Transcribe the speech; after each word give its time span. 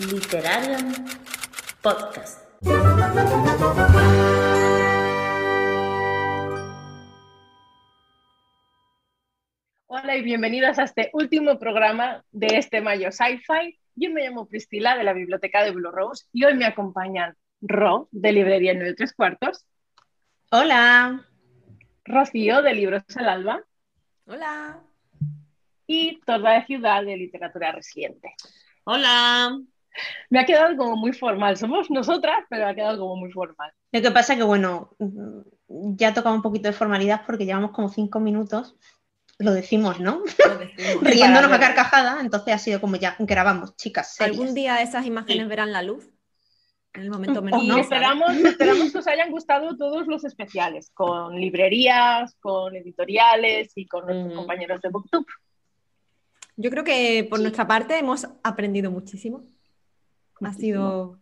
Literarium 0.00 0.94
Podcast. 1.82 2.44
Hola 9.88 10.16
y 10.16 10.22
bienvenidos 10.22 10.78
a 10.78 10.84
este 10.84 11.10
último 11.12 11.58
programa 11.58 12.24
de 12.30 12.46
este 12.58 12.80
mayo 12.80 13.10
Sci-Fi. 13.10 13.76
Yo 13.96 14.10
me 14.12 14.22
llamo 14.22 14.46
Priscila 14.46 14.96
de 14.96 15.02
la 15.02 15.12
Biblioteca 15.14 15.64
de 15.64 15.72
Blue 15.72 15.90
Rose 15.90 16.26
y 16.32 16.44
hoy 16.44 16.54
me 16.54 16.66
acompañan 16.66 17.34
Ro 17.60 18.08
de 18.12 18.32
Librería 18.32 18.74
9 18.74 18.94
Tres 18.94 19.12
Cuartos. 19.12 19.66
Hola. 20.52 21.26
Rocío 22.04 22.62
de 22.62 22.72
Libros 22.72 23.02
al 23.16 23.28
Alba. 23.28 23.64
Hola. 24.26 24.80
Y 25.88 26.20
Torda 26.20 26.52
de 26.52 26.66
Ciudad 26.66 27.02
de 27.02 27.16
Literatura 27.16 27.72
Resiliente. 27.72 28.32
Hola. 28.84 29.58
Me 30.30 30.40
ha 30.40 30.46
quedado 30.46 30.76
como 30.76 30.96
muy 30.96 31.12
formal. 31.12 31.56
Somos 31.56 31.90
nosotras, 31.90 32.44
pero 32.48 32.66
ha 32.66 32.74
quedado 32.74 32.98
como 33.00 33.16
muy 33.16 33.30
formal. 33.32 33.72
Lo 33.92 34.02
que 34.02 34.10
pasa 34.10 34.36
que, 34.36 34.42
bueno, 34.42 34.94
ya 35.68 36.14
toca 36.14 36.30
un 36.32 36.42
poquito 36.42 36.68
de 36.68 36.72
formalidad 36.74 37.22
porque 37.26 37.46
llevamos 37.46 37.70
como 37.72 37.88
cinco 37.88 38.20
minutos. 38.20 38.76
Lo 39.40 39.52
decimos, 39.52 40.00
¿no? 40.00 40.22
Lo 40.46 40.58
decimos. 40.58 41.02
Riéndonos 41.02 41.52
a 41.52 41.60
carcajada, 41.60 42.20
entonces 42.20 42.54
ha 42.54 42.58
sido 42.58 42.80
como 42.80 42.96
ya 42.96 43.14
grabamos, 43.20 43.76
chicas. 43.76 44.14
serias. 44.14 44.36
¿Algún 44.38 44.54
día 44.54 44.82
esas 44.82 45.06
imágenes 45.06 45.44
Sí. 45.44 45.48
verán 45.48 45.72
la 45.72 45.82
luz? 45.82 46.10
En 46.94 47.02
el 47.02 47.10
momento 47.10 47.42
menos 47.42 47.62
Y 47.62 47.68
no. 47.68 47.78
esperamos, 47.78 48.34
esperamos 48.36 48.90
que 48.90 48.98
os 48.98 49.06
hayan 49.06 49.30
gustado 49.30 49.76
todos 49.76 50.06
los 50.08 50.24
especiales, 50.24 50.90
con 50.92 51.36
librerías, 51.36 52.34
con 52.40 52.74
editoriales 52.74 53.70
y 53.76 53.86
con 53.86 54.06
nuestros 54.06 54.32
Mm. 54.32 54.36
compañeros 54.36 54.80
de 54.80 54.88
Booktube. 54.88 55.26
Yo 56.56 56.70
creo 56.70 56.82
que 56.82 57.24
por 57.30 57.38
nuestra 57.40 57.68
parte 57.68 57.96
hemos 57.98 58.26
aprendido 58.42 58.90
muchísimo. 58.90 59.44
Ha 60.40 60.52
sido 60.52 61.18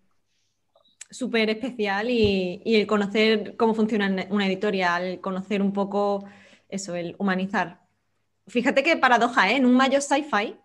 súper 1.11 1.51
especial 1.51 2.11
y, 2.11 2.63
y 2.65 2.77
el 2.77 2.87
conocer 2.87 3.57
cómo 3.57 3.75
funciona 3.75 4.27
una 4.31 4.47
editorial, 4.47 5.03
el 5.05 5.21
conocer 5.21 5.63
un 5.63 5.73
poco 5.73 6.25
eso, 6.69 6.95
el 6.95 7.15
humanizar. 7.19 7.81
Fíjate 8.49 8.83
qué 8.83 8.97
paradoja, 8.97 9.51
¿eh? 9.51 9.57
En 9.57 9.67
un 9.67 9.75
mayo 9.75 10.01
sci-fi, 10.01 10.57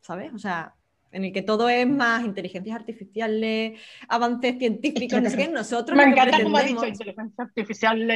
¿sabes? 0.00 0.32
O 0.34 0.38
sea, 0.38 0.74
en 1.10 1.24
el 1.24 1.32
que 1.32 1.42
todo 1.42 1.68
es 1.68 1.86
más 1.86 2.24
inteligencias 2.24 2.76
artificiales, 2.76 3.80
avances 4.08 4.58
científicos, 4.58 5.22
no 5.22 5.30
sé 5.30 5.36
qué, 5.36 5.48
nosotros 5.48 5.96
Me 5.96 6.04
encanta 6.04 6.42
como 6.42 6.56
ha 6.56 6.62
dicho 6.62 6.86
inteligencia 6.86 7.44
artificial. 7.44 8.10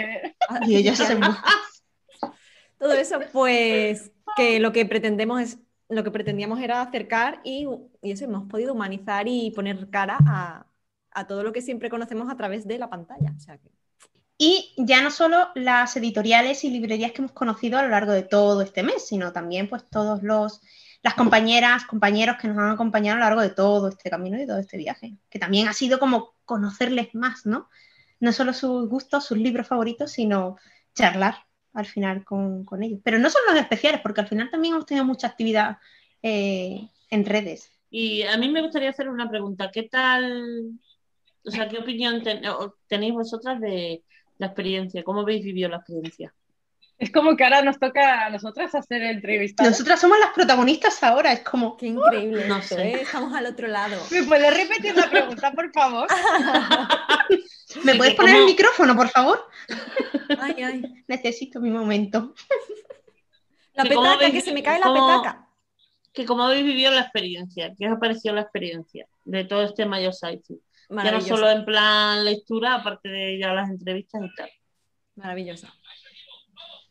Y 0.67 0.77
ella 0.77 0.95
se 0.95 1.17
Todo 2.79 2.93
eso, 2.95 3.21
pues 3.33 4.11
que 4.37 4.59
lo 4.59 4.73
que 4.73 4.85
pretendemos 4.85 5.41
es, 5.41 5.59
lo 5.95 6.05
que 6.05 6.11
pretendíamos 6.11 6.61
era 6.61 6.83
acercar 6.83 7.41
y, 7.45 7.67
y 8.03 8.13
eso, 8.13 8.25
hemos 8.25 8.49
podido 8.49 8.73
humanizar 8.73 9.27
y 9.29 9.51
poner 9.51 9.89
cara 9.91 10.19
a, 10.27 10.67
todo 11.29 11.43
lo 11.43 11.53
que 11.53 11.61
siempre 11.61 11.91
conocemos 11.91 12.31
a 12.31 12.37
través 12.37 12.67
de 12.67 12.79
la 12.79 12.89
pantalla. 12.89 13.35
Y 14.39 14.75
ya 14.79 15.03
no 15.03 15.11
solo 15.11 15.49
las 15.55 15.97
editoriales 15.97 16.65
y 16.65 16.71
librerías 16.71 17.13
que 17.13 17.19
hemos 17.19 17.33
conocido 17.33 17.79
a 17.79 17.83
lo 17.83 17.91
largo 17.91 18.13
de 18.13 18.23
todo 18.23 18.63
este 18.63 18.83
mes, 18.83 19.07
sino 19.07 19.33
también 19.33 19.69
pues 19.69 19.89
todos 19.89 20.23
los 20.23 20.63
las 21.03 21.15
compañeras, 21.15 21.85
compañeros 21.85 22.37
que 22.41 22.49
nos 22.49 22.59
han 22.59 22.71
acompañado 22.71 23.17
a 23.17 23.21
lo 23.21 23.25
largo 23.27 23.41
de 23.43 23.51
todo 23.51 23.89
este 23.89 24.09
camino 24.09 24.41
y 24.41 24.47
todo 24.47 24.59
este 24.59 24.79
viaje, 24.79 25.17
que 25.29 25.39
también 25.41 25.67
ha 25.67 25.73
sido 25.73 25.99
como 25.99 26.35
conocerles 26.45 27.13
más, 27.15 27.45
¿no? 27.45 27.69
No 28.21 28.33
solo 28.33 28.53
sus 28.53 28.89
gustos, 28.89 29.27
sus 29.27 29.37
libros 29.37 29.67
favoritos, 29.67 30.13
sino 30.13 30.57
charlar 30.95 31.45
al 31.73 31.87
final 31.87 32.25
con, 32.25 32.65
con 32.65 32.83
ellos. 32.83 33.01
Pero 33.05 33.19
no 33.19 33.31
son 33.31 33.43
los 33.49 33.57
especiales, 33.61 34.01
porque 34.03 34.21
al 34.23 34.29
final 34.29 34.51
también 34.51 34.75
hemos 34.75 34.87
tenido 34.87 35.05
mucha 35.05 35.29
actividad 35.29 35.79
eh, 36.23 36.89
en 37.11 37.25
redes. 37.27 37.71
Y 37.91 38.23
a 38.23 38.37
mí 38.39 38.49
me 38.51 38.63
gustaría 38.63 38.91
hacer 38.91 39.09
una 39.09 39.29
pregunta. 39.31 39.71
¿Qué 39.73 39.85
tal, 39.85 40.71
o 41.45 41.51
sea, 41.51 41.69
qué 41.69 41.79
opinión 41.79 42.23
ten- 42.23 42.43
tenéis 42.89 43.15
vosotras 43.15 43.61
de 43.61 44.05
la 44.39 44.47
experiencia? 44.47 45.05
¿Cómo 45.05 45.21
habéis 45.21 45.45
vivido 45.45 45.69
la 45.69 45.77
experiencia? 45.79 46.35
Es 47.03 47.11
como 47.11 47.37
que 47.37 47.43
ahora 47.43 47.63
nos 47.63 47.81
toca 47.81 48.27
a 48.27 48.31
nosotras 48.31 48.73
hacer 48.77 49.03
entrevistas. 49.03 49.67
Nosotras 49.67 50.01
somos 50.01 50.19
las 50.21 50.31
protagonistas 50.31 51.03
ahora, 51.03 51.33
es 51.33 51.41
como... 51.41 51.77
Qué 51.77 51.87
increíble 51.89 52.47
No 52.47 52.59
esto, 52.59 52.77
sé. 52.77 52.91
¿eh? 52.91 53.01
Estamos 53.03 53.35
al 53.35 53.47
otro 53.47 53.67
lado. 53.67 54.01
¿Me 54.13 54.23
puedes 54.23 54.57
repetir 54.57 54.95
la 54.97 55.11
pregunta, 55.11 55.51
por 55.51 55.73
favor? 55.73 56.07
¿Me 57.85 57.97
puedes 57.97 58.15
poner 58.15 58.35
el 58.37 58.41
como- 58.43 58.51
micrófono, 58.53 58.97
por 58.97 59.09
favor? 59.09 59.49
Ay, 60.39 60.63
ay. 60.63 60.83
Necesito 61.09 61.59
mi 61.61 61.71
momento. 61.71 62.35
La 63.75 63.85
¿Y 63.85 63.89
cómo 63.89 64.03
petaca, 64.03 64.25
habéis- 64.27 64.33
que 64.35 64.41
se 64.41 64.53
me 64.53 64.63
cae 64.63 64.79
la 64.79 64.87
cómo- 64.87 65.07
petaca. 65.23 65.49
Que 66.13 66.25
¿Cómo 66.27 66.45
habéis 66.45 66.65
vivido 66.65 66.93
la 66.93 67.01
experiencia? 67.01 67.73
¿Qué 67.77 67.89
os 67.89 67.97
ha 67.97 67.99
parecido 67.99 68.35
la 68.35 68.43
experiencia 68.43 69.07
de 69.25 69.45
todo 69.45 69.63
este 69.63 69.87
mayo 69.87 70.13
sci-fi? 70.13 70.61
Ya 70.91 71.11
no 71.11 71.21
solo 71.23 71.51
en 71.51 71.65
plan 71.65 72.25
lectura, 72.25 72.75
aparte 72.75 73.09
de 73.09 73.39
ya 73.39 73.55
las 73.55 73.71
entrevistas 73.71 74.21
y 74.25 74.35
tal. 74.37 74.51
Maravillosa. 75.17 75.73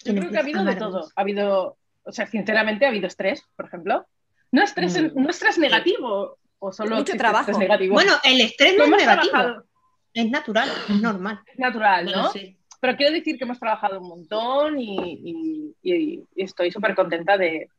Yo 0.04 0.14
creo 0.16 0.30
que 0.32 0.38
ha 0.38 0.42
habido 0.42 0.64
de 0.64 0.76
todo. 0.76 1.10
Ha 1.16 1.22
habido, 1.22 1.78
o 2.04 2.12
sea, 2.12 2.28
sinceramente 2.28 2.86
ha 2.86 2.90
habido 2.90 3.08
estrés, 3.08 3.44
por 3.56 3.66
ejemplo. 3.66 4.08
No 4.52 4.64
estrés, 4.64 5.00
Mm. 5.02 5.22
no 5.22 5.30
estrés 5.30 5.58
negativo, 5.58 6.38
o 6.60 6.72
solo 6.74 6.98
Mucho 6.98 7.14
trabajo. 7.18 7.52
estrés 7.52 7.58
negativo. 7.58 7.94
Bueno, 7.94 8.14
el 8.24 8.42
estrés 8.42 8.76
no 8.78 8.84
es 8.86 8.90
negativo, 8.90 9.32
trabajado, 9.32 9.66
es 10.14 10.30
natural, 10.30 10.70
es 10.90 11.02
normal. 11.02 11.40
es 11.48 11.60
natural, 11.60 12.06
¿no? 12.06 12.12
Bueno, 12.12 12.32
sí. 12.32 12.58
Pero 12.80 12.98
quiero 12.98 13.14
decir 13.14 13.38
que 13.38 13.44
hemos 13.44 13.60
trabajado 13.60 14.00
un 14.02 14.08
montón 14.08 14.80
y, 14.80 14.96
y- 15.24 15.76
y- 15.84 16.28
y 16.36 16.44
estoy 16.44 16.72
súper 16.72 16.96
contenta 16.96 17.38
de, 17.38 17.70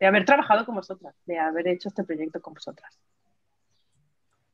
de 0.00 0.06
haber 0.06 0.24
trabajado 0.24 0.64
con 0.64 0.74
vosotras, 0.76 1.14
de 1.26 1.38
haber 1.38 1.68
hecho 1.68 1.88
este 1.90 2.04
proyecto 2.04 2.40
con 2.40 2.54
vosotras. 2.54 2.98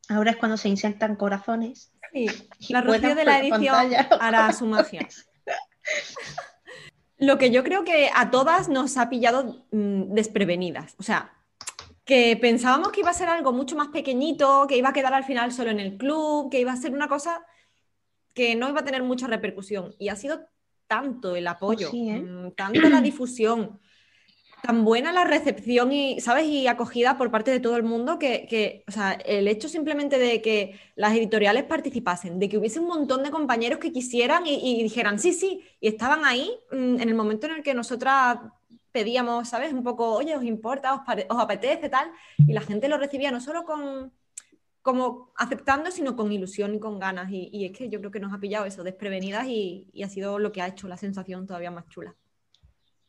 Ahora 0.09 0.33
es 0.33 0.37
cuando 0.39 0.57
se 0.57 0.69
insertan 0.69 1.15
corazones. 1.15 1.93
Sí, 2.13 2.27
y 2.59 2.73
la 2.73 2.81
Rocío 2.81 3.15
de 3.15 3.25
la 3.25 3.39
edición 3.39 3.93
hará 4.21 4.53
su 4.53 4.67
magia. 4.67 5.07
Lo 7.21 7.39
que 7.39 7.51
yo 7.51 7.63
creo 7.63 7.85
que 7.85 8.11
a 8.15 8.31
todas 8.31 8.69
nos 8.69 8.97
ha 8.97 9.09
pillado 9.09 9.67
mm, 9.71 10.15
desprevenidas. 10.15 10.95
O 10.99 11.03
sea, 11.03 11.33
que 12.05 12.37
pensábamos 12.37 12.91
que 12.91 13.01
iba 13.01 13.11
a 13.11 13.15
ser 13.15 13.29
algo 13.29 13.53
mucho 13.53 13.77
más 13.77 13.89
pequeñito, 13.89 14.67
que 14.67 14.77
iba 14.77 14.89
a 14.89 14.93
quedar 14.93 15.15
al 15.15 15.25
final 15.25 15.53
solo 15.53 15.71
en 15.71 15.81
el 15.81 15.97
club, 15.97 16.51
que 16.51 16.61
iba 16.61 16.73
a 16.73 16.77
ser 16.77 16.93
una 16.93 17.09
cosa 17.09 17.47
que 18.35 18.57
no 18.57 18.69
iba 18.69 18.81
a 18.81 18.85
tener 18.85 19.03
mucha 19.03 19.27
repercusión. 19.27 19.95
Y 19.99 20.09
ha 20.09 20.17
sido 20.17 20.41
tanto 20.87 21.37
el 21.37 21.47
apoyo, 21.47 21.91
sí, 21.91 22.09
¿eh? 22.09 22.21
mm, 22.21 22.53
tanto 22.53 22.89
la 22.89 23.01
difusión, 23.01 23.81
tan 24.63 24.85
buena 24.85 25.13
la 25.13 25.25
recepción 25.25 25.93
y, 25.93 26.21
¿sabes? 26.21 26.47
y 26.47 26.67
acogida 26.67 27.17
por 27.17 27.31
parte 27.31 27.51
de 27.51 27.61
todo 27.61 27.77
el 27.77 27.83
mundo 27.83 28.19
que, 28.19 28.85
o 28.87 28.93
sea, 28.93 29.13
el 29.13 29.49
hecho 29.49 29.69
simplemente 29.69 30.19
de 30.19 30.43
que 30.43 30.79
las 30.97 31.15
editoriales 31.15 31.65
participasen, 31.65 32.39
de 32.39 32.49
que 32.49 32.59
hubiese 32.59 32.81
un 32.81 32.89
montón 32.89 33.23
de 33.23 33.31
compañeros 33.31 33.79
que 33.79 33.93
quisieran 33.93 34.47
y, 34.47 34.83
dijeran 34.83 35.19
sí, 35.19 35.33
sí, 35.33 35.63
y 35.81 35.89
estaban 35.89 36.25
ahí 36.25 36.51
mm, 36.73 37.01
en 37.01 37.09
el 37.09 37.15
momento 37.15 37.47
en 37.47 37.55
el 37.57 37.63
que 37.63 37.75
nosotras 37.75 38.39
pedíamos, 38.93 39.49
¿sabes? 39.49 39.73
Un 39.73 39.83
poco, 39.85 40.15
oye, 40.15 40.37
¿os 40.37 40.45
importa? 40.45 40.95
¿Os, 40.95 41.39
apetece? 41.39 41.89
Tal, 41.89 42.11
y 42.39 42.53
la 42.53 42.61
gente 42.61 42.89
lo 42.89 42.99
recibía 42.99 43.31
no 43.31 43.41
solo 43.41 43.65
con 43.65 44.13
como 44.83 45.31
aceptando, 45.37 45.91
sino 45.91 46.17
con 46.17 46.33
ilusión 46.33 46.75
y 46.75 46.81
con 46.81 46.99
ganas. 46.99 47.31
Y, 47.31 47.67
es 47.67 47.77
que 47.77 47.91
yo 47.91 47.99
creo 48.01 48.11
que 48.11 48.21
nos 48.21 48.33
ha 48.33 48.41
pillado 48.41 48.65
eso, 48.65 48.83
desprevenidas, 48.83 49.47
y 49.47 50.03
ha 50.03 50.09
sido 50.09 50.39
lo 50.39 50.53
que 50.53 50.63
ha 50.63 50.69
hecho 50.69 50.89
la 50.89 50.97
sensación 50.97 51.47
todavía 51.47 51.71
más 51.71 51.87
chula. 51.89 52.17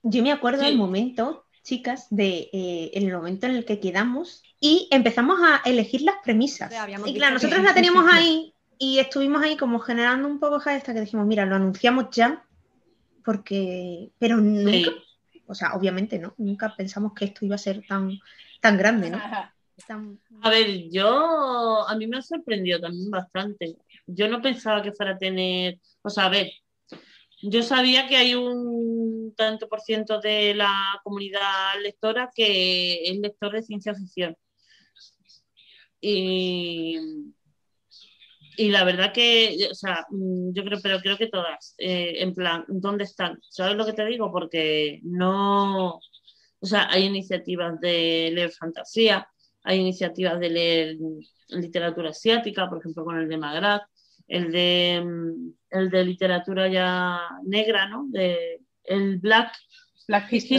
Yo 0.04 0.24
me 0.24 0.32
acuerdo 0.32 0.60
Sí. 0.62 0.66
del 0.68 0.78
momento, 0.78 1.46
chicas, 1.64 2.08
de 2.10 2.50
eh, 2.54 2.92
en 2.94 3.08
el 3.08 3.14
momento 3.16 3.46
en 3.46 3.56
el 3.56 3.66
que 3.66 3.80
quedamos 3.80 4.42
y 4.60 4.88
empezamos 4.92 5.40
a 5.44 5.62
elegir 5.70 6.02
las 6.02 6.16
premisas. 6.24 6.72
Y 7.06 7.14
claro, 7.16 7.34
nosotros 7.36 7.64
la 7.64 7.74
teníamos 7.74 8.06
ahí 8.12 8.54
y 8.78 8.98
estuvimos 9.00 9.42
ahí 9.44 9.56
como 9.58 9.80
generando 9.80 10.28
un 10.28 10.40
poco 10.40 10.56
hasta 10.56 10.94
que 10.94 11.02
dijimos, 11.02 11.28
mira, 11.28 11.46
lo 11.46 11.56
anunciamos 11.56 12.08
ya, 12.12 12.44
porque, 13.24 14.10
pero 14.18 14.38
nunca, 14.38 14.90
Sí. 15.32 15.42
o 15.46 15.54
sea, 15.54 15.74
obviamente 15.76 16.18
no, 16.18 16.34
nunca 16.38 16.74
pensamos 16.76 17.14
que 17.14 17.26
esto 17.26 17.46
iba 17.46 17.56
a 17.56 17.60
ser 17.60 17.84
tan, 17.88 18.18
tan 18.60 18.78
grande, 18.78 19.10
¿no? 19.12 19.18
Tan- 19.88 20.20
A 20.44 20.50
ver, 20.52 20.90
yo, 20.92 21.88
a 21.88 21.96
mí 21.96 22.06
me 22.08 22.18
ha 22.18 22.22
sorprendido 22.22 22.80
también 22.80 23.10
bastante. 23.10 23.78
Yo 24.06 24.28
no 24.28 24.40
pensaba 24.42 24.82
que 24.84 24.92
fuera 24.92 25.14
a 25.14 25.18
tener, 25.18 25.80
o 26.04 26.10
sea, 26.10 26.26
a 26.26 26.30
ver, 26.30 26.52
yo 27.42 27.64
sabía 27.64 28.08
que 28.08 28.18
hay 28.18 28.36
un 28.36 29.34
tanto 29.36 29.68
por 29.68 29.82
ciento 29.82 30.20
de 30.20 30.54
la 30.54 30.74
comunidad 31.04 31.42
lectora 31.82 32.32
que 32.34 33.04
es 33.10 33.18
lector 33.20 33.54
de 33.54 33.64
ciencia 33.64 33.96
ficción. 33.96 34.36
Y, 36.00 36.98
y 38.58 38.70
la 38.70 38.84
verdad 38.84 39.14
que, 39.14 39.68
o 39.72 39.76
sea, 39.76 40.06
mm, 40.10 40.54
yo 40.54 40.64
creo, 40.64 40.80
pero 40.82 41.00
creo 41.00 41.18
que 41.18 41.28
todas, 41.28 41.76
eh, 41.78 42.16
en 42.18 42.34
plan, 42.34 42.66
¿dónde 42.68 43.04
están? 43.06 43.40
¿Sabes 43.50 43.76
lo 43.76 43.86
que 43.86 43.94
te 43.94 44.06
digo? 44.06 44.32
Porque 44.32 45.00
no, 45.04 45.96
o 46.60 46.66
sea, 46.66 46.90
hay 46.92 47.06
iniciativas 47.06 47.80
de 47.80 48.32
leer 48.34 48.52
fantasía, 48.52 49.28
hay 49.64 49.80
iniciativas 49.80 50.40
de 50.40 50.50
leer 50.50 50.98
literatura 51.50 52.10
asiática, 52.10 52.70
por 52.70 52.80
ejemplo, 52.80 53.04
con 53.06 53.18
el 53.18 53.30
de 53.30 53.38
Magrat, 53.38 53.84
el 54.28 54.52
de, 54.52 55.02
mm, 55.04 55.61
el 55.72 55.90
de 55.90 56.06
literatura 56.06 56.68
ya 56.68 57.20
negra, 57.44 57.88
¿no? 57.90 58.06
De, 58.10 58.62
el 58.84 59.18
Black 59.20 59.54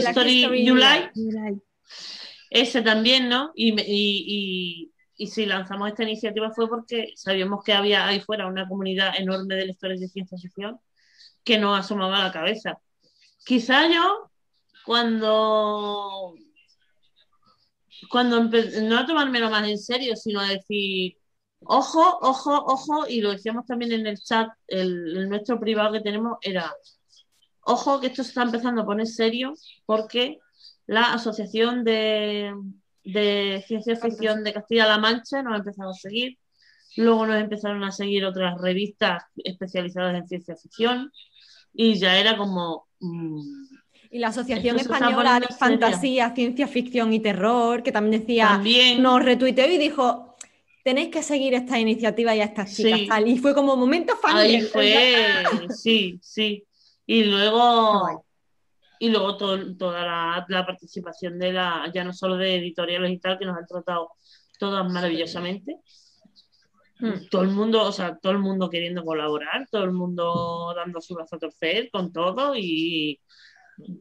Black 0.01 0.13
History. 0.27 0.65
Like, 0.75 1.11
ese 2.49 2.81
también, 2.81 3.29
¿no? 3.29 3.51
Y, 3.55 3.71
y, 3.81 4.25
y- 4.27 4.89
y 5.15 5.27
si 5.27 5.45
lanzamos 5.45 5.89
esta 5.89 6.03
iniciativa 6.03 6.51
fue 6.51 6.67
porque 6.67 7.13
sabíamos 7.15 7.63
que 7.63 7.71
había 7.73 8.07
ahí 8.07 8.19
fuera 8.19 8.47
una 8.47 8.67
comunidad 8.67 9.13
enorme 9.17 9.55
de 9.55 9.67
lectores 9.67 9.99
de 10.01 10.07
ciencia 10.07 10.37
ficción 10.39 10.79
que 11.43 11.59
nos 11.59 11.79
asomaba 11.79 12.17
a 12.19 12.23
la 12.25 12.31
cabeza. 12.31 12.79
Quizá 13.45 13.87
yo, 13.93 14.31
cuando, 14.85 16.33
cuando 18.09 18.41
empe- 18.41 18.81
no 18.87 18.97
a 18.97 19.05
tomármelo 19.05 19.49
más 19.49 19.67
en 19.67 19.77
serio, 19.77 20.15
sino 20.15 20.39
a 20.39 20.47
decir, 20.49 21.17
ojo, 21.65 22.19
ojo, 22.21 22.65
ojo, 22.65 23.07
y 23.07 23.21
lo 23.21 23.31
decíamos 23.31 23.65
también 23.65 23.91
en 23.91 24.07
el 24.07 24.19
chat, 24.19 24.49
el, 24.67 25.17
el 25.17 25.29
nuestro 25.29 25.59
privado 25.59 25.93
que 25.93 26.01
tenemos 26.01 26.37
era, 26.41 26.73
ojo 27.61 27.99
que 27.99 28.07
esto 28.07 28.23
se 28.23 28.29
está 28.29 28.43
empezando 28.43 28.81
a 28.81 28.85
poner 28.85 29.07
serio 29.07 29.53
porque 29.85 30.39
la 30.85 31.13
Asociación 31.13 31.83
de, 31.83 32.53
de 33.03 33.63
Ciencia 33.67 33.95
Ficción 33.95 34.43
de 34.43 34.53
Castilla-La 34.53 34.97
Mancha 34.97 35.41
nos 35.41 35.53
ha 35.53 35.57
empezado 35.57 35.91
a 35.91 35.95
seguir. 35.95 36.37
Luego 36.95 37.25
nos 37.25 37.41
empezaron 37.41 37.83
a 37.83 37.91
seguir 37.91 38.25
otras 38.25 38.59
revistas 38.61 39.23
especializadas 39.35 40.15
en 40.15 40.27
ciencia 40.27 40.55
ficción. 40.55 41.11
Y 41.73 41.95
ya 41.95 42.17
era 42.17 42.37
como. 42.37 42.87
mm, 42.99 43.39
Y 44.11 44.19
la 44.19 44.27
Asociación 44.27 44.77
Esto 44.77 44.93
Española 44.93 45.39
de. 45.39 45.47
Fantasía, 45.55 46.35
Ciencia 46.35 46.67
Ficción 46.67 47.13
y 47.13 47.19
Terror, 47.19 47.81
que 47.81 47.91
también 47.91 48.21
decía, 48.21 48.49
también. 48.49 49.01
nos 49.01 49.23
retuiteó 49.23 49.65
y 49.67 49.77
dijo, 49.79 50.32
tenéis 50.83 51.09
que 51.09 51.23
seguir 51.23 51.53
esta 51.53 51.79
iniciativa 51.79 52.35
y 52.35 52.41
a 52.41 52.45
estas 52.45 52.75
chicas. 52.75 52.99
Sí. 52.99 53.07
tal. 53.07 53.27
Y 53.27 53.37
fue 53.37 53.53
como 53.55 53.75
momento 53.75 54.13
Ahí 54.23 54.61
fan. 54.61 54.69
fue. 54.71 55.67
Sí, 55.75 56.19
sí. 56.21 56.65
Y 57.05 57.23
luego. 57.23 58.25
Y 58.99 59.09
luego 59.09 59.35
to- 59.35 59.75
toda 59.75 60.01
la, 60.05 60.45
la 60.47 60.65
participación 60.65 61.37
de 61.37 61.51
la, 61.51 61.91
ya 61.93 62.03
no 62.05 62.13
solo 62.13 62.37
de 62.37 62.55
editoriales 62.55 63.11
y 63.11 63.17
tal, 63.17 63.37
que 63.37 63.45
nos 63.45 63.57
han 63.57 63.65
tratado 63.65 64.11
todas 64.57 64.89
maravillosamente. 64.89 65.77
Mm. 66.99 67.27
Todo 67.29 67.41
el 67.41 67.49
mundo, 67.49 67.81
o 67.83 67.91
sea, 67.91 68.17
todo 68.17 68.31
el 68.31 68.39
mundo 68.39 68.69
queriendo 68.69 69.03
colaborar, 69.03 69.67
todo 69.69 69.83
el 69.83 69.91
mundo 69.91 70.73
dando 70.75 71.01
su 71.01 71.15
brazo 71.15 71.35
a 71.35 71.39
torcer 71.39 71.89
con 71.91 72.13
todo 72.13 72.53
y 72.55 73.19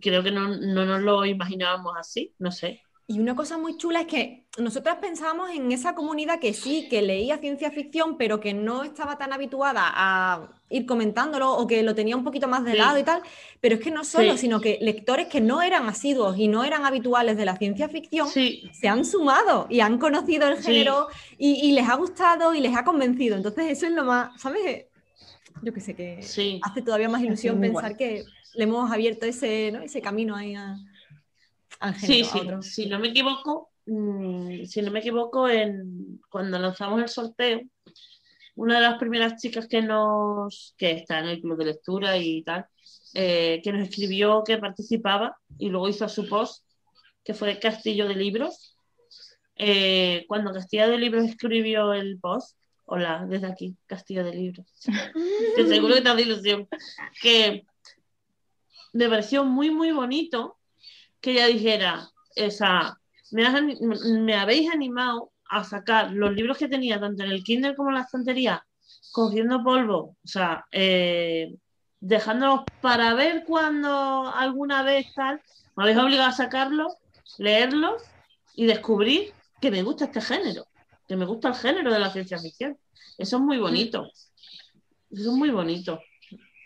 creo 0.00 0.22
que 0.22 0.30
no, 0.30 0.56
no 0.56 0.84
nos 0.84 1.00
lo 1.00 1.24
imaginábamos 1.24 1.94
así, 1.98 2.32
no 2.38 2.52
sé. 2.52 2.82
Y 3.14 3.20
una 3.20 3.36
cosa 3.36 3.58
muy 3.58 3.76
chula 3.76 4.00
es 4.00 4.06
que 4.06 4.46
nosotras 4.58 4.96
pensábamos 5.00 5.50
en 5.50 5.70
esa 5.70 5.94
comunidad 5.94 6.38
que 6.40 6.54
sí, 6.54 6.86
que 6.88 7.02
leía 7.02 7.36
ciencia 7.38 7.70
ficción, 7.70 8.16
pero 8.16 8.40
que 8.40 8.54
no 8.54 8.84
estaba 8.84 9.18
tan 9.18 9.32
habituada 9.32 9.82
a 9.94 10.48
ir 10.70 10.86
comentándolo 10.86 11.52
o 11.52 11.66
que 11.66 11.82
lo 11.82 11.94
tenía 11.94 12.16
un 12.16 12.24
poquito 12.24 12.48
más 12.48 12.64
de 12.64 12.72
Sí. 12.72 12.78
lado 12.78 12.98
y 12.98 13.02
tal. 13.02 13.20
Pero 13.60 13.74
es 13.74 13.80
que 13.82 13.90
no 13.90 14.04
solo, 14.04 14.32
Sí. 14.32 14.38
sino 14.38 14.60
que 14.60 14.78
lectores 14.80 15.26
que 15.28 15.40
no 15.42 15.60
eran 15.60 15.86
asiduos 15.88 16.38
y 16.38 16.48
no 16.48 16.64
eran 16.64 16.86
habituales 16.86 17.36
de 17.36 17.44
la 17.44 17.56
ciencia 17.56 17.88
ficción 17.88 18.28
Sí, 18.28 18.62
se 18.72 18.88
han 18.88 19.04
sumado 19.04 19.66
y 19.68 19.80
han 19.80 19.98
conocido 19.98 20.48
el 20.48 20.56
género 20.62 21.08
y, 21.38 21.54
y 21.68 21.72
les 21.72 21.88
ha 21.88 21.96
gustado 21.96 22.54
y 22.54 22.60
les 22.60 22.74
ha 22.74 22.84
convencido. 22.84 23.36
Entonces, 23.36 23.66
eso 23.70 23.86
es 23.86 23.92
lo 23.92 24.04
más, 24.04 24.40
¿sabes? 24.40 24.86
Yo 25.62 25.72
que 25.74 25.80
sé, 25.80 25.94
que 25.94 26.22
sí. 26.22 26.60
hace 26.62 26.80
todavía 26.82 27.08
más 27.10 27.22
ilusión 27.22 27.60
pensar 27.60 27.94
guay. 27.94 27.96
que 27.96 28.24
le 28.54 28.64
hemos 28.64 28.90
abierto 28.90 29.26
ese, 29.26 29.70
¿no? 29.72 29.80
ese 29.82 30.00
camino 30.00 30.34
ahí 30.34 30.54
a- 30.54 30.76
al 31.82 31.96
Sí, 31.96 32.24
género. 32.24 32.30
sí, 32.32 32.38
otro. 32.40 32.62
si 32.62 32.86
no 32.86 32.98
me 32.98 33.08
equivoco, 33.08 33.70
mm, 33.86 34.64
si 34.64 34.82
no 34.82 34.90
me 34.92 35.00
equivoco, 35.00 35.48
en, 35.48 36.20
cuando 36.30 36.58
lanzamos 36.58 37.02
el 37.02 37.08
sorteo, 37.08 37.60
una 38.54 38.76
de 38.76 38.82
las 38.82 38.98
primeras 38.98 39.40
chicas 39.40 39.66
que 39.66 39.82
nos, 39.82 40.74
que 40.76 40.92
está 40.92 41.18
en 41.18 41.26
el 41.26 41.40
club 41.40 41.58
de 41.58 41.64
lectura 41.66 42.16
y 42.18 42.42
tal, 42.42 42.66
eh, 43.14 43.60
que 43.64 43.72
nos 43.72 43.88
escribió 43.88 44.44
que 44.44 44.58
participaba 44.58 45.36
y 45.58 45.68
luego 45.70 45.88
hizo 45.88 46.08
su 46.08 46.28
post, 46.28 46.64
que 47.24 47.34
fue 47.34 47.58
Castillo 47.58 48.06
de 48.08 48.14
Libros. 48.14 48.76
Eh, 49.56 50.24
cuando 50.28 50.52
Castillo 50.52 50.88
de 50.88 50.98
Libros 50.98 51.24
escribió 51.24 51.92
el 51.94 52.18
post, 52.20 52.56
hola, 52.84 53.26
desde 53.28 53.46
aquí, 53.46 53.76
Castillo 53.86 54.24
de 54.24 54.34
Libros, 54.34 54.66
que 55.56 55.66
seguro 55.66 55.94
que 55.94 56.00
te 56.02 56.08
hace 56.08 56.22
ilusión, 56.22 56.68
que 57.20 57.64
me 58.92 59.08
pareció 59.08 59.44
muy, 59.44 59.70
muy 59.70 59.90
bonito 59.92 60.58
que 61.22 61.32
ella 61.32 61.46
dijera, 61.48 62.08
ani- 63.46 63.78
me 64.26 64.34
habéis 64.34 64.70
animado 64.70 65.32
a 65.50 65.64
sacar 65.64 66.12
los 66.12 66.32
libros 66.32 66.58
que 66.58 66.68
tenía 66.68 67.00
tanto 67.00 67.22
en 67.24 67.30
el 67.30 67.42
Kindle 67.44 67.74
como 67.76 67.90
en 67.90 67.96
la 67.96 68.02
estantería, 68.02 68.66
cogiendo 69.12 69.62
polvo, 69.62 70.16
o 70.24 70.28
sea, 70.28 70.64
eh, 70.72 71.54
dejándolos 72.00 72.62
para 72.80 73.14
ver 73.14 73.44
cuando 73.46 74.28
alguna 74.34 74.82
vez 74.82 75.06
tal, 75.14 75.40
me 75.76 75.84
habéis 75.84 75.98
obligado 75.98 76.30
a 76.30 76.32
sacarlos, 76.32 76.94
leerlos 77.38 78.02
y 78.54 78.66
descubrir 78.66 79.34
que 79.60 79.70
me 79.70 79.82
gusta 79.82 80.06
este 80.06 80.20
género, 80.20 80.66
que 81.08 81.16
me 81.16 81.26
gusta 81.26 81.48
el 81.48 81.54
género 81.54 81.92
de 81.92 82.00
la 82.00 82.10
ciencia 82.10 82.38
ficción. 82.38 82.78
Eso 83.18 83.36
es 83.36 83.42
muy 83.42 83.58
bonito. 83.58 84.08
Eso 85.10 85.30
es 85.30 85.36
muy 85.36 85.50
bonito. 85.50 86.00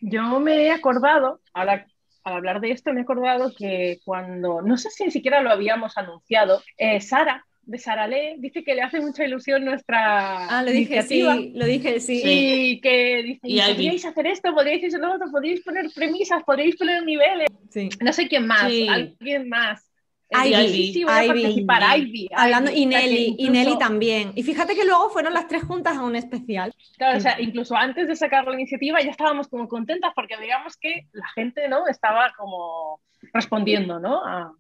Yo 0.01 0.41
me 0.41 0.67
he 0.67 0.71
acordado, 0.73 1.41
ahora 1.53 1.87
al 2.27 2.35
hablar 2.35 2.61
de 2.61 2.73
esto, 2.73 2.93
me 2.93 3.01
he 3.01 3.03
acordado 3.05 3.53
que 3.57 4.01
cuando, 4.05 4.61
no 4.61 4.77
sé 4.77 4.91
si 4.91 5.05
ni 5.05 5.11
siquiera 5.13 5.41
lo 5.43 5.51
habíamos 5.51 5.97
anunciado, 5.97 6.61
eh, 6.77 7.01
Sara, 7.01 7.45
de 7.63 7.79
Sara 7.79 8.07
Lee, 8.09 8.35
dice 8.39 8.63
que 8.65 8.75
le 8.75 8.83
hace 8.83 9.01
mucha 9.01 9.25
ilusión 9.25 9.65
nuestra 9.65 10.47
Ah, 10.49 10.63
lo 10.63 10.71
dije, 10.71 10.95
iniciativa. 10.95 11.37
sí, 11.37 11.53
lo 11.55 11.67
dije, 11.67 12.01
sí. 12.01 12.23
Y 12.25 12.81
que 12.81 13.23
dice, 13.23 13.41
Y 13.45 13.55
"Y 13.55 13.61
Ivy. 13.61 13.73
podríais 13.75 14.05
hacer 14.05 14.27
esto, 14.27 14.55
podríais 14.55 14.85
hacer 14.85 15.01
lo 15.01 15.15
otro, 15.15 15.31
podríais 15.31 15.63
poner 15.63 15.87
premisas, 15.95 16.43
podríais 16.45 16.77
poner 16.77 17.05
niveles. 17.05 17.47
sí. 17.71 17.89
No 18.01 18.13
sé 18.13 18.27
quién 18.29 18.47
más, 18.47 18.71
Sí. 18.73 18.87
alguien 18.89 19.49
más. 19.49 19.86
Ivy, 20.29 20.69
sí, 20.69 20.93
sí, 20.93 21.05
voy 21.05 21.13
a 21.13 21.25
Ivy. 21.25 21.43
participar, 21.43 21.99
Ivy. 21.99 22.29
Hablando, 22.35 22.71
Ivy. 22.71 22.81
y 22.83 22.87
Nelly, 22.87 23.17
y 23.17 23.27
incluso- 23.29 23.53
Nelly 23.53 23.79
también. 23.79 24.33
Y 24.35 24.43
fíjate 24.43 24.75
que 24.75 24.85
luego 24.85 25.09
fueron 25.11 25.33
las 25.35 25.47
tres 25.47 25.63
juntas 25.63 25.97
a 25.97 26.03
un 26.03 26.17
especial. 26.17 26.75
Claro, 26.99 27.19
o 27.19 27.21
sea, 27.21 27.41
incluso 27.41 27.77
antes 27.77 28.09
de 28.09 28.17
sacar 28.17 28.45
la 28.47 28.55
iniciativa 28.55 29.01
ya 29.03 29.11
estábamos 29.11 29.47
como 29.49 29.69
contentas 29.69 30.13
porque 30.17 30.37
veíamos 30.37 30.77
que 30.77 31.07
la 31.13 31.29
gente, 31.35 31.69
¿no? 31.69 31.87
Estaba 31.87 32.33
como 32.37 33.01
respondiendo, 33.33 33.99
¿no? 34.01 34.25
A 34.25 34.53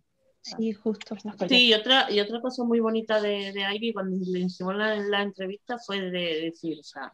Sí, 0.42 0.72
justo. 0.72 1.16
Sí, 1.48 1.66
y 1.70 1.74
otra, 1.74 2.08
y 2.08 2.20
otra 2.20 2.40
cosa 2.40 2.62
muy 2.62 2.78
bonita 2.78 3.20
de, 3.20 3.50
de 3.52 3.62
Ivy 3.74 3.92
cuando 3.92 4.16
le 4.30 4.38
hicimos 4.38 4.76
la, 4.76 4.94
la 4.94 5.22
entrevista 5.22 5.76
fue 5.84 6.00
de 6.00 6.40
decir, 6.42 6.78
o 6.78 6.84
sea, 6.84 7.12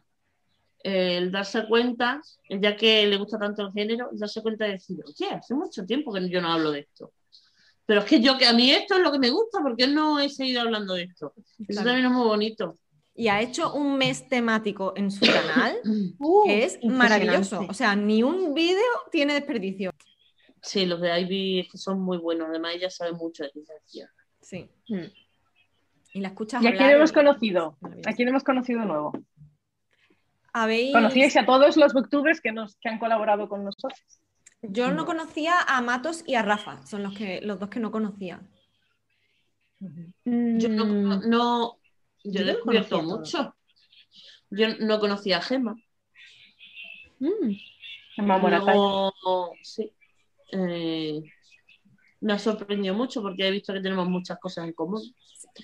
el 0.83 1.31
darse 1.31 1.65
cuenta, 1.67 2.21
ya 2.49 2.75
que 2.75 3.07
le 3.07 3.17
gusta 3.17 3.39
tanto 3.39 3.63
el 3.63 3.71
género, 3.73 4.09
el 4.11 4.19
darse 4.19 4.43
cuenta 4.43 4.65
de 4.65 4.73
decir, 4.73 4.97
oye, 5.03 5.33
hace 5.33 5.55
mucho 5.55 5.83
tiempo 5.83 6.13
que 6.13 6.29
yo 6.29 6.41
no 6.41 6.49
hablo 6.51 6.69
de 6.71 6.81
esto. 6.81 7.11
Pero 7.85 7.99
es 8.01 8.05
que 8.05 8.21
yo, 8.21 8.37
que 8.37 8.45
a 8.47 8.53
mí 8.53 8.71
esto 8.71 8.95
es 8.95 9.01
lo 9.01 9.11
que 9.11 9.19
me 9.19 9.29
gusta, 9.29 9.59
porque 9.61 9.87
no 9.87 10.19
he 10.19 10.29
seguido 10.29 10.61
hablando 10.61 10.93
de 10.93 11.03
esto. 11.03 11.33
Eso 11.37 11.65
Claro. 11.67 11.85
también 11.87 12.05
es 12.05 12.11
muy 12.11 12.25
bonito. 12.27 12.77
Y 13.15 13.27
ha 13.27 13.41
hecho 13.41 13.73
un 13.73 13.97
mes 13.97 14.27
temático 14.27 14.93
en 14.95 15.11
su 15.11 15.25
canal 15.25 15.77
Uh, 16.19 16.45
que 16.45 16.63
es 16.63 16.79
maravilloso. 16.83 17.65
O 17.69 17.73
sea, 17.73 17.95
ni 17.95 18.23
un 18.23 18.53
vídeo 18.53 18.81
tiene 19.11 19.33
desperdicio. 19.33 19.91
Sí, 20.61 20.85
los 20.85 21.01
de 21.01 21.19
Ivy 21.21 21.59
es 21.59 21.67
que 21.71 21.77
son 21.77 21.99
muy 22.01 22.17
buenos, 22.17 22.47
además 22.49 22.75
ella 22.75 22.89
sabe 22.89 23.11
mucho 23.11 23.43
de 23.43 23.51
ciencia. 23.51 24.09
Sí. 24.41 24.69
Mm. 24.87 25.11
Y 26.13 26.19
la 26.21 26.29
escuchas 26.29 26.63
¿Y 26.63 26.67
a 26.67 26.69
hablar 26.69 26.85
quién 26.85 26.97
hemos 26.97 27.11
y- 27.11 27.13
conocido? 27.13 27.77
¿A 28.05 28.13
quién 28.13 28.29
hemos 28.29 28.43
conocido 28.43 28.85
nuevo? 28.85 29.11
¿Habéis- 30.53 30.93
Conocíais 30.93 31.35
a 31.35 31.45
todos 31.45 31.75
los 31.77 31.93
booktubers 31.93 32.39
que, 32.39 32.51
nos, 32.51 32.75
que 32.77 32.87
han 32.87 32.99
colaborado 32.99 33.49
con 33.49 33.63
nosotros. 33.65 33.99
Yo 34.63 34.91
no 34.91 35.05
conocía 35.05 35.59
a 35.61 35.81
Matos 35.81 36.23
y 36.25 36.35
a 36.35 36.41
Rafa, 36.41 36.85
son 36.85 37.03
los, 37.03 37.13
que, 37.17 37.41
los 37.41 37.59
dos 37.59 37.69
que 37.69 37.79
no 37.79 37.91
conocía. 37.91 38.39
Yo 39.79 40.69
no, 40.69 40.85
Mm, 40.85 41.29
no- 41.29 41.77
yo 42.23 42.31
Yo 42.31 42.41
he 42.41 42.45
no 42.45 42.51
descubierto 42.53 43.01
mucho. 43.03 43.55
Yo 44.49 44.67
no 44.79 44.99
conocía 44.99 45.37
a 45.37 45.41
Gemma. 45.41 45.75
mm. 47.19 47.51
Emma 48.17 48.37
Moratay. 48.37 48.75
Luego, 48.75 49.53
sí. 49.61 49.91
Eh, 50.51 51.21
me 52.21 52.33
ha 52.33 52.39
sorprendido 52.39 52.93
mucho 52.93 53.21
porque 53.21 53.47
he 53.47 53.51
visto 53.51 53.73
que 53.73 53.81
tenemos 53.81 54.07
muchas 54.07 54.39
cosas 54.39 54.65
en 54.65 54.73
común. 54.73 55.01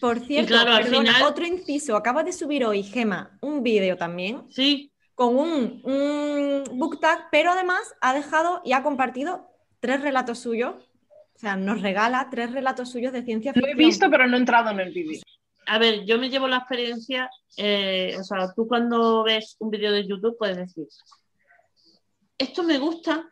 Por 0.01 0.19
cierto, 0.19 0.49
claro, 0.49 0.73
al 0.73 0.83
perdona, 0.83 1.13
final- 1.13 1.23
otro 1.31 1.45
inciso, 1.45 1.95
acaba 1.95 2.23
de 2.23 2.33
subir 2.33 2.65
hoy 2.65 2.83
Gema 2.83 3.37
un 3.41 3.63
vídeo 3.63 3.95
también 3.97 4.43
Sí, 4.51 4.88
con 5.19 5.35
un, 5.35 5.81
un 5.83 6.63
book 6.79 7.01
tag, 7.01 7.27
pero 7.29 7.51
además 7.51 7.81
ha 7.99 8.13
dejado 8.13 8.61
y 8.63 8.71
ha 8.71 8.83
compartido 8.83 9.49
tres 9.81 10.01
relatos 10.01 10.39
suyos. 10.39 10.75
O 11.35 11.39
sea, 11.39 11.57
nos 11.57 11.81
regala 11.81 12.29
tres 12.31 12.53
relatos 12.53 12.89
suyos 12.89 13.11
de 13.11 13.23
ciencia 13.23 13.51
Lo 13.53 13.55
ficción. 13.61 13.77
he 13.81 13.85
visto, 13.85 14.09
pero 14.09 14.27
no 14.27 14.37
he 14.37 14.39
entrado 14.39 14.69
en 14.69 14.79
el 14.79 14.93
vídeo. 14.93 15.21
a 15.67 15.77
ver, 15.77 16.05
yo 16.05 16.17
me 16.19 16.29
llevo 16.29 16.47
la 16.47 16.57
experiencia, 16.59 17.29
eh, 17.57 18.15
o 18.17 18.23
sea, 18.23 18.53
tú 18.55 18.65
cuando 18.65 19.23
ves 19.25 19.57
un 19.59 19.69
vídeo 19.69 19.91
de 19.91 20.07
YouTube 20.07 20.37
puedes 20.37 20.55
decir, 20.55 20.87
esto 22.37 22.63
me 22.63 22.77
gusta, 22.77 23.29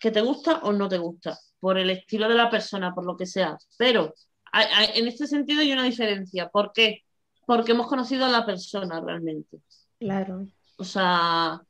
que 0.00 0.10
te 0.10 0.20
gusta 0.20 0.58
o 0.64 0.72
no 0.72 0.88
te 0.88 0.98
gusta, 0.98 1.38
por 1.60 1.78
el 1.78 1.90
estilo 1.90 2.28
de 2.28 2.34
la 2.34 2.50
persona, 2.50 2.92
por 2.92 3.04
lo 3.06 3.16
que 3.16 3.26
sea, 3.26 3.56
pero 3.78 4.12
hay- 4.52 4.66
hay- 4.74 4.98
en 5.00 5.06
este 5.06 5.26
sentido 5.28 5.60
hay 5.60 5.72
una 5.72 5.84
diferencia. 5.84 6.48
¿Por 6.48 6.72
qué? 6.72 7.02
Porque 7.46 7.72
hemos 7.72 7.86
conocido 7.86 8.24
a 8.24 8.28
la 8.28 8.44
persona 8.44 9.00
realmente. 9.00 9.58
Claro. 10.00 10.46
O 10.76 10.84
sea, 10.84 11.60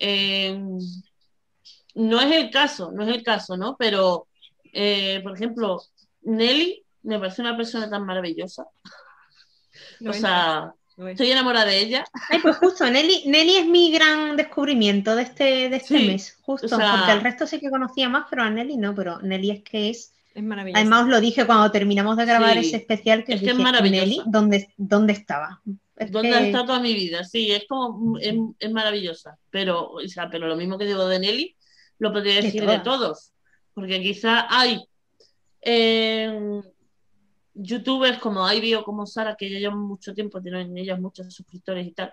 eh, 0.00 0.58
no 1.94 2.20
es 2.20 2.32
el 2.32 2.50
caso, 2.50 2.92
no 2.92 3.02
es 3.04 3.14
el 3.14 3.22
caso, 3.22 3.56
¿no? 3.56 3.76
Pero, 3.78 4.26
eh, 4.72 5.20
por 5.22 5.34
ejemplo, 5.34 5.80
Nelly 6.22 6.82
me 7.02 7.18
parece 7.18 7.42
una 7.42 7.56
persona 7.56 7.88
tan 7.88 8.04
maravillosa. 8.06 8.66
O 10.08 10.12
sea, 10.12 10.72
es. 10.98 11.06
estoy 11.08 11.30
enamorada 11.30 11.66
de 11.66 11.78
ella. 11.78 12.04
Ay, 12.30 12.38
pues 12.40 12.56
justo, 12.56 12.88
Nelly, 12.88 13.24
Nelly 13.26 13.56
es 13.56 13.66
mi 13.66 13.92
gran 13.92 14.36
descubrimiento 14.36 15.14
de 15.16 15.22
este, 15.22 15.68
de 15.68 15.76
este 15.76 15.98
Sí, 15.98 16.06
mes, 16.06 16.38
justo, 16.42 16.66
o 16.66 16.78
sea- 16.78 16.96
porque 16.96 17.12
el 17.12 17.20
resto 17.20 17.46
sí 17.46 17.60
que 17.60 17.70
conocía 17.70 18.08
más, 18.08 18.26
pero 18.30 18.42
a 18.42 18.50
Nelly 18.50 18.76
no, 18.76 18.94
pero 18.94 19.20
Nelly 19.20 19.50
es 19.50 19.62
que 19.62 19.90
es, 19.90 20.12
Es 20.34 20.42
maravilloso. 20.42 20.80
además 20.80 21.02
os 21.04 21.08
lo 21.08 21.20
dije 21.20 21.46
cuando 21.46 21.70
terminamos 21.70 22.16
de 22.16 22.24
grabar 22.26 22.54
Sí, 22.60 22.68
ese 22.68 22.76
especial, 22.78 23.24
que 23.24 23.32
es 23.34 23.40
os 23.40 23.44
que 23.44 23.50
es 23.50 23.56
dije. 23.58 23.82
Nelly, 23.82 24.22
¿dónde, 24.26 24.72
dónde 24.76 25.12
estaba? 25.12 25.60
Es 25.96 26.10
¿Dónde 26.10 26.30
que- 26.30 26.34
ha 26.34 26.40
estado 26.46 26.66
toda 26.66 26.80
mi 26.80 26.94
vida? 26.94 27.24
Sí, 27.24 27.52
es 27.52 27.66
como, 27.68 28.18
es, 28.18 28.34
es 28.58 28.70
maravillosa. 28.72 29.38
Pero, 29.50 29.90
o 29.90 30.08
sea, 30.08 30.28
pero 30.28 30.48
lo 30.48 30.56
mismo 30.56 30.76
que 30.76 30.86
digo 30.86 31.06
de 31.06 31.20
Nelly, 31.20 31.56
lo 31.98 32.12
podría 32.12 32.34
De 32.36 32.42
decir 32.42 32.66
de, 32.66 32.80
todos. 32.80 33.32
Porque 33.74 34.02
quizá 34.02 34.46
hay 34.50 34.80
eh, 35.62 36.60
youtubers 37.54 38.18
como 38.18 38.50
Ivy 38.50 38.74
o 38.74 38.84
como 38.84 39.06
Sara, 39.06 39.36
que 39.36 39.50
ya 39.50 39.58
llevan 39.58 39.78
mucho 39.78 40.14
tiempo, 40.14 40.42
tienen 40.42 40.76
ellas 40.76 41.00
muchos 41.00 41.32
suscriptores 41.32 41.86
y 41.86 41.92
tal. 41.92 42.12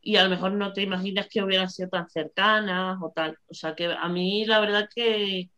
Y 0.00 0.16
a 0.16 0.24
lo 0.24 0.30
mejor 0.30 0.52
no 0.52 0.72
te 0.72 0.82
imaginas 0.82 1.26
que 1.28 1.42
hubieran 1.42 1.68
sido 1.68 1.88
tan 1.88 2.08
cercanas 2.08 2.98
o 3.02 3.10
tal. 3.10 3.36
O 3.48 3.54
sea, 3.54 3.74
que 3.74 3.86
a 3.86 4.08
mí 4.08 4.44
la 4.46 4.60
verdad 4.60 4.88
que 4.94 5.50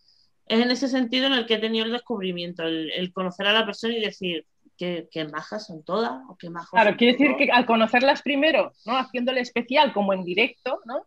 es 0.46 0.60
en 0.60 0.70
ese 0.70 0.88
sentido 0.88 1.26
en 1.26 1.34
el 1.34 1.46
que 1.46 1.54
he 1.54 1.58
tenido 1.58 1.84
el 1.84 1.92
descubrimiento, 1.92 2.62
el, 2.62 2.90
el 2.90 3.12
conocer 3.12 3.46
a 3.46 3.52
la 3.52 3.66
persona 3.66 3.96
y 3.96 4.00
decir 4.00 4.46
que, 4.80 5.08
que 5.10 5.26
majas 5.26 5.66
son 5.66 5.84
todas 5.84 6.22
o 6.28 6.36
que 6.38 6.48
majos 6.48 6.70
Claro, 6.70 6.96
quiere 6.96 7.12
decir 7.12 7.36
que 7.36 7.52
al 7.52 7.66
conocerlas 7.66 8.22
primero, 8.22 8.72
¿no? 8.86 8.96
Haciendo 8.96 9.30
el 9.30 9.38
especial 9.38 9.92
como 9.92 10.14
en 10.14 10.24
directo, 10.24 10.80
¿no? 10.86 11.06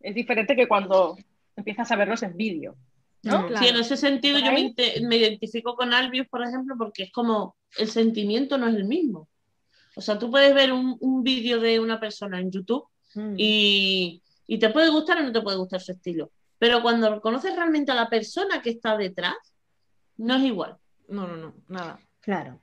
Es 0.00 0.14
diferente 0.14 0.54
que 0.54 0.68
cuando 0.68 1.16
empiezas 1.56 1.90
a 1.90 1.96
verlos 1.96 2.22
en 2.22 2.36
vídeo, 2.36 2.76
¿no? 3.22 3.44
Mm. 3.44 3.46
Claro. 3.48 3.64
Sí, 3.64 3.68
en 3.70 3.76
ese 3.76 3.96
sentido 3.96 4.38
¿Por 4.38 4.46
yo 4.46 5.08
me 5.08 5.16
identifico 5.16 5.74
con 5.74 5.94
Albius, 5.94 6.28
por 6.28 6.42
ejemplo, 6.42 6.74
porque 6.78 7.04
es 7.04 7.12
como 7.12 7.56
el 7.78 7.88
sentimiento 7.88 8.58
no 8.58 8.68
es 8.68 8.74
el 8.74 8.84
mismo. 8.84 9.28
O 9.96 10.02
sea, 10.02 10.18
tú 10.18 10.30
puedes 10.30 10.54
ver 10.54 10.72
un, 10.72 10.96
un 11.00 11.22
vídeo 11.22 11.58
de 11.58 11.80
una 11.80 11.98
persona 11.98 12.38
en 12.38 12.50
YouTube 12.52 12.86
Mm. 13.14 13.34
y, 13.36 14.22
y 14.46 14.58
te 14.58 14.70
puede 14.70 14.90
gustar 14.90 15.18
o 15.18 15.22
no 15.22 15.32
te 15.32 15.40
puede 15.40 15.56
gustar 15.56 15.80
su 15.80 15.92
estilo. 15.92 16.30
Pero 16.58 16.82
cuando 16.82 17.20
conoces 17.20 17.56
realmente 17.56 17.90
a 17.90 17.94
la 17.94 18.08
persona 18.08 18.62
que 18.62 18.70
está 18.70 18.96
detrás, 18.96 19.34
no 20.16 20.36
es 20.36 20.42
igual. 20.42 20.76
No, 21.08 21.26
no, 21.26 21.36
no, 21.36 21.54
nada. 21.68 21.98
Claro. 22.20 22.60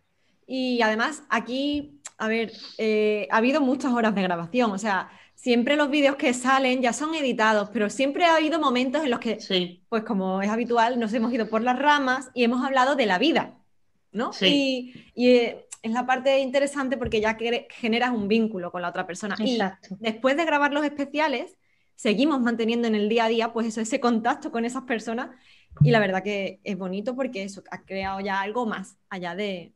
Y 0.48 0.82
además, 0.82 1.24
aquí, 1.30 2.00
a 2.18 2.28
ver, 2.30 2.54
eh, 2.78 3.28
ha 3.30 3.38
habido 3.38 3.62
muchas 3.62 3.92
horas 3.94 4.16
de 4.16 4.24
grabación. 4.24 4.72
O 4.72 4.78
sea, 4.78 5.12
siempre 5.36 5.76
los 5.76 5.90
vídeos 5.92 6.16
que 6.16 6.34
salen 6.34 6.82
ya 6.82 6.94
son 6.94 7.14
editados, 7.14 7.70
pero 7.72 7.90
siempre 7.90 8.26
ha 8.26 8.38
habido 8.38 8.60
momentos 8.60 9.04
en 9.04 9.12
los 9.12 9.20
que, 9.20 9.40
Sí, 9.40 9.84
pues 9.90 10.04
como 10.04 10.42
es 10.42 10.50
habitual, 10.50 11.00
nos 11.00 11.14
hemos 11.14 11.32
ido 11.34 11.50
por 11.50 11.62
las 11.62 11.78
ramas 11.78 12.32
y 12.34 12.46
hemos 12.46 12.66
hablado 12.66 12.96
de 12.96 13.06
la 13.06 13.20
vida, 13.20 13.58
¿no? 14.12 14.32
Sí. 14.32 14.94
Y, 15.14 15.24
y, 15.24 15.30
eh, 15.36 15.68
es 15.84 15.92
la 15.92 16.06
parte 16.06 16.40
interesante 16.40 16.98
porque 16.98 17.22
ya 17.22 17.38
que 17.38 17.68
generas 17.70 18.12
un 18.12 18.28
vínculo 18.28 18.72
con 18.72 18.82
la 18.82 18.90
otra 18.90 19.06
persona. 19.06 19.36
Y 19.40 19.54
Exacto. 19.54 19.96
después 20.00 20.36
de 20.36 20.46
grabar 20.46 20.74
los 20.74 20.84
especiales, 20.84 21.56
seguimos 21.96 22.42
manteniendo 22.42 22.88
en 22.88 22.96
el 22.96 23.10
día 23.10 23.26
a 23.26 23.30
día, 23.30 23.54
pues 23.54 23.68
eso, 23.68 23.82
ese 23.82 24.00
contacto 24.00 24.52
con 24.52 24.66
esas 24.66 24.84
personas. 24.84 25.30
Y 25.82 25.92
la 25.92 26.00
verdad 26.00 26.24
que 26.24 26.60
es 26.64 26.78
bonito 26.78 27.16
porque 27.16 27.44
eso 27.44 27.64
ha 27.70 27.84
creado 27.84 28.20
ya 28.20 28.42
algo 28.42 28.66
más 28.66 28.98
allá 29.10 29.36
de 29.36 29.74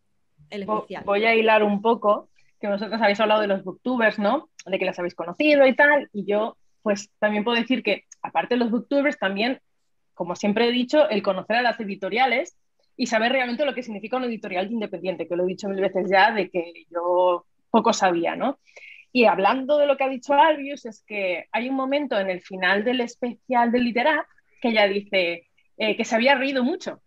el 0.52 0.66
Vo- 0.68 0.78
especial. 0.80 1.04
Voy 1.06 1.26
a 1.26 1.36
hilar 1.36 1.64
un 1.64 1.82
poco, 1.82 2.30
que 2.60 2.68
vosotros 2.68 3.02
habéis 3.02 3.20
hablado 3.20 3.42
de 3.42 3.48
los 3.48 3.64
booktubers, 3.64 4.20
¿no? 4.20 4.50
De 4.66 4.78
que 4.78 4.86
las 4.86 5.00
habéis 5.00 5.16
conocido 5.16 5.66
y 5.66 5.76
tal, 5.76 6.10
y 6.14 6.26
yo 6.26 6.58
pues 6.84 7.10
también 7.20 7.44
puedo 7.44 7.58
decir 7.60 7.84
que 7.84 8.06
aparte 8.22 8.56
de 8.56 8.60
los 8.60 8.72
booktubers 8.72 9.18
también, 9.18 9.60
como 10.14 10.36
siempre 10.36 10.68
he 10.68 10.72
dicho, 10.72 11.10
el 11.10 11.22
conocer 11.24 11.58
a 11.58 11.62
las 11.62 11.80
editoriales 11.80 12.56
y 12.98 13.08
saber 13.08 13.32
realmente 13.32 13.66
lo 13.66 13.74
que 13.74 13.84
significa 13.84 14.18
un 14.18 14.26
editorial 14.26 14.72
independiente, 14.72 15.28
que 15.28 15.36
lo 15.36 15.44
he 15.44 15.48
dicho 15.48 15.70
mil 15.70 15.82
veces 15.82 16.08
ya, 16.12 16.32
de 16.32 16.50
que 16.50 16.86
yo 16.90 17.46
poco 17.70 17.94
sabía, 17.94 18.36
¿no? 18.36 18.60
Y 19.14 19.26
hablando 19.26 19.78
de 19.78 19.88
lo 19.88 19.98
que 19.98 20.04
ha 20.06 20.10
dicho 20.10 20.34
Albius, 20.34 20.86
es 20.86 21.04
que 21.06 21.46
hay 21.52 21.70
un 21.70 21.76
momento 21.76 22.20
en 22.20 22.30
el 22.30 22.42
final 22.42 22.84
del 22.84 23.02
especial 23.02 23.72
del 23.72 23.84
Literat 23.86 24.26
que 24.62 24.70
ella 24.70 24.88
dice 24.88 25.48
eh, 25.78 25.96
que 25.98 26.06
se 26.06 26.16
había 26.16 26.36
reído 26.36 26.64
mucho 26.64 27.02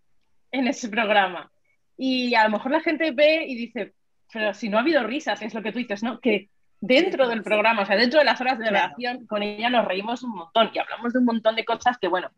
en 0.51 0.67
ese 0.69 0.89
programa. 0.89 1.51
Y 1.97 2.35
a 2.35 2.45
lo 2.45 2.51
mejor 2.51 2.73
la 2.73 2.81
gente 2.81 3.11
ve 3.13 3.45
y 3.47 3.55
dice, 3.55 3.95
pero 4.33 4.53
si 4.55 4.69
no 4.69 4.79
ha 4.79 4.81
habido 4.81 5.03
risas, 5.05 5.41
es 5.43 5.55
lo 5.55 5.63
que 5.63 5.73
tú 5.73 5.79
dices, 5.79 6.03
¿no? 6.03 6.21
Que 6.21 6.49
dentro 6.81 7.29
del 7.29 7.43
programa, 7.43 7.83
o 7.83 7.87
sea, 7.87 7.97
dentro 7.97 8.19
de 8.19 8.25
las 8.25 8.41
horas 8.41 8.59
de 8.59 8.67
Claro. 8.67 8.77
grabación, 8.89 9.27
con 9.27 9.43
ella 9.43 9.71
nos 9.71 9.85
reímos 9.87 10.23
un 10.23 10.33
montón 10.33 10.71
y 10.75 10.79
hablamos 10.79 11.13
de 11.13 11.19
un 11.21 11.25
montón 11.25 11.55
de 11.57 11.65
cosas 11.65 11.97
que, 11.99 12.09
bueno, 12.09 12.31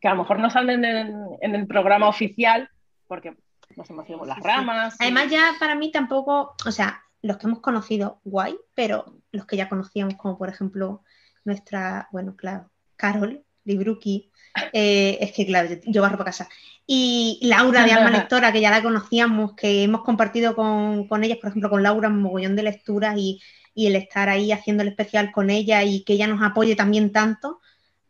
que 0.00 0.06
a 0.08 0.12
lo 0.12 0.18
mejor 0.22 0.38
no 0.38 0.50
salen 0.50 0.84
en, 0.84 1.14
en 1.40 1.54
el 1.54 1.66
programa 1.66 2.08
oficial 2.08 2.68
porque 3.08 3.34
nos 3.76 3.88
hemos 3.90 4.08
ido 4.08 4.18
por 4.18 4.28
las 4.28 4.36
Sí, 4.36 4.42
sí. 4.42 4.48
ramas. 4.48 4.94
y- 5.00 5.04
Además 5.04 5.30
ya 5.30 5.52
para 5.58 5.74
mí 5.74 5.90
tampoco, 5.90 6.54
o 6.64 6.70
sea, 6.70 7.02
los 7.22 7.38
que 7.38 7.46
hemos 7.46 7.60
conocido, 7.60 8.20
guay, 8.24 8.56
pero 8.74 9.16
los 9.32 9.46
que 9.46 9.56
ya 9.56 9.68
conocíamos, 9.68 10.14
como 10.14 10.38
por 10.38 10.48
ejemplo 10.48 11.02
nuestra, 11.44 12.08
bueno, 12.12 12.36
claro, 12.36 12.70
Carol, 12.96 13.42
Libruki, 13.64 14.30
eh, 14.72 15.18
es 15.20 15.32
que 15.32 15.46
claro, 15.46 15.68
yo, 15.70 15.76
yo 15.86 16.02
barro 16.02 16.16
para 16.18 16.26
casa. 16.30 16.48
Y 16.90 17.38
Laura 17.42 17.84
de 17.84 17.92
Alma 17.92 18.10
Lectora, 18.10 18.50
que 18.50 18.62
ya 18.62 18.70
la 18.70 18.82
conocíamos, 18.82 19.52
que 19.54 19.82
hemos 19.84 20.02
compartido 20.04 20.56
con, 20.56 21.06
con 21.06 21.22
ellas, 21.22 21.36
por 21.38 21.50
ejemplo, 21.50 21.68
con 21.68 21.82
Laura 21.82 22.08
un 22.08 22.22
mogollón 22.22 22.56
de 22.56 22.62
lecturas 22.62 23.14
y, 23.18 23.40
y 23.74 23.86
el 23.88 23.94
estar 23.96 24.30
ahí 24.30 24.52
haciendo 24.52 24.82
el 24.82 24.88
especial 24.88 25.30
con 25.30 25.50
ella 25.50 25.84
y 25.84 26.02
que 26.02 26.14
ella 26.14 26.26
nos 26.26 26.42
apoye 26.42 26.74
también 26.76 27.12
tanto, 27.12 27.60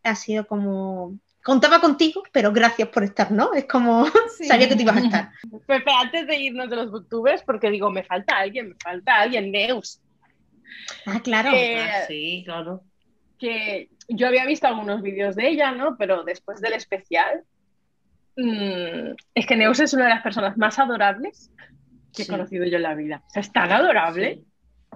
ha 0.05 0.15
sido 0.15 0.47
como... 0.47 1.19
Contaba 1.43 1.81
contigo, 1.81 2.23
pero 2.31 2.53
gracias 2.53 2.89
por 2.89 3.03
estar, 3.03 3.33
¿no? 3.33 3.53
Es 3.55 3.65
como, 3.65 4.07
Sí. 4.39 4.45
sabía 4.45 4.69
que 4.69 4.77
te 4.77 4.83
ibas 4.83 4.97
a 4.97 5.01
estar. 5.01 5.31
Pepe, 5.67 5.91
antes 6.01 6.27
de 6.29 6.37
irnos 6.37 6.71
de 6.71 6.77
los 6.77 6.91
booktubers, 6.93 7.43
porque 7.43 7.71
digo, 7.71 7.91
me 7.91 8.05
falta 8.05 8.37
alguien, 8.39 8.69
me 8.71 8.75
falta 8.83 9.17
alguien, 9.17 9.51
Neus, 9.51 10.01
Ah, 11.05 11.21
claro. 11.21 11.51
Eh, 11.53 11.81
Ah, 11.81 12.05
sí, 12.07 12.43
claro. 12.45 12.83
que 13.39 13.89
yo 14.09 14.29
había 14.29 14.45
visto 14.47 14.67
algunos 14.69 15.03
vídeos 15.03 15.35
de 15.35 15.49
ella, 15.49 15.73
¿no? 15.73 15.97
Pero 15.99 16.23
después 16.23 16.61
del 16.61 16.75
especial, 16.75 17.43
mm, 18.39 19.15
es 19.35 19.47
que 19.47 19.57
Neus 19.57 19.81
es 19.81 19.93
una 19.93 20.05
de 20.05 20.11
las 20.11 20.23
personas 20.23 20.57
más 20.57 20.79
adorables 20.79 21.51
que 22.15 22.23
he 22.23 22.27
conocido 22.27 22.65
yo 22.65 22.77
en 22.79 22.83
la 22.85 22.95
vida. 22.95 23.23
O 23.27 23.31
sea, 23.31 23.43
es 23.43 23.53
tan 23.53 23.71
adorable 23.71 24.43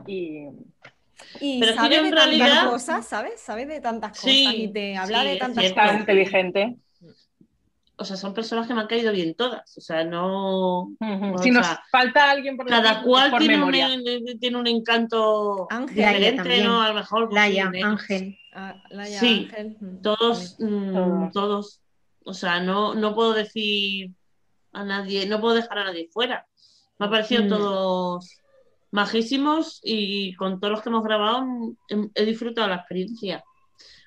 y 0.07 0.47
Y 1.41 1.61
Pero 1.61 1.75
sabe 1.75 1.89
de 1.91 1.97
en 1.97 2.03
tantas 2.11 2.25
realidad- 2.25 2.71
cosas, 2.71 3.07
¿sabes? 3.07 3.41
Sabe 3.41 3.67
de 3.67 3.81
tantas 3.81 4.11
cosas 4.13 4.25
Sí, 4.25 4.47
y 4.65 4.73
te 4.73 4.97
habla 4.97 5.21
sí, 5.23 5.29
de 5.29 5.37
tantas 5.37 5.63
cierto. 5.63 5.69
es 5.69 5.73
cosas. 5.83 5.91
tan 5.93 6.01
inteligente. 6.01 6.77
O 7.97 8.05
sea, 8.05 8.17
son 8.17 8.35
personas 8.35 8.67
que 8.67 8.75
me 8.75 8.81
han 8.81 8.89
caído 8.89 9.13
bien 9.13 9.35
todas. 9.35 9.79
O 9.79 9.81
sea, 9.81 10.03
no. 10.03 10.81
O 10.99 11.39
Si 11.41 11.51
nos 11.53 11.65
sea, 11.67 11.81
falta 11.93 12.29
alguien 12.31 12.57
por 12.57 12.67
Cada 12.67 12.89
decir, 12.95 13.05
cual 13.07 13.31
por 13.31 13.39
tiene 13.39 13.55
un, 13.55 13.61
memoria. 13.61 13.89
tiene 14.41 14.57
un 14.57 14.67
encanto 14.67 15.69
Ángel, 15.71 15.95
diferente. 15.97 16.65
¿no? 16.65 16.83
A 16.83 16.89
lo 16.89 16.95
mejor. 16.95 17.29
pues, 17.29 17.35
Laia, 17.37 17.71
sí, 17.73 17.83
Ángel. 17.83 18.39
ah, 18.55 18.83
Laia, 18.91 19.21
Sí, 19.21 19.49
Ángel, 19.51 19.77
Todos, 20.03 20.57
también. 20.57 20.91
mm, 20.91 20.93
Todos. 20.93 21.33
todos. 21.33 21.82
O 22.25 22.35
sea, 22.35 22.61
no, 22.61 22.95
no 22.95 23.15
puedo 23.15 23.33
decir 23.35 24.11
a 24.73 24.85
nadie, 24.85 25.27
no 25.27 25.41
puedo 25.41 25.55
dejar 25.55 25.79
a 25.79 25.85
nadie 25.85 26.09
fuera. 26.13 26.47
Me 26.99 27.07
han 27.07 27.11
parecido 27.11 27.45
Mm. 27.45 27.49
todos 27.49 28.39
majísimos 28.91 29.81
y 29.83 30.35
con 30.35 30.61
todos 30.61 30.73
los 30.73 30.83
que 30.83 30.89
hemos 30.91 31.03
grabado 31.05 31.45
he, 31.89 32.11
he 32.15 32.25
disfrutado 32.27 32.69
la 32.69 32.77
experiencia. 32.77 33.43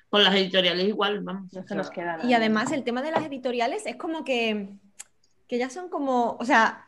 Con 0.08 0.22
las 0.22 0.34
editoriales 0.36 0.86
igual, 0.86 1.20
vamos. 1.20 1.52
No 1.52 1.66
se 1.66 1.74
nos 1.74 1.90
queda. 1.90 2.20
Y 2.24 2.32
además 2.32 2.70
el 2.72 2.84
tema 2.84 3.02
de 3.02 3.10
las 3.10 3.24
editoriales 3.24 3.84
es 3.86 3.96
como 3.96 4.24
que, 4.24 4.68
que 5.48 5.58
ya 5.58 5.68
son 5.68 5.88
como, 5.88 6.36
o 6.38 6.44
sea, 6.44 6.84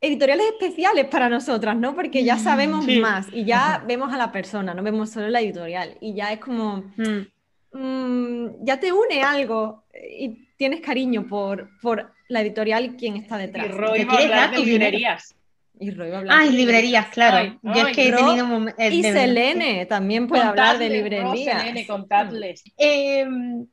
editoriales 0.00 0.46
especiales 0.52 1.06
para 1.06 1.28
nosotras, 1.28 1.76
¿no? 1.76 1.94
Porque 1.96 2.22
ya 2.22 2.38
sabemos 2.38 2.84
Sí. 2.84 3.00
más 3.00 3.26
y 3.32 3.44
ya 3.44 3.82
vemos 3.86 4.12
a 4.12 4.16
la 4.16 4.30
persona, 4.30 4.74
no 4.74 4.82
vemos 4.84 5.10
solo 5.10 5.28
la 5.28 5.40
editorial. 5.40 5.96
Y 6.00 6.14
ya 6.14 6.32
es 6.32 6.38
como, 6.38 6.84
Mm. 6.96 7.26
mm, 7.72 8.64
ya 8.64 8.78
te 8.78 8.92
une 8.92 9.22
algo 9.24 9.84
y 9.92 10.45
tienes 10.56 10.80
cariño 10.80 11.26
por, 11.28 11.68
por 11.80 12.12
la 12.28 12.40
editorial 12.40 12.84
y 12.84 12.90
quien 12.96 13.16
está 13.16 13.38
Y 13.42 13.46
detrás. 13.46 13.70
Roy 13.70 14.00
Te 14.00 14.04
va 14.04 14.12
a 14.12 14.16
quieres 14.16 14.32
hablar 14.34 14.50
dar 14.50 14.60
de 14.60 14.66
librerías. 14.66 15.34
Y 15.78 15.90
Roy 15.90 16.08
va 16.08 16.16
a 16.16 16.18
hablar 16.20 16.38
Ay, 16.40 16.50
de 16.50 16.56
librerías, 16.56 17.06
claro. 17.08 17.36
Ay, 17.36 17.58
Yo 17.62 17.86
es 17.86 17.94
que 17.94 18.08
he 18.08 18.12
tenido 18.12 18.46
momen- 18.46 18.74
eh, 18.78 18.94
Y. 18.94 19.02
Selene 19.02 19.84
también 19.84 20.26
puede 20.26 20.42
hablar 20.42 20.78
de 20.78 20.88
librerías. 20.88 21.86
Contadles. 21.86 22.64
Eh, 22.78 23.26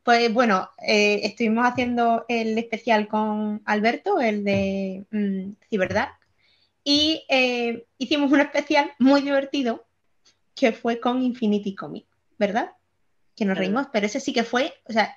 pues 0.03 0.33
bueno, 0.33 0.69
eh, 0.85 1.21
estuvimos 1.23 1.65
haciendo 1.65 2.25
el 2.27 2.57
especial 2.57 3.07
con 3.07 3.61
Alberto, 3.65 4.19
el 4.19 4.43
de 4.43 5.05
mm, 5.11 5.51
Ciberdark, 5.69 6.13
y 6.83 7.23
eh, 7.29 7.85
hicimos 7.97 8.29
un 8.33 8.41
especial 8.41 8.91
muy 8.99 9.21
divertido 9.21 9.85
que 10.55 10.73
fue 10.73 10.99
con 10.99 11.23
Infinity 11.23 11.73
Comic, 11.73 12.05
¿verdad? 12.37 12.71
Que 13.35 13.45
nos 13.45 13.57
reímos, 13.57 13.87
pero 13.93 14.05
ese 14.05 14.19
sí 14.19 14.33
que 14.33 14.43
fue, 14.43 14.73
o 14.89 14.91
sea, 14.93 15.15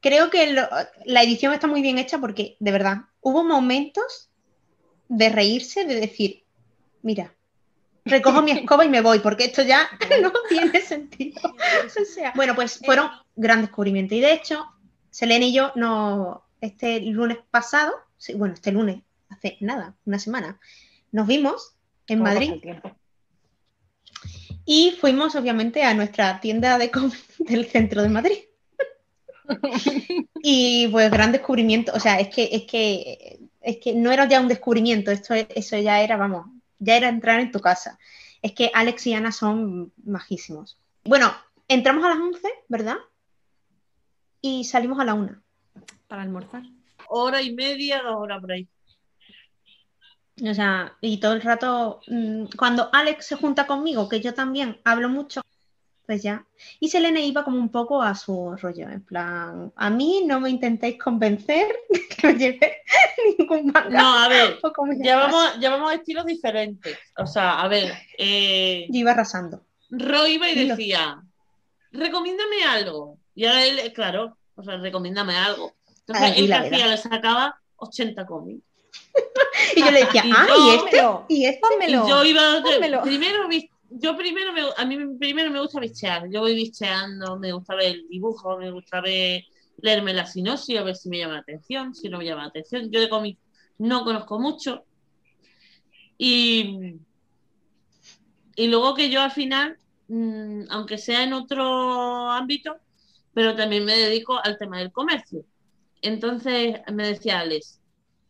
creo 0.00 0.30
que 0.30 0.52
lo- 0.52 0.68
la 1.04 1.22
edición 1.22 1.52
está 1.52 1.66
muy 1.66 1.82
bien 1.82 1.98
hecha 1.98 2.18
porque, 2.18 2.56
de 2.60 2.72
verdad, 2.72 2.98
hubo 3.20 3.44
momentos 3.44 4.30
de 5.08 5.28
reírse, 5.28 5.84
de 5.84 5.96
decir, 6.00 6.44
mira, 7.02 7.34
recojo 8.04 8.42
mi 8.42 8.50
escoba 8.52 8.84
y 8.84 8.88
me 8.88 9.00
voy, 9.00 9.18
porque 9.20 9.44
esto 9.44 9.62
ya 9.62 9.88
no 10.22 10.32
tiene 10.48 10.80
sentido. 10.80 11.40
O 11.44 12.04
sea, 12.04 12.32
bueno, 12.34 12.54
pues 12.54 12.78
fueron 12.84 13.10
gran 13.36 13.60
descubrimiento. 13.62 14.14
Y 14.14 14.20
de 14.20 14.32
hecho, 14.32 14.66
Selene 15.10 15.48
y 15.48 15.52
yo 15.52 15.72
no, 15.76 16.44
este 16.60 17.00
lunes 17.00 17.38
pasado, 17.50 17.92
sí, 18.16 18.34
bueno, 18.34 18.54
este 18.54 18.72
lunes, 18.72 19.02
hace 19.28 19.56
nada, 19.60 19.96
una 20.04 20.18
semana, 20.18 20.60
nos 21.12 21.26
vimos 21.26 21.74
en 22.06 22.18
¿Cómo 22.18 22.30
pasa 22.30 22.40
Madrid. 22.40 22.62
Y 24.64 24.96
fuimos, 25.00 25.34
obviamente, 25.34 25.82
a 25.82 25.94
nuestra 25.94 26.40
tienda 26.40 26.78
de 26.78 26.90
del 27.38 27.66
centro 27.66 28.02
de 28.02 28.08
Madrid. 28.08 28.38
Y 30.42 30.88
pues 30.88 31.10
gran 31.10 31.32
descubrimiento, 31.32 31.92
o 31.94 32.00
sea, 32.00 32.18
es 32.20 32.28
que, 32.28 32.48
es 32.52 32.62
que, 32.64 33.40
es 33.60 33.78
que 33.78 33.94
no 33.94 34.12
era 34.12 34.28
ya 34.28 34.40
un 34.40 34.48
descubrimiento, 34.48 35.10
esto, 35.10 35.34
eso 35.34 35.78
ya 35.78 36.00
era, 36.00 36.16
vamos, 36.16 36.46
ya 36.78 36.96
era 36.96 37.08
entrar 37.08 37.40
en 37.40 37.52
tu 37.52 37.60
casa. 37.60 37.98
Es 38.42 38.52
que 38.52 38.70
Alex 38.72 39.06
y 39.06 39.14
Ana 39.14 39.32
son 39.32 39.92
majísimos. 40.04 40.78
Bueno, 41.04 41.32
entramos 41.68 42.04
a 42.04 42.08
las 42.08 42.18
11, 42.18 42.48
¿verdad? 42.68 42.96
Y 44.40 44.64
salimos 44.64 44.98
a 44.98 45.04
la 45.04 45.14
1. 45.14 45.42
Para 46.08 46.22
almorzar. 46.22 46.62
Hora 47.08 47.42
y 47.42 47.52
media, 47.52 48.02
dos 48.02 48.16
horas 48.16 48.40
por 48.40 48.52
ahí. 48.52 48.68
O 50.42 50.54
sea, 50.54 50.96
y 51.02 51.18
todo 51.18 51.34
el 51.34 51.42
rato, 51.42 52.00
mm, 52.06 52.46
cuando 52.56 52.88
Alex 52.92 53.26
se 53.26 53.36
junta 53.36 53.66
conmigo, 53.66 54.08
que 54.08 54.20
yo 54.20 54.32
también 54.32 54.80
hablo 54.84 55.08
mucho, 55.08 55.42
pues 56.10 56.24
ya. 56.24 56.44
Y 56.80 56.88
Selene 56.88 57.24
iba 57.24 57.44
como 57.44 57.56
un 57.58 57.68
poco 57.68 58.02
a 58.02 58.16
su 58.16 58.56
rollo, 58.56 58.88
en 58.88 59.04
plan, 59.04 59.72
a 59.76 59.90
mí 59.90 60.24
no 60.26 60.40
me 60.40 60.50
intentéis 60.50 60.98
convencer 61.00 61.68
que 62.18 62.26
me 62.26 62.34
lleve 62.34 62.78
ningún 63.38 63.66
manga. 63.66 63.90
No, 63.90 64.18
a 64.18 64.26
ver, 64.26 64.58
llevamos, 65.00 65.56
llevamos 65.60 65.92
estilos 65.92 66.26
diferentes. 66.26 66.98
O 67.16 67.28
sea, 67.28 67.60
a 67.60 67.68
ver, 67.68 67.92
eh, 68.18 68.86
Yo 68.90 68.98
iba 68.98 69.12
arrasando. 69.12 69.62
Ro 69.88 70.26
iba 70.26 70.48
y 70.50 70.66
decía, 70.66 71.22
recomiéndame 71.92 72.64
algo. 72.64 73.16
Y 73.36 73.44
ahora 73.46 73.64
él, 73.66 73.92
claro, 73.92 74.36
o 74.56 74.64
sea, 74.64 74.78
recomiéndame 74.78 75.36
algo. 75.36 75.74
Entonces, 76.00 76.38
él 76.38 76.52
hacía, 76.52 76.88
le 76.88 76.96
sacaba 76.96 77.54
80 77.76 78.26
cómics. 78.26 78.64
Y 79.76 79.80
yo 79.80 79.90
le 79.92 80.00
decía, 80.06 80.24
Y 80.26 80.32
ah, 80.34 80.46
yo- 80.48 80.56
y 80.58 80.74
este, 80.74 80.96
Pónmelo, 80.98 81.26
y 81.28 81.44
este. 81.46 81.60
pónmelo. 81.60 82.04
Y 82.04 82.08
yo 82.08 82.24
iba, 82.24 82.62
pónmelo. 82.64 83.02
primero, 83.02 83.46
yo 83.90 84.16
primero, 84.16 84.52
me, 84.52 84.62
a 84.76 84.84
mí 84.84 84.96
primero 85.18 85.50
me 85.50 85.60
gusta 85.60 85.80
bichear. 85.80 86.30
Yo 86.30 86.40
voy 86.40 86.54
bicheando, 86.54 87.38
me 87.38 87.52
gusta 87.52 87.74
ver 87.74 87.96
el 87.96 88.08
dibujo, 88.08 88.56
me 88.56 88.70
gusta 88.70 89.00
ver, 89.00 89.44
leerme 89.78 90.14
la 90.14 90.26
sinopsis, 90.26 90.78
a 90.78 90.82
ver 90.84 90.96
si 90.96 91.08
me 91.08 91.18
llama 91.18 91.34
la 91.34 91.40
atención, 91.40 91.94
si 91.94 92.08
no 92.08 92.18
me 92.18 92.24
llama 92.24 92.42
la 92.42 92.48
atención. 92.48 92.90
Yo 92.90 93.00
de 93.00 93.08
cómics 93.08 93.40
no 93.78 94.04
conozco 94.04 94.38
mucho. 94.38 94.84
Y, 96.16 96.96
y 98.54 98.68
luego 98.68 98.94
que 98.94 99.10
yo 99.10 99.22
al 99.22 99.32
final, 99.32 99.76
mm, 100.08 100.64
aunque 100.70 100.98
sea 100.98 101.24
en 101.24 101.32
otro 101.32 102.30
ámbito, 102.30 102.76
pero 103.34 103.56
también 103.56 103.84
me 103.84 103.96
dedico 103.96 104.38
al 104.42 104.58
tema 104.58 104.78
del 104.78 104.92
comercio. 104.92 105.44
Entonces 106.02 106.80
me 106.92 107.08
decía 107.08 107.40
Alex, 107.40 107.80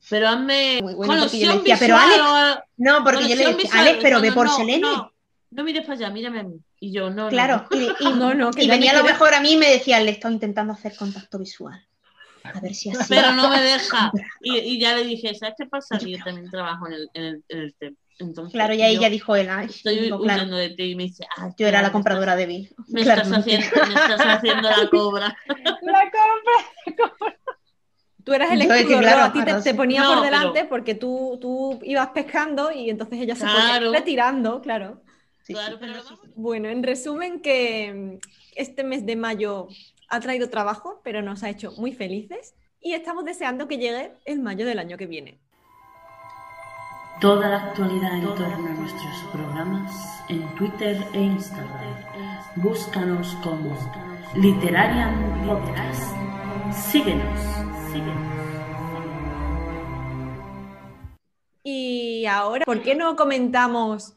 pero 0.08 0.28
hazme 0.28 0.80
bueno, 0.82 1.00
yo 1.00 1.06
conexión 1.06 1.58
decía, 1.58 1.76
pero 1.78 1.96
Alex, 1.96 2.64
No, 2.78 3.04
porque 3.04 3.28
yo 3.28 3.36
le 3.36 3.36
decía, 3.36 3.56
visual". 3.56 3.78
Alex, 3.80 3.98
pero 4.02 4.20
ve 4.20 4.28
No, 4.28 4.34
por 4.34 4.46
no, 4.46 4.56
Selene. 4.56 5.10
No, 5.50 5.64
mires 5.64 5.82
para 5.82 5.94
allá, 5.94 6.10
mírame 6.10 6.40
a 6.40 6.42
mí. 6.44 6.60
Y 6.78 6.92
yo, 6.92 7.10
no, 7.10 7.24
no. 7.24 7.28
Claro, 7.28 7.66
y, 7.72 7.84
y- 7.84 8.12
No, 8.14 8.34
no, 8.34 8.50
que 8.52 8.62
y 8.64 8.66
ya 8.66 8.74
venía 8.74 8.92
a 8.92 8.98
lo 8.98 9.04
mejor 9.04 9.34
a 9.34 9.40
mí 9.40 9.52
y 9.52 9.56
me 9.56 9.68
decía, 9.70 10.00
le 10.00 10.12
estoy 10.12 10.32
intentando 10.32 10.72
hacer 10.72 10.94
contacto 10.96 11.38
visual. 11.38 11.84
A 12.42 12.58
ver 12.60 12.74
si 12.74 12.90
así. 12.90 13.04
Pero 13.08 13.32
no 13.32 13.48
me 13.50 13.60
deja. 13.60 14.10
Y, 14.40 14.56
y 14.58 14.80
ya 14.80 14.94
le 14.96 15.04
dije, 15.04 15.34
¿sabes 15.34 15.54
qué 15.58 15.66
pasa? 15.66 15.98
Que 15.98 16.12
yo 16.12 16.24
también 16.24 16.50
trabajo 16.50 16.86
en 16.86 16.92
el, 16.94 17.10
en 17.14 17.22
el, 17.24 17.44
en 17.48 17.58
el 17.58 17.74
tema. 17.74 17.96
Entonces, 18.18 18.52
Claro, 18.52 18.74
y 18.74 18.82
ahí 18.82 18.98
ya 18.98 19.08
dijo 19.08 19.34
él, 19.34 19.48
ay, 19.50 19.66
Estoy 19.66 19.98
digo, 19.98 20.20
claro, 20.20 20.44
de 20.54 20.70
ti 20.70 20.82
y 20.90 20.94
me 20.94 21.04
dice, 21.04 21.24
"Ay, 21.38 21.52
yo 21.58 21.66
era 21.66 21.80
la 21.80 21.90
compradora 21.90 22.36
de 22.36 22.44
Bill. 22.46 22.64
estás- 22.68 22.88
Me, 22.90 23.02
Claro, 23.02 23.22
estás 23.22 23.38
haciendo, 23.38 23.66
me 23.86 23.94
estás 23.94 24.20
haciendo 24.20 24.68
la 24.70 24.88
cobra. 24.90 25.36
La 25.82 26.02
compra. 26.10 27.36
Tú 28.24 28.34
eras 28.34 28.52
el 28.52 28.60
escudo, 28.62 28.98
claro, 28.98 29.18
Ro, 29.20 29.24
a 29.24 29.32
ti 29.32 29.40
te, 29.64 29.74
ponía 29.74 30.02
No, 30.02 30.08
por 30.14 30.22
pero- 30.22 30.36
delante 30.38 30.64
porque 30.66 30.94
tú, 30.94 31.38
tú 31.40 31.78
ibas 31.82 32.08
pescando 32.08 32.70
y 32.70 32.90
entonces 32.90 33.18
ella 33.20 33.34
se 33.34 33.44
Claro. 33.44 33.86
ponía 33.86 33.98
retirando, 33.98 34.60
claro. 34.60 35.02
Sí, 35.50 35.54
Claro, 35.54 35.72
sí. 35.74 35.78
pero 35.80 35.92
vamos- 36.04 36.20
Bueno, 36.36 36.68
en 36.68 36.82
resumen 36.82 37.40
que 37.40 37.92
mm, 37.92 38.26
este 38.54 38.84
mes 38.84 39.04
de 39.04 39.16
mayo 39.16 39.66
ha 40.08 40.20
traído 40.20 40.48
trabajo, 40.48 41.00
pero 41.02 41.22
nos 41.22 41.42
ha 41.42 41.50
hecho 41.50 41.72
muy 41.72 41.92
felices 41.92 42.54
y 42.80 42.94
estamos 42.94 43.24
deseando 43.24 43.66
que 43.68 43.78
llegue 43.78 44.12
el 44.24 44.40
mayo 44.40 44.64
del 44.64 44.78
año 44.78 44.96
que 44.96 45.06
viene. 45.06 45.38
Toda 47.20 47.48
la 47.48 47.56
actualidad 47.64 48.14
en 48.16 48.24
torno 48.34 48.66
a 48.66 48.74
nuestros 48.74 49.16
programas 49.32 50.22
en 50.28 50.42
Twitter 50.54 50.96
e 51.12 51.20
Instagram. 51.20 51.94
Búscanos 52.56 53.36
como 53.42 53.76
Literarian 54.36 55.46
Podcast. 55.46 56.14
Síguenos, 56.72 57.40
síguenos. 57.92 58.30
Y 61.62 62.24
ahora, 62.26 62.64
¿por 62.64 62.82
qué 62.82 62.94
no 62.94 63.16
comentamos 63.16 64.14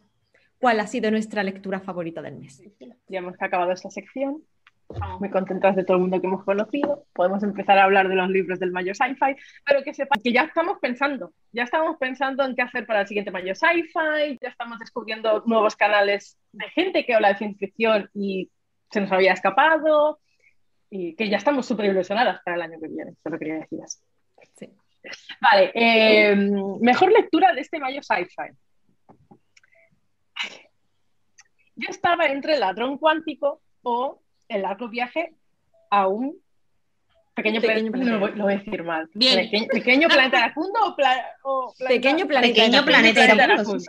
cuál 0.63 0.80
ha 0.80 0.88
sido 0.88 1.12
nuestra 1.12 1.43
lectura 1.43 1.82
favorita 1.82 2.21
del 2.21 2.38
mes? 2.38 2.63
Ya 3.10 3.19
hemos 3.19 3.36
acabado 3.41 3.73
esta 3.73 3.89
sección. 3.89 4.41
Estamos 4.89 5.19
muy 5.19 5.30
contentas 5.30 5.76
de 5.76 5.84
todo 5.84 5.97
el 5.97 6.04
mundo 6.04 6.21
que 6.21 6.28
hemos 6.28 6.45
conocido. 6.45 7.06
Podemos 7.12 7.43
empezar 7.43 7.78
a 7.78 7.84
hablar 7.84 8.08
de 8.08 8.15
los 8.15 8.30
libros 8.30 8.60
del 8.62 8.71
Mayo 8.71 8.93
Sci-Fi, 8.95 9.36
pero 9.65 9.84
que 9.84 9.93
sepan 9.93 10.21
que 10.23 10.32
ya 10.32 10.43
estamos 10.43 10.78
pensando, 10.80 11.34
ya 11.52 11.63
estamos 11.63 11.97
pensando 11.97 12.45
en 12.45 12.56
qué 12.56 12.62
hacer 12.62 12.86
para 12.86 13.02
el 13.02 13.08
siguiente 13.08 13.30
Mayo 13.30 13.54
Sci-Fi, 13.54 14.39
ya 14.41 14.47
estamos 14.47 14.80
descubriendo 14.80 15.43
nuevos 15.45 15.76
canales 15.76 16.38
de 16.54 16.69
gente 16.69 17.06
que 17.06 17.13
habla 17.13 17.34
de 17.34 17.39
ciencia 17.39 17.67
ficción 17.67 18.10
y 18.13 18.49
se 18.89 19.02
nos 19.02 19.12
había 19.12 19.34
escapado, 19.34 20.21
y 20.89 21.13
que 21.15 21.28
ya 21.28 21.36
estamos 21.36 21.65
súper 21.65 21.88
ilusionadas 21.88 22.39
para 22.45 22.56
el 22.56 22.62
año 22.62 22.80
que 22.80 22.88
viene, 22.88 23.15
solo 23.21 23.38
quería 23.38 23.56
decir 23.56 23.82
así. 23.84 23.99
Sí. 24.56 24.69
Vale, 25.41 25.73
eh, 25.76 26.38
mejor 26.80 27.12
lectura 27.12 27.52
de 27.52 27.60
este 27.60 27.80
Mayo 27.80 28.02
Sci-Fi. 28.02 28.56
Yo 31.76 31.90
estaba 31.90 32.28
entre 32.28 32.54
el 32.56 32.60
ladrón 32.60 32.98
cuántico 32.98 33.62
o 33.84 34.20
el 34.48 34.62
largo 34.62 34.88
viaje 34.90 35.34
a 35.90 36.08
un 36.08 36.38
pequeño, 37.34 37.62
Pequeño 37.62 37.92
planeta. 37.92 37.98
No, 37.98 38.04
planeta. 38.04 38.12
lo 38.14 38.20
voy, 38.20 38.32
lo 38.38 38.44
voy 38.44 38.54
a 38.54 38.58
decir 38.58 38.84
mal. 38.84 39.10
Bien. 39.14 39.36
Pequeño, 39.40 39.68
pequeño 39.68 40.08
planeta 40.08 40.38
Aracundo 40.38 40.80
o, 40.86 40.96
pla- 40.96 41.26
o 41.44 41.74
planeta- 41.78 42.02
Pequeño 42.02 42.28
planeta. 42.28 42.54
Pequeño 42.54 42.66
Pequeño 42.72 42.86
planeta 42.86 43.14
planeta 43.22 43.44
era 43.44 43.54
Aracundo. 43.56 43.84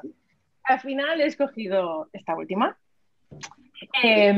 Al 0.65 0.81
final 0.81 1.21
he 1.21 1.27
escogido 1.27 2.09
esta 2.13 2.35
última. 2.37 2.77
Eh, 4.03 4.35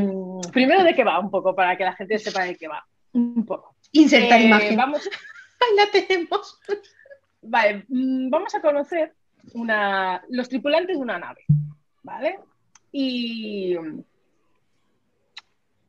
primero 0.53 0.83
de 0.83 0.95
qué 0.95 1.05
va, 1.05 1.21
un 1.21 1.31
poco, 1.31 1.55
para 1.55 1.77
que 1.77 1.85
la 1.85 1.93
gente 1.95 2.19
sepa 2.19 2.43
de 2.45 2.57
qué 2.57 2.67
va. 2.69 2.85
Un 3.13 3.45
poco. 3.47 3.77
Insertar 3.93 4.41
Eh, 4.41 4.45
imagen. 4.47 4.77
Vamos, 4.77 5.09
Ahí 5.61 5.77
la 5.77 5.91
tenemos. 5.91 6.59
Vale, 7.43 7.85
mm, 7.89 8.29
vamos 8.29 8.55
a 8.55 8.61
conocer 8.61 9.15
una, 9.55 10.23
los 10.31 10.49
tripulantes 10.49 10.97
de 10.97 11.03
una 11.03 11.19
nave, 11.19 11.45
¿vale? 12.03 12.41
Y 12.93 13.77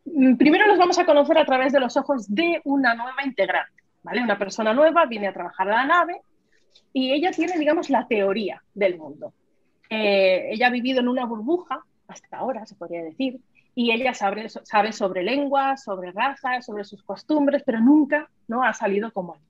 mm, 0.06 0.36
primero 0.38 0.68
los 0.68 0.78
vamos 0.78 0.98
a 0.98 1.06
conocer 1.06 1.38
a 1.38 1.46
través 1.46 1.74
de 1.74 1.80
los 1.80 1.96
ojos 1.98 2.34
de 2.34 2.62
una 2.64 2.96
nueva 2.96 3.24
integrante, 3.26 3.84
¿vale? 4.04 4.22
Una 4.22 4.38
persona 4.38 4.74
nueva 4.74 5.06
viene 5.06 5.28
a 5.28 5.34
trabajar 5.34 5.70
a 5.70 5.76
la 5.78 5.86
nave 5.86 6.22
y 6.94 7.12
ella 7.12 7.32
tiene, 7.32 7.58
digamos, 7.58 7.90
la 7.90 8.08
teoría 8.08 8.64
del 8.74 8.98
mundo. 8.98 9.34
Eh, 9.90 10.50
ella 10.52 10.68
ha 10.68 10.72
vivido 10.72 11.00
en 11.00 11.08
una 11.08 11.26
burbuja, 11.26 11.84
hasta 12.08 12.38
ahora 12.38 12.66
se 12.66 12.76
podría 12.76 13.04
decir, 13.04 13.40
y 13.76 13.92
ella 13.92 14.14
sabe, 14.14 14.50
sabe 14.50 14.92
sobre 14.92 15.24
lenguas, 15.24 15.84
sobre 15.84 16.12
razas, 16.12 16.66
sobre 16.66 16.84
sus 16.84 17.04
costumbres, 17.04 17.62
pero 17.64 17.80
nunca 17.80 18.30
¿no? 18.48 18.64
ha 18.64 18.74
salido 18.74 19.12
como 19.14 19.36
él. 19.36 19.42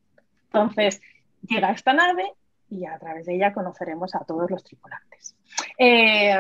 Entonces, 0.52 1.02
llega 1.48 1.70
a 1.70 1.72
esta 1.72 1.94
nave 1.94 2.34
y 2.70 2.86
a 2.86 2.98
través 2.98 3.26
de 3.26 3.36
ella 3.36 3.54
conoceremos 3.54 4.14
a 4.16 4.20
todos 4.20 4.50
los 4.50 4.64
tripulantes. 4.64 5.36
Eh, 5.78 6.36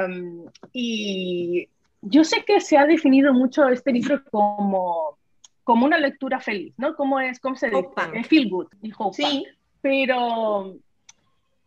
y 0.73 1.67
yo 2.01 2.23
sé 2.23 2.43
que 2.45 2.59
se 2.59 2.77
ha 2.77 2.85
definido 2.85 3.33
mucho 3.33 3.67
este 3.69 3.91
libro 3.91 4.23
como, 4.31 5.17
como 5.63 5.85
una 5.85 5.97
lectura 5.97 6.39
feliz, 6.39 6.73
¿no? 6.77 6.95
¿Cómo, 6.95 7.19
es, 7.19 7.39
cómo 7.39 7.55
se 7.55 7.69
dice? 7.69 8.23
Feel 8.27 8.49
good, 8.49 8.67
y 8.81 8.91
hope 8.97 9.15
Sí. 9.15 9.45
Pero 9.81 10.75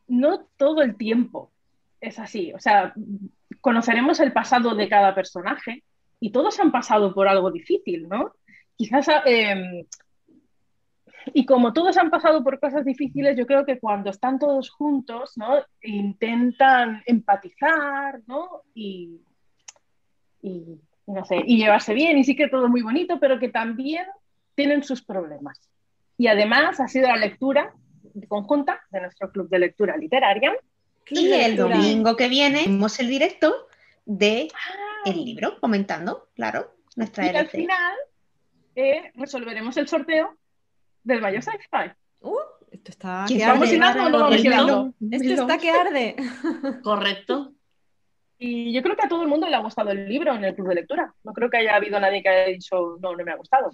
no 0.09 0.41
todo 0.57 0.83
el 0.83 0.97
tiempo 0.97 1.51
es 2.01 2.19
así. 2.19 2.53
O 2.53 2.59
sea, 2.59 2.93
conoceremos 3.61 4.21
el 4.21 4.33
pasado 4.33 4.75
de 4.75 4.89
cada 4.89 5.15
personaje 5.15 5.85
y 6.19 6.33
todos 6.33 6.59
han 6.61 6.73
pasado 6.73 7.15
por 7.15 7.29
algo 7.29 7.51
difícil, 7.51 8.09
¿no? 8.09 8.35
Quizás 8.77 9.07
eh, 9.27 9.87
y 11.33 11.45
como 11.47 11.73
todos 11.73 11.97
han 11.97 12.11
pasado 12.11 12.43
por 12.43 12.61
cosas 12.61 12.85
difíciles, 12.85 13.37
yo 13.37 13.47
creo 13.47 13.65
que 13.65 13.79
cuando 13.79 14.11
están 14.11 14.39
todos 14.39 14.71
juntos, 14.71 15.33
¿no? 15.37 15.65
Intentan 15.83 17.03
empatizar, 17.07 18.21
¿no? 18.27 18.63
Y, 18.75 19.21
y, 20.43 20.81
no 21.07 21.25
sé, 21.25 21.37
y 21.45 21.59
llevarse 21.59 21.95
bien, 21.95 22.19
y 22.19 22.25
sí 22.25 22.37
que 22.37 22.49
todo 22.49 22.69
muy 22.69 22.83
bonito, 22.83 23.19
pero 23.21 23.39
que 23.39 23.49
también 23.49 24.07
tienen 24.55 24.83
sus 24.83 25.03
problemas. 25.03 25.61
Y 26.17 26.27
además 26.27 26.81
ha 26.81 26.89
sido 26.89 27.09
la 27.09 27.17
lectura 27.17 27.73
conjunta 28.29 28.81
de 28.91 29.01
nuestro 29.01 29.31
club 29.31 29.49
de 29.49 29.59
lectura 29.59 29.97
literaria. 29.97 30.53
Club 31.05 31.21
Y 31.21 31.33
el 31.33 31.57
lectura. 31.57 31.77
domingo 31.77 32.17
que 32.17 32.29
viene 32.29 32.65
tenemos 32.65 32.99
el 33.01 33.09
directo 33.09 33.67
de 34.05 34.49
el 35.05 35.25
libro, 35.25 35.59
comentando, 35.61 36.29
claro, 36.35 36.75
nuestra 36.97 37.27
Y 37.27 37.37
al 37.37 37.49
final 37.49 37.95
eh, 38.75 39.13
resolveremos 39.15 39.77
el 39.77 39.89
sorteo 39.89 40.37
del 41.11 41.21
Mayo 41.21 41.41
Sci-Fi. 41.43 41.93
Uh, 42.21 42.37
esto 42.71 42.91
está 42.93 43.25
¿Quién 43.27 43.39
que 43.39 43.45
arde. 43.45 43.79
no 43.79 44.95
Esto 45.11 45.43
está 45.43 45.59
que 45.59 45.71
arde. 45.71 46.17
Correcto. 46.83 47.53
y 48.39 48.73
yo 48.73 48.83
creo 48.83 48.97
que 48.97 49.05
a 49.05 49.09
todo 49.09 49.23
el 49.23 49.29
mundo 49.29 49.49
le 49.49 49.57
ha 49.57 49.61
gustado 49.61 49.91
el 49.91 50.09
libro 50.09 50.35
en 50.35 50.45
el 50.45 50.55
club 50.55 50.69
de 50.69 50.77
lectura. 50.77 51.15
No 51.25 51.33
creo 51.33 51.51
que 51.51 51.59
haya 51.59 51.77
habido 51.77 51.99
nadie 52.01 52.23
que 52.23 52.29
haya 52.29 52.47
dicho, 52.53 52.97
no, 53.01 53.15
no 53.17 53.25
me 53.25 53.33
ha 53.33 53.37
gustado. 53.37 53.71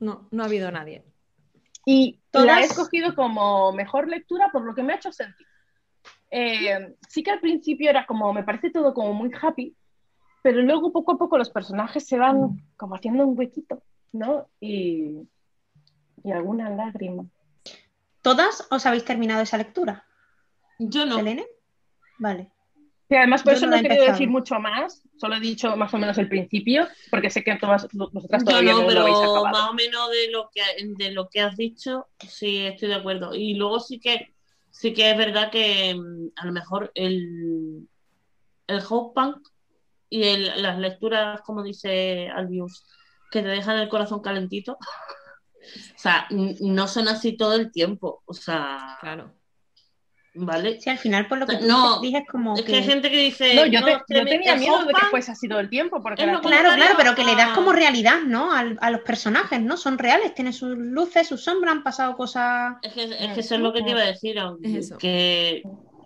No, 0.00 0.28
no 0.30 0.42
ha 0.42 0.46
habido 0.46 0.70
nadie. 0.70 1.04
Y 1.86 2.20
la 2.32 2.40
he 2.40 2.46
Todas- 2.46 2.64
escogido 2.70 3.14
como 3.14 3.72
mejor 3.72 4.08
lectura 4.08 4.50
por 4.52 4.62
lo 4.64 4.74
que 4.74 4.82
me 4.82 4.92
ha 4.92 4.96
hecho 4.96 5.12
sentir. 5.12 5.46
Eh, 6.30 6.94
sí 7.08 7.22
que 7.22 7.30
al 7.30 7.40
principio 7.40 7.90
era 7.90 8.06
como, 8.06 8.32
me 8.32 8.42
parece 8.42 8.70
todo 8.70 8.94
como 8.94 9.12
muy 9.12 9.30
happy, 9.40 9.76
pero 10.42 10.60
luego 10.62 10.92
poco 10.92 11.12
a 11.12 11.18
poco 11.18 11.38
los 11.38 11.50
personajes 11.50 12.06
se 12.06 12.18
van 12.18 12.56
como 12.76 12.94
haciendo 12.96 13.26
un 13.26 13.38
huequito, 13.38 13.82
¿no? 14.12 14.48
Y, 14.60 15.28
y 16.24 16.32
alguna 16.32 16.70
lágrima. 16.70 17.24
¿Todas 18.22 18.66
os 18.70 18.86
habéis 18.86 19.04
terminado 19.04 19.42
esa 19.42 19.58
lectura? 19.58 20.06
Yo 20.78 21.06
no. 21.06 21.16
¿Selene? 21.16 21.46
Vale. 22.18 22.52
Y 23.08 23.14
además, 23.16 23.42
por 23.42 23.52
Yo 23.52 23.56
eso 23.58 23.66
no 23.66 23.76
he 23.76 23.82
querido 23.82 24.06
decir 24.06 24.30
mucho 24.30 24.58
más, 24.58 25.02
solo 25.18 25.34
he 25.36 25.40
dicho 25.40 25.76
más 25.76 25.92
o 25.92 25.98
menos 25.98 26.16
el 26.16 26.28
principio, 26.28 26.88
porque 27.10 27.28
sé 27.28 27.44
que 27.44 27.56
todas 27.56 27.86
vosotras 27.92 28.42
Yo 28.42 28.50
todavía 28.50 28.72
no, 28.72 28.82
no, 28.82 28.90
lo 28.90 29.00
habéis 29.02 29.18
pero 29.18 29.30
acabado. 29.32 29.52
más 29.58 29.70
o 29.70 29.74
menos 29.74 30.10
de 30.10 30.30
lo 30.30 30.48
que 30.54 30.62
de 30.96 31.10
lo 31.10 31.28
que 31.28 31.40
has 31.40 31.56
dicho, 31.56 32.06
sí 32.26 32.58
estoy 32.64 32.88
de 32.88 32.94
acuerdo. 32.94 33.34
Y 33.34 33.54
luego 33.54 33.80
sí 33.80 34.00
que 34.00 34.34
sí 34.70 34.94
que 34.94 35.10
es 35.10 35.18
verdad 35.18 35.50
que 35.50 35.94
mm, 35.94 36.28
a 36.36 36.46
lo 36.46 36.52
mejor 36.52 36.90
el 36.94 37.86
el 38.68 38.82
hope 38.88 39.20
punk 39.20 39.48
y 40.08 40.22
el- 40.24 40.62
las 40.62 40.78
lecturas, 40.78 41.42
como 41.42 41.62
dice 41.62 42.28
Albius, 42.30 42.86
que 43.30 43.42
te 43.42 43.48
dejan 43.48 43.78
el 43.78 43.88
corazón 43.90 44.22
calentito. 44.22 44.78
O 45.94 45.98
sea, 45.98 46.26
no 46.30 46.88
son 46.88 47.08
así 47.08 47.36
todo 47.36 47.54
el 47.54 47.70
tiempo. 47.70 48.22
O 48.26 48.34
sea, 48.34 48.98
Claro. 49.00 49.32
¿vale? 50.34 50.80
Sí, 50.80 50.88
al 50.88 50.98
final, 50.98 51.28
por 51.28 51.38
lo 51.38 51.46
que 51.46 51.56
tú 51.58 51.66
No, 51.66 52.00
dices, 52.00 52.22
como 52.30 52.54
Es 52.56 52.62
que... 52.62 52.76
hay 52.76 52.84
gente 52.84 53.10
que 53.10 53.18
dice. 53.18 53.54
No, 53.54 53.66
yo, 53.66 53.80
"No, 53.80 53.86
te- 53.86 54.14
yo 54.14 54.24
tenía 54.24 54.56
miedo 54.56 54.84
de 54.84 54.94
que 54.94 55.06
fuese 55.10 55.30
así 55.32 55.46
todo 55.48 55.60
el 55.60 55.68
tiempo, 55.68 56.02
porque 56.02 56.24
la 56.24 56.40
Claro, 56.40 56.70
claro, 56.74 56.94
pero 56.96 57.14
que 57.14 57.24
le 57.24 57.36
das 57.36 57.50
a- 57.50 57.54
como 57.54 57.72
realidad, 57.72 58.22
¿no? 58.26 58.50
Al- 58.52 58.78
a 58.80 58.90
los 58.90 59.02
personajes, 59.02 59.60
¿no? 59.60 59.76
Son 59.76 59.98
reales, 59.98 60.34
tienen 60.34 60.54
sus 60.54 60.76
luces, 60.76 61.28
sus 61.28 61.44
sombras, 61.44 61.72
han 61.72 61.82
pasado 61.82 62.16
cosas... 62.16 62.76
Es 62.82 62.92
que, 62.94 63.02
es 63.04 63.32
que 63.34 63.40
eso 63.40 63.54
es 63.56 63.60
lo 63.60 63.72
que 63.74 63.82
te 63.82 63.90
iba 63.90 64.00
a 64.00 64.06
decir, 64.06 64.38
aunque- 64.38 64.68
Es 64.78 64.86
eso. 64.86 64.96
que 64.98 65.62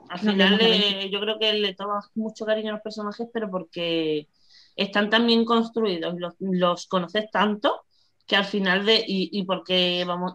al 0.09 0.25
No, 0.25 0.33
final 0.33 0.51
no, 0.53 0.57
no, 0.59 0.63
le- 0.63 1.11
yo 1.11 1.21
creo 1.21 1.39
que 1.39 1.53
le 1.53 1.75
tomas 1.75 2.07
mucho 2.17 2.45
cariño 2.45 2.71
a 2.71 2.73
los 2.75 2.83
personajes, 2.83 3.29
pero 3.33 3.49
porque 3.51 4.29
están 4.75 5.09
tan 5.09 5.27
bien 5.27 5.45
construidos, 5.45 6.15
los, 6.19 6.35
los 6.41 6.87
conoces 6.89 7.31
tanto 7.31 7.86
que 8.27 8.37
al 8.37 8.45
final 8.45 8.85
de, 8.85 8.97
y, 9.07 9.31
y 9.33 9.45
porque 9.45 10.05
vamos, 10.07 10.35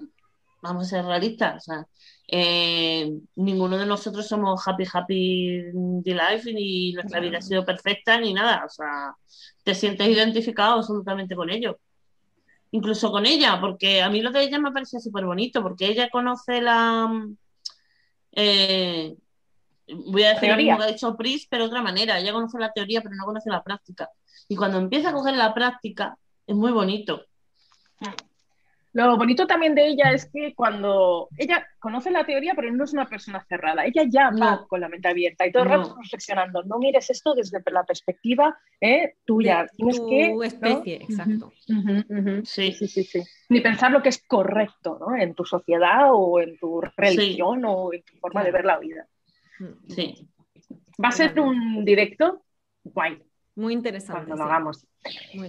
vamos 0.62 0.88
a 0.88 0.89
ser 0.89 1.06
realistas, 1.06 1.58
o 1.58 1.60
sea, 1.60 1.88
eh, 2.27 3.12
ninguno 3.36 3.77
de 3.77 3.86
nosotros 3.86 4.27
somos 4.27 4.65
happy, 4.65 4.86
happy 4.91 5.62
the 6.04 6.13
life, 6.13 6.54
ni 6.54 6.93
nuestra 6.93 7.19
vida 7.19 7.39
ha 7.39 7.41
sido 7.41 7.65
perfecta, 7.65 8.17
ni 8.19 8.34
nada, 8.34 8.63
o 8.65 8.69
sea, 8.69 9.13
te 9.63 9.75
sientes 9.75 10.08
identificado 10.08 10.75
absolutamente 10.75 11.36
con 11.36 11.49
ellos. 11.49 11.75
Incluso 12.73 13.12
con 13.12 13.25
ella, 13.25 13.60
porque 13.60 14.01
a 14.01 14.10
mí 14.10 14.21
lo 14.21 14.32
de 14.32 14.43
ella 14.43 14.58
me 14.58 14.71
parece 14.71 15.01
súper 15.01 15.25
bonito, 15.25 15.62
porque 15.62 15.88
ella 15.88 16.10
conoce 16.10 16.62
la, 16.62 17.12
eh, 18.32 19.13
voy 19.88 20.23
a 20.23 20.30
decir 20.30 20.49
Teoría. 20.49 20.77
que 20.77 20.84
ha 20.84 20.88
dicho 20.88 21.17
Pris, 21.17 21.47
pero 21.49 21.63
de 21.63 21.69
otra 21.69 21.82
manera. 21.82 22.19
Ella 22.19 22.34
conoce 22.34 22.58
la 22.60 22.71
teoría, 22.71 23.01
pero 23.01 23.15
no 23.15 23.25
conoce 23.25 23.49
la 23.49 23.63
práctica. 23.63 24.10
Y 24.47 24.56
cuando 24.56 24.77
empieza 24.77 25.10
a 25.10 25.13
coger 25.13 25.36
la 25.36 25.54
práctica, 25.54 26.17
es 26.47 26.56
muy 26.56 26.71
bonito. 26.71 27.25
Lo 28.93 29.15
bonito 29.15 29.47
también 29.47 29.73
de 29.73 29.87
ella 29.87 30.11
es 30.11 30.29
que 30.29 30.53
cuando 30.53 31.29
ella 31.37 31.65
conoce 31.79 32.11
la 32.11 32.25
teoría, 32.25 32.51
pero 32.55 32.73
no 32.73 32.83
es 32.83 32.91
una 32.91 33.07
persona 33.07 33.41
cerrada, 33.47 33.85
ella 33.85 34.03
ya 34.05 34.25
va 34.31 34.55
No. 34.57 34.67
con 34.67 34.81
la 34.81 34.89
mente 34.89 35.07
abierta 35.07 35.47
y 35.47 35.51
todo 35.53 35.63
el 35.63 35.69
No. 35.69 35.77
rato 35.77 35.95
reflexionando. 36.01 36.61
No 36.63 36.77
mires 36.77 37.09
esto 37.09 37.33
desde 37.33 37.61
la 37.71 37.85
perspectiva 37.85 38.59
eh, 38.81 39.13
tuya. 39.23 39.61
De 39.63 39.69
Tienes 39.77 39.97
tu 39.97 40.09
que. 40.09 40.33
¿no? 40.33 40.43
especie, 40.43 40.95
exacto. 40.97 41.53
Sí. 42.43 42.73
Sí, 42.73 42.87
sí, 42.89 43.03
sí. 43.05 43.23
Ni 43.47 43.61
pensar 43.61 43.91
lo 43.91 44.01
que 44.03 44.09
es 44.09 44.21
correcto 44.27 44.97
¿no? 44.99 45.15
en 45.15 45.35
tu 45.35 45.45
sociedad 45.45 46.09
o 46.11 46.41
en 46.41 46.57
tu 46.57 46.81
religión 46.97 47.63
o 47.63 47.93
en 47.93 48.03
tu 48.03 48.17
forma 48.17 48.43
de 48.43 48.51
ver 48.51 48.65
la 48.65 48.77
vida. 48.77 49.07
Sí. 49.87 50.27
Va 51.01 51.07
a 51.07 51.11
ser 51.13 51.39
un 51.39 51.85
directo 51.85 52.43
guay 52.83 53.23
Muy 53.62 53.74
interesante. 53.74 54.26
cuando 54.26 54.36
lo 54.36 54.43
sí. 54.43 54.50
hagamos. 54.50 54.88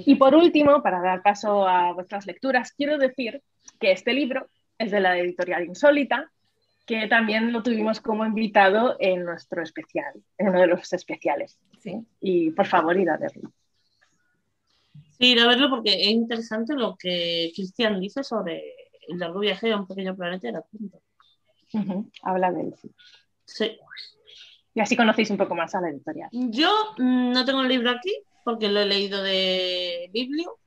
Y 0.04 0.14
por 0.16 0.34
último, 0.34 0.82
para 0.82 1.00
dar 1.00 1.22
paso 1.22 1.66
a 1.66 1.92
vuestras 1.92 2.26
lecturas, 2.26 2.72
quiero 2.72 2.98
decir 2.98 3.42
que 3.80 3.92
este 3.92 4.12
libro 4.12 4.48
es 4.78 4.90
de 4.90 5.00
la 5.00 5.18
editorial 5.18 5.64
Insólita, 5.64 6.30
que 6.86 7.06
también 7.06 7.52
lo 7.52 7.62
tuvimos 7.62 8.00
como 8.00 8.26
invitado 8.26 8.96
en 8.98 9.24
nuestro 9.24 9.62
especial, 9.62 10.12
en 10.36 10.48
uno 10.48 10.60
de 10.60 10.66
los 10.66 10.92
especiales. 10.92 11.58
interesante, 11.80 12.04
Y 12.20 12.50
por 12.50 12.66
favor, 12.66 12.96
ir 12.98 13.08
a 13.08 13.16
verlo. 13.16 13.50
Sí, 15.18 15.32
ir 15.32 15.40
a 15.40 15.46
verlo 15.46 15.70
porque 15.70 15.94
es 16.02 16.08
interesante 16.08 16.74
lo 16.74 16.96
que 16.96 17.50
Cristian 17.54 17.98
dice 17.98 18.22
sobre 18.24 18.74
el 19.08 19.18
largo 19.18 19.40
viaje 19.40 19.72
a 19.72 19.78
un 19.78 19.86
pequeño 19.86 20.14
planeta 20.16 20.48
de 20.48 20.52
la 20.52 20.62
punta. 20.62 20.98
Ujú, 21.72 22.10
Habla 22.22 22.52
de 22.52 22.60
él. 22.60 22.74
sí. 22.80 22.90
Sí. 23.46 23.78
Y 24.74 24.80
así 24.80 24.96
conocéis 24.96 25.30
un 25.30 25.36
poco 25.36 25.54
más 25.54 25.74
a 25.74 25.80
la 25.80 25.90
editorial. 25.90 26.28
Yo 26.32 26.70
mm, 26.98 27.32
no 27.32 27.44
tengo 27.44 27.62
el 27.62 27.68
libro 27.68 27.90
aquí 27.90 28.12
porque 28.44 28.68
lo 28.68 28.80
he 28.80 28.86
leído 28.86 29.22
de 29.22 30.10
Biblio. 30.12 30.58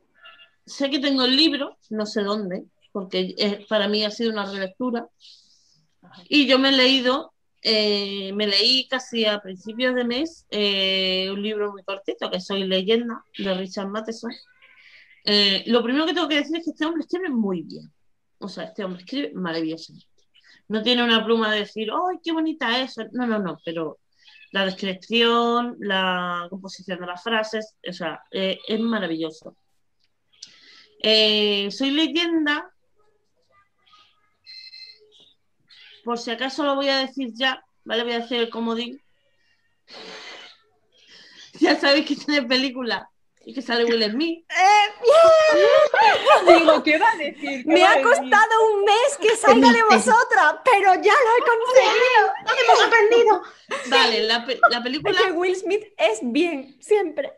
Sé 0.65 0.89
que 0.89 0.99
tengo 0.99 1.23
el 1.23 1.35
libro, 1.35 1.77
no 1.89 2.05
sé 2.05 2.23
dónde, 2.23 2.65
porque 2.91 3.35
eh, 3.37 3.65
para 3.67 3.87
mí 3.87 4.03
ha 4.03 4.11
sido 4.11 4.31
una 4.31 4.45
relectura. 4.45 5.07
Y 6.29 6.47
yo 6.47 6.59
me 6.59 6.69
he 6.69 6.71
leído, 6.71 7.33
eh, 7.61 8.31
me 8.33 8.47
leí 8.47 8.87
casi 8.87 9.25
a 9.25 9.39
principios 9.39 9.95
de 9.95 10.03
mes 10.03 10.45
eh, 10.49 11.29
un 11.31 11.41
libro 11.41 11.71
muy 11.71 11.83
cortito 11.83 12.29
que 12.29 12.39
Soy 12.39 12.63
leyenda 12.63 13.23
de 13.37 13.53
Richard 13.53 13.89
Matheson. 13.89 14.31
Eh, 15.25 15.63
lo 15.65 15.83
primero 15.83 16.05
que 16.05 16.13
tengo 16.13 16.27
que 16.27 16.35
decir 16.35 16.57
es 16.57 16.63
que 16.63 16.71
este 16.71 16.85
hombre 16.85 17.01
escribe 17.01 17.29
muy 17.29 17.63
bien. 17.63 17.91
O 18.37 18.47
sea, 18.47 18.65
este 18.65 18.83
hombre 18.83 19.01
escribe 19.01 19.31
maravillosamente. 19.33 20.07
No 20.67 20.81
tiene 20.81 21.03
una 21.03 21.23
pluma 21.23 21.51
de 21.51 21.59
decir, 21.59 21.89
¡ay, 21.91 22.17
qué 22.23 22.31
bonita 22.31 22.81
es! 22.81 22.97
No, 23.11 23.27
no, 23.27 23.39
no, 23.39 23.59
pero 23.63 23.99
la 24.51 24.65
descripción, 24.65 25.77
la 25.79 26.47
composición 26.49 26.99
de 26.99 27.05
las 27.05 27.21
frases, 27.21 27.75
o 27.87 27.93
sea, 27.93 28.23
eh, 28.31 28.57
es 28.67 28.79
maravilloso. 28.79 29.55
Eh, 31.03 31.69
soy 31.71 31.91
leyenda, 31.91 32.71
por 36.03 36.17
si 36.17 36.31
acaso 36.31 36.63
lo 36.63 36.75
voy 36.75 36.89
a 36.89 36.99
decir 36.99 37.31
ya, 37.33 37.63
¿vale? 37.83 38.03
Voy 38.03 38.13
a 38.13 38.19
hacer 38.19 38.41
el 38.41 38.49
comodín. 38.49 39.01
Ya 41.61 41.79
sabéis 41.79 42.05
que 42.05 42.17
tiene 42.17 42.45
película 42.45 43.09
y 43.45 43.53
que 43.53 43.61
sale 43.61 43.85
Will 43.85 44.03
Smith. 44.11 44.45
Digo, 46.47 46.83
¿qué 46.83 46.97
va 46.97 47.11
a 47.11 47.17
decir? 47.17 47.63
¿Qué 47.63 47.63
Me 47.65 47.83
ha 47.83 47.89
decir? 47.95 48.03
costado 48.03 48.73
un 48.73 48.83
mes 48.85 49.17
que 49.21 49.35
salga 49.35 49.71
de 49.71 49.83
vosotras, 49.83 50.55
pero 50.63 50.93
ya 51.01 51.13
lo 51.13 51.31
he 51.37 51.43
conseguido. 51.45 52.23
¡Hemos 52.63 52.83
aprendido! 52.83 53.41
Vale, 53.89 54.23
la, 54.23 54.45
pe- 54.45 54.59
la 54.69 54.83
película 54.83 55.19
Es 55.19 55.25
que 55.27 55.31
Will 55.31 55.55
Smith 55.55 55.83
es 55.97 56.19
bien, 56.23 56.75
siempre. 56.81 57.33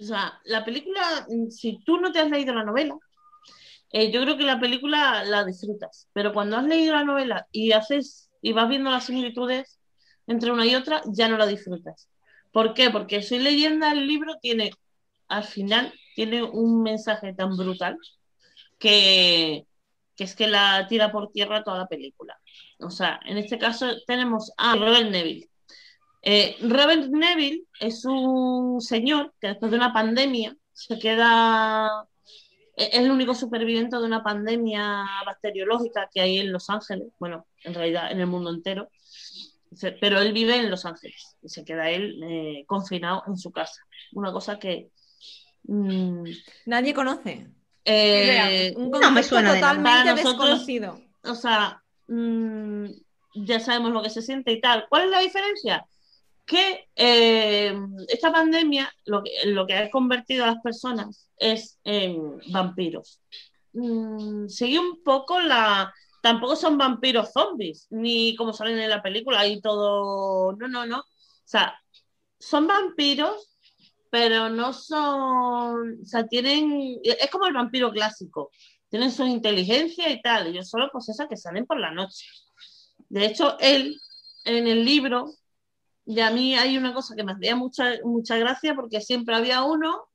O 0.00 0.04
sea, 0.04 0.38
la 0.44 0.64
película, 0.64 1.26
mm, 1.28 1.50
si 1.50 1.78
tú 1.84 1.98
no 1.98 2.12
te 2.12 2.20
has 2.20 2.30
leído 2.30 2.54
la 2.54 2.64
novela, 2.64 2.96
eh, 3.90 4.10
yo 4.10 4.22
creo 4.22 4.36
que 4.36 4.44
la 4.44 4.60
película 4.60 5.24
la 5.24 5.44
disfrutas, 5.44 6.08
pero 6.12 6.32
cuando 6.32 6.56
has 6.56 6.64
leído 6.64 6.94
la 6.94 7.04
novela 7.04 7.46
y 7.50 7.72
haces 7.72 8.30
y 8.42 8.52
vas 8.52 8.68
viendo 8.68 8.90
las 8.90 9.06
similitudes 9.06 9.78
entre 10.26 10.52
una 10.52 10.66
y 10.66 10.74
otra, 10.74 11.02
ya 11.06 11.28
no 11.28 11.38
la 11.38 11.46
disfrutas. 11.46 12.08
¿Por 12.52 12.74
qué? 12.74 12.90
Porque 12.90 13.22
Soy 13.22 13.38
leyenda, 13.38 13.90
el 13.92 14.06
libro 14.06 14.36
tiene, 14.40 14.70
al 15.28 15.44
final, 15.44 15.92
tiene 16.14 16.42
un 16.42 16.82
mensaje 16.82 17.34
tan 17.34 17.56
brutal 17.56 17.96
que, 18.78 19.66
que 20.16 20.24
es 20.24 20.34
que 20.34 20.46
la 20.46 20.86
tira 20.88 21.12
por 21.12 21.30
tierra 21.30 21.62
toda 21.62 21.78
la 21.78 21.88
película. 21.88 22.38
O 22.80 22.90
sea, 22.90 23.20
en 23.26 23.38
este 23.38 23.58
caso 23.58 23.86
tenemos 24.06 24.52
a 24.56 24.74
Robert 24.76 25.10
Neville. 25.10 25.48
Eh, 26.22 26.56
Robert 26.62 27.08
Neville 27.08 27.64
es 27.80 28.04
un 28.04 28.80
señor 28.80 29.32
que 29.40 29.48
después 29.48 29.70
de 29.70 29.76
una 29.78 29.92
pandemia 29.92 30.56
se 30.72 30.98
queda. 30.98 32.06
Es 32.76 32.94
el 32.94 33.10
único 33.10 33.34
superviviente 33.34 33.96
de 33.96 34.04
una 34.04 34.22
pandemia 34.22 35.04
bacteriológica 35.26 36.08
que 36.12 36.20
hay 36.20 36.38
en 36.38 36.52
Los 36.52 36.70
Ángeles, 36.70 37.08
bueno, 37.18 37.46
en 37.64 37.74
realidad 37.74 38.12
en 38.12 38.20
el 38.20 38.26
mundo 38.28 38.50
entero, 38.50 38.88
pero 40.00 40.20
él 40.20 40.32
vive 40.32 40.56
en 40.56 40.70
Los 40.70 40.84
Ángeles 40.84 41.36
y 41.42 41.48
se 41.48 41.64
queda 41.64 41.90
él 41.90 42.22
eh, 42.22 42.64
confinado 42.66 43.24
en 43.26 43.36
su 43.36 43.50
casa. 43.50 43.82
Una 44.12 44.32
cosa 44.32 44.58
que. 44.58 44.90
Mm, 45.68 46.24
Nadie 46.66 46.92
conoce. 46.94 47.46
eh, 47.84 48.74
Un 48.76 48.90
No 48.90 49.10
me 49.12 49.22
suena 49.22 49.54
totalmente 49.54 50.10
nosotros- 50.10 50.48
desconocido. 50.66 51.00
o 51.24 51.34
sea, 51.34 51.82
mm, 52.08 52.86
ya 53.46 53.60
sabemos 53.60 53.92
lo 53.92 54.02
que 54.02 54.10
se 54.10 54.20
siente 54.22 54.52
y 54.52 54.60
tal. 54.60 54.86
¿Cuál 54.88 55.04
es 55.04 55.10
la 55.10 55.20
diferencia? 55.20 55.86
Que 56.44 56.88
eh, 56.96 57.78
esta 58.08 58.32
pandemia 58.32 58.92
lo 59.04 59.22
que, 59.22 59.30
lo 59.46 59.66
que 59.66 59.74
ha 59.74 59.90
convertido 59.90 60.44
a 60.44 60.48
las 60.48 60.62
personas 60.62 61.28
es 61.38 61.78
en 61.84 62.38
vampiros. 62.50 63.20
Mm, 63.74 64.48
sigue 64.48 64.78
un 64.78 65.02
poco 65.04 65.40
la... 65.40 65.92
Tampoco 66.20 66.56
son 66.56 66.76
vampiros 66.78 67.32
zombies, 67.32 67.86
ni 67.90 68.34
como 68.34 68.52
salen 68.52 68.78
en 68.78 68.90
la 68.90 69.02
película 69.02 69.46
y 69.46 69.60
todo... 69.60 70.52
No, 70.56 70.66
no, 70.68 70.84
no. 70.84 70.98
O 70.98 71.04
sea, 71.44 71.78
son 72.40 72.66
vampiros, 72.66 73.57
pero 74.10 74.48
no 74.48 74.72
son, 74.72 75.98
o 76.02 76.04
sea, 76.04 76.26
tienen, 76.26 76.98
es 77.02 77.30
como 77.30 77.46
el 77.46 77.54
vampiro 77.54 77.90
clásico, 77.90 78.50
tienen 78.88 79.10
su 79.12 79.24
inteligencia 79.24 80.10
y 80.10 80.20
tal, 80.22 80.46
ellos 80.48 80.68
solo 80.68 80.88
pues 80.92 81.08
esas 81.08 81.28
que 81.28 81.36
salen 81.36 81.66
por 81.66 81.78
la 81.78 81.90
noche. 81.90 82.26
De 83.08 83.26
hecho, 83.26 83.58
él, 83.60 83.98
en 84.44 84.66
el 84.66 84.84
libro, 84.84 85.26
y 86.06 86.20
a 86.20 86.30
mí 86.30 86.54
hay 86.56 86.78
una 86.78 86.94
cosa 86.94 87.14
que 87.14 87.24
me 87.24 87.32
hacía 87.32 87.54
mucha, 87.56 87.92
mucha 88.04 88.36
gracia 88.38 88.74
porque 88.74 89.00
siempre 89.00 89.34
había 89.34 89.62
uno 89.62 90.08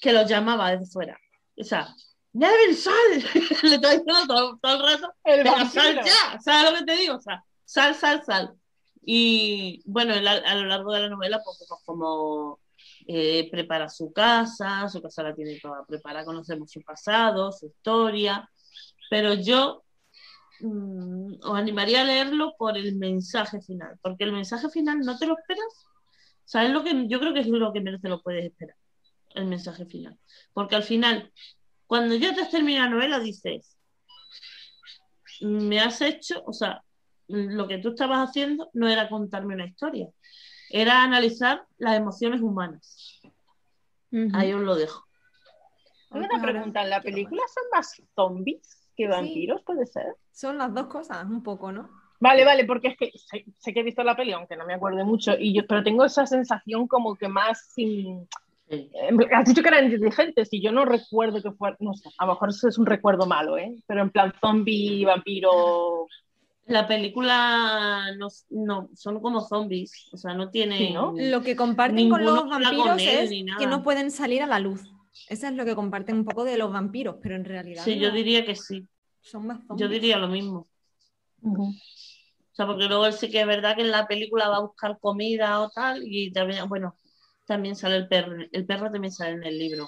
que 0.00 0.12
los 0.12 0.28
llamaba 0.28 0.70
desde 0.72 0.86
fuera. 0.90 1.18
O 1.56 1.62
sea, 1.64 1.94
Neville, 2.32 2.74
sal, 2.74 2.94
le 3.62 3.74
estoy 3.76 3.98
diciendo 3.98 4.26
todo, 4.26 4.58
todo 4.62 4.74
el 4.74 4.82
rato, 4.82 5.12
El 5.24 5.38
"Venga, 5.44 5.52
vampiro. 5.56 5.82
sal 5.82 6.00
ya, 6.04 6.40
¿sabes 6.40 6.72
lo 6.72 6.78
que 6.78 6.84
te 6.84 6.96
digo? 7.00 7.16
O 7.16 7.20
sea, 7.20 7.44
sal, 7.64 7.94
sal, 7.94 8.24
sal. 8.24 8.54
Y 9.02 9.82
bueno, 9.86 10.14
a, 10.14 10.32
a 10.32 10.54
lo 10.56 10.66
largo 10.66 10.92
de 10.92 11.00
la 11.00 11.08
novela, 11.08 11.40
pues, 11.44 11.64
pues, 11.68 11.80
como 11.84 12.58
eh, 13.06 13.48
prepara 13.50 13.88
su 13.88 14.12
casa, 14.12 14.88
su 14.88 15.00
casa 15.02 15.22
la 15.22 15.34
tiene 15.34 15.58
toda 15.60 15.84
preparada, 15.86 16.24
conocemos 16.24 16.70
su 16.70 16.82
pasado, 16.82 17.52
su 17.52 17.66
historia, 17.66 18.48
pero 19.08 19.34
yo 19.34 19.84
mm, 20.60 21.34
os 21.42 21.58
animaría 21.58 22.02
a 22.02 22.04
leerlo 22.04 22.54
por 22.58 22.76
el 22.76 22.96
mensaje 22.96 23.60
final, 23.62 23.98
porque 24.02 24.24
el 24.24 24.32
mensaje 24.32 24.68
final 24.70 25.00
no 25.00 25.18
te 25.18 25.26
lo 25.26 25.36
esperas. 25.38 25.86
¿Sabes 26.44 26.70
lo 26.72 26.82
que 26.82 27.06
yo 27.08 27.20
creo 27.20 27.32
que 27.32 27.40
es 27.40 27.46
lo 27.46 27.72
que 27.72 27.80
menos 27.80 28.00
te 28.00 28.08
lo 28.08 28.22
puedes 28.22 28.44
esperar? 28.44 28.76
El 29.34 29.46
mensaje 29.46 29.86
final. 29.86 30.18
Porque 30.52 30.74
al 30.74 30.82
final, 30.82 31.32
cuando 31.86 32.16
ya 32.16 32.34
te 32.34 32.40
has 32.40 32.50
terminado 32.50 32.86
la 32.86 32.96
novela, 32.96 33.20
dices, 33.20 33.76
me 35.40 35.80
has 35.80 36.00
hecho, 36.00 36.42
o 36.44 36.52
sea, 36.52 36.82
lo 37.28 37.68
que 37.68 37.78
tú 37.78 37.90
estabas 37.90 38.28
haciendo 38.28 38.70
no 38.72 38.88
era 38.88 39.08
contarme 39.08 39.54
una 39.54 39.66
historia, 39.66 40.08
era 40.70 41.02
analizar 41.02 41.66
las 41.78 41.96
emociones 41.96 42.40
humanas. 42.40 43.20
Ahí 44.32 44.52
os 44.52 44.62
lo 44.62 44.74
dejo. 44.74 45.04
Una 46.10 46.28
pregunta, 46.42 46.82
¿en 46.82 46.90
la 46.90 47.00
película 47.00 47.42
son 47.52 47.64
más 47.72 48.02
zombies 48.14 48.90
que 48.96 49.06
vampiros? 49.06 49.62
¿Puede 49.62 49.86
ser? 49.86 50.16
Son 50.32 50.58
las 50.58 50.74
dos 50.74 50.86
cosas, 50.86 51.24
un 51.24 51.42
poco, 51.42 51.70
¿no? 51.70 51.88
Vale, 52.18 52.44
vale, 52.44 52.64
porque 52.64 52.88
es 52.88 52.96
que 52.98 53.12
sé, 53.16 53.44
sé 53.58 53.72
que 53.72 53.80
he 53.80 53.84
visto 53.84 54.02
la 54.02 54.16
peli, 54.16 54.32
aunque 54.32 54.56
no 54.56 54.66
me 54.66 54.74
acuerdo 54.74 55.04
mucho, 55.06 55.32
y 55.38 55.54
yo, 55.54 55.66
pero 55.66 55.82
tengo 55.82 56.04
esa 56.04 56.26
sensación 56.26 56.86
como 56.86 57.16
que 57.16 57.28
más 57.28 57.70
sin... 57.72 58.28
Sí. 58.68 58.90
Has 59.34 59.46
dicho 59.46 59.62
que 59.62 59.68
eran 59.68 59.86
inteligentes 59.86 60.48
y 60.52 60.62
yo 60.62 60.70
no 60.70 60.84
recuerdo 60.84 61.42
que 61.42 61.50
fuera, 61.50 61.76
no 61.80 61.94
sé, 61.94 62.08
a 62.18 62.26
lo 62.26 62.34
mejor 62.34 62.50
eso 62.50 62.68
es 62.68 62.78
un 62.78 62.86
recuerdo 62.86 63.26
malo, 63.26 63.56
¿eh? 63.58 63.74
Pero 63.86 64.02
en 64.02 64.10
plan 64.10 64.32
zombie, 64.40 65.04
vampiro, 65.04 66.06
La 66.66 66.86
película 66.86 68.14
no, 68.16 68.28
no 68.50 68.88
son 68.94 69.20
como 69.20 69.40
zombies, 69.40 69.92
o 70.12 70.16
sea, 70.16 70.34
no 70.34 70.50
tienen. 70.50 70.78
Sí, 70.78 70.90
¿no? 70.92 71.12
Lo 71.16 71.42
que 71.42 71.56
comparten 71.56 72.08
con 72.08 72.24
los 72.24 72.42
con 72.42 72.50
vampiros 72.50 73.00
él 73.00 73.08
es 73.08 73.58
que 73.58 73.66
no 73.66 73.82
pueden 73.82 74.10
salir 74.10 74.42
a 74.42 74.46
la 74.46 74.60
luz. 74.60 74.82
Eso 75.28 75.46
es 75.48 75.52
lo 75.54 75.64
que 75.64 75.74
comparten 75.74 76.16
un 76.16 76.24
poco 76.24 76.44
de 76.44 76.56
los 76.58 76.72
vampiros, 76.72 77.16
pero 77.22 77.34
en 77.34 77.44
realidad 77.44 77.84
Sí, 77.84 77.96
no, 77.96 78.02
yo 78.02 78.10
diría 78.12 78.44
que 78.44 78.54
sí. 78.54 78.86
son 79.20 79.46
más 79.46 79.58
Yo 79.60 79.66
zombies. 79.68 79.90
diría 79.90 80.18
lo 80.18 80.28
mismo. 80.28 80.68
O 81.42 81.72
sea, 82.52 82.66
porque 82.66 82.84
luego 82.86 83.10
sí 83.12 83.30
que 83.30 83.40
es 83.40 83.46
verdad 83.46 83.76
que 83.76 83.82
en 83.82 83.90
la 83.90 84.06
película 84.06 84.48
va 84.48 84.56
a 84.56 84.60
buscar 84.60 84.98
comida 85.00 85.60
o 85.60 85.70
tal, 85.70 86.02
y 86.04 86.32
también, 86.32 86.68
bueno, 86.68 86.94
también 87.46 87.74
sale 87.76 87.96
el 87.96 88.08
perro. 88.08 88.36
El 88.52 88.66
perro 88.66 88.90
también 88.90 89.12
sale 89.12 89.32
en 89.32 89.44
el 89.44 89.58
libro. 89.58 89.86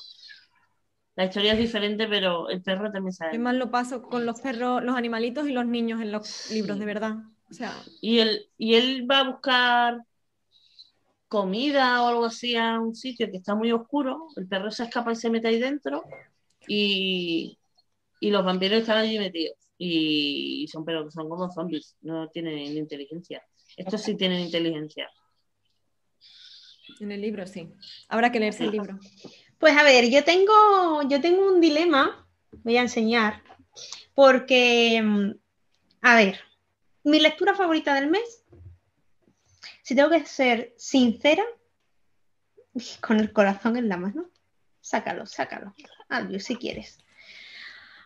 La 1.15 1.27
historia 1.27 1.53
es 1.53 1.59
diferente, 1.59 2.07
pero 2.09 2.49
el 2.49 2.63
perro 2.63 2.91
también 2.91 3.13
sale. 3.13 3.37
Yo 3.37 3.41
más 3.43 3.55
lo 3.55 3.71
paso 3.71 4.03
con 4.03 4.25
los 4.25 4.41
perros, 4.41 4.83
los 4.83 4.97
animalitos 4.97 5.47
y 5.47 5.53
los 5.53 5.67
niños 5.67 6.01
en 6.01 6.11
los 6.11 6.51
libros, 6.51 6.79
de 6.79 6.87
verdad. 6.87 7.17
O 7.51 7.55
sea, 7.55 7.75
Y 8.01 8.21
él, 8.21 8.49
y 8.57 8.75
él 8.75 9.07
va 9.11 9.21
a 9.21 9.31
buscar 9.31 9.99
comida 11.29 12.03
o 12.03 12.09
algo 12.09 12.25
así 12.25 12.57
a 12.57 12.79
un 12.81 12.95
sitio 12.95 13.31
que 13.31 13.39
está 13.39 13.55
muy 13.55 13.73
oscuro. 13.73 14.29
El 14.37 14.47
perro 14.49 14.71
se 14.71 14.85
escapa 14.85 15.13
y 15.13 15.17
se 15.17 15.29
mete 15.29 15.49
ahí 15.49 15.61
dentro. 15.61 16.03
Y, 16.67 17.59
y 18.21 18.31
los 18.31 18.45
vampiros 18.45 18.81
están 18.81 18.99
allí 18.99 19.19
metidos. 19.19 19.57
Y 19.77 20.67
son, 20.71 20.85
pero 20.85 21.11
son 21.11 21.29
como 21.29 21.51
zombies, 21.51 21.97
no 22.03 22.29
tienen 22.29 22.59
inteligencia. 22.77 23.43
Estos 23.77 24.03
sí 24.03 24.17
tienen 24.17 24.41
inteligencia. 24.41 25.11
en 27.01 27.13
el 27.13 27.21
libro 27.21 27.47
sí. 27.47 27.69
Habrá 28.09 28.31
que 28.31 28.41
leerse 28.41 28.65
el 28.65 28.71
libro. 28.73 28.99
Pues 29.63 29.79
a 29.79 29.85
ver, 29.85 30.11
yo 30.11 30.25
tengo, 30.25 31.03
yo 31.09 31.21
tengo 31.21 31.47
un 31.47 31.61
dilema, 31.61 32.27
voy 32.65 32.79
a 32.79 32.81
enseñar, 32.81 33.45
porque, 34.13 35.01
mm, 35.01 35.31
a 36.01 36.17
ver, 36.17 36.41
mi 37.05 37.21
lectura 37.21 37.55
favorita 37.55 37.95
del 37.95 38.11
mes, 38.11 38.45
si 39.85 39.95
tengo 39.95 40.11
que 40.11 40.27
ser 40.27 40.75
sincera, 40.77 41.45
con 43.01 43.21
el 43.21 43.33
corazón 43.33 43.77
en 43.77 43.89
la 43.89 43.99
mano, 43.99 44.31
sácalo, 44.81 45.27
sácalo, 45.27 45.73
adiós 46.09 46.43
si 46.43 46.57
quieres. 46.57 46.99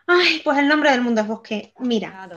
Ay, 0.06 0.42
pues 0.44 0.58
el 0.58 0.68
nombre 0.68 0.90
del 0.90 1.00
mundo 1.00 1.22
es 1.22 1.26
bosque. 1.26 1.72
Mira. 1.78 2.28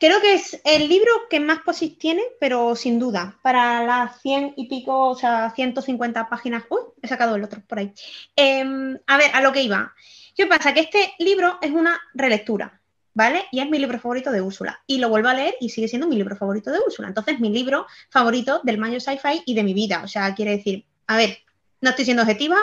Creo 0.00 0.20
que 0.20 0.34
es 0.34 0.60
el 0.64 0.88
libro 0.88 1.10
que 1.30 1.40
más 1.40 1.60
posis 1.60 1.98
tiene, 1.98 2.22
pero 2.40 2.74
sin 2.74 2.98
duda, 2.98 3.38
para 3.42 3.84
las 3.84 4.20
100 4.20 4.54
y 4.56 4.68
pico, 4.68 5.10
o 5.10 5.16
sea, 5.16 5.52
150 5.54 6.28
páginas. 6.28 6.64
Uy, 6.68 6.80
he 7.00 7.08
sacado 7.08 7.36
el 7.36 7.44
otro 7.44 7.62
por 7.66 7.78
ahí. 7.78 7.92
Em, 8.34 8.98
a 9.06 9.16
ver, 9.16 9.30
a 9.32 9.40
lo 9.40 9.52
que 9.52 9.62
iba. 9.62 9.94
¿Qué 10.36 10.46
pasa? 10.46 10.74
Que 10.74 10.80
este 10.80 11.14
libro 11.18 11.58
es 11.62 11.70
una 11.70 12.00
relectura, 12.12 12.80
¿vale? 13.14 13.46
Y 13.52 13.60
es 13.60 13.70
mi 13.70 13.78
libro 13.78 14.00
favorito 14.00 14.32
de 14.32 14.42
Úrsula. 14.42 14.82
Y 14.86 14.98
lo 14.98 15.08
vuelvo 15.08 15.28
a 15.28 15.34
leer 15.34 15.54
y 15.60 15.70
sigue 15.70 15.88
siendo 15.88 16.08
mi 16.08 16.16
libro 16.16 16.36
favorito 16.36 16.72
de 16.72 16.80
Úrsula. 16.80 17.08
Entonces, 17.08 17.38
mi 17.38 17.50
libro 17.50 17.86
favorito 18.10 18.60
del 18.64 18.78
Mayo 18.78 18.98
Sci-Fi 18.98 19.42
y 19.46 19.54
de 19.54 19.62
mi 19.62 19.74
vida. 19.74 20.02
O 20.04 20.08
sea, 20.08 20.34
quiere 20.34 20.56
decir, 20.56 20.84
a 21.06 21.16
ver, 21.16 21.38
no 21.80 21.90
estoy 21.90 22.04
siendo 22.04 22.24
objetiva, 22.24 22.58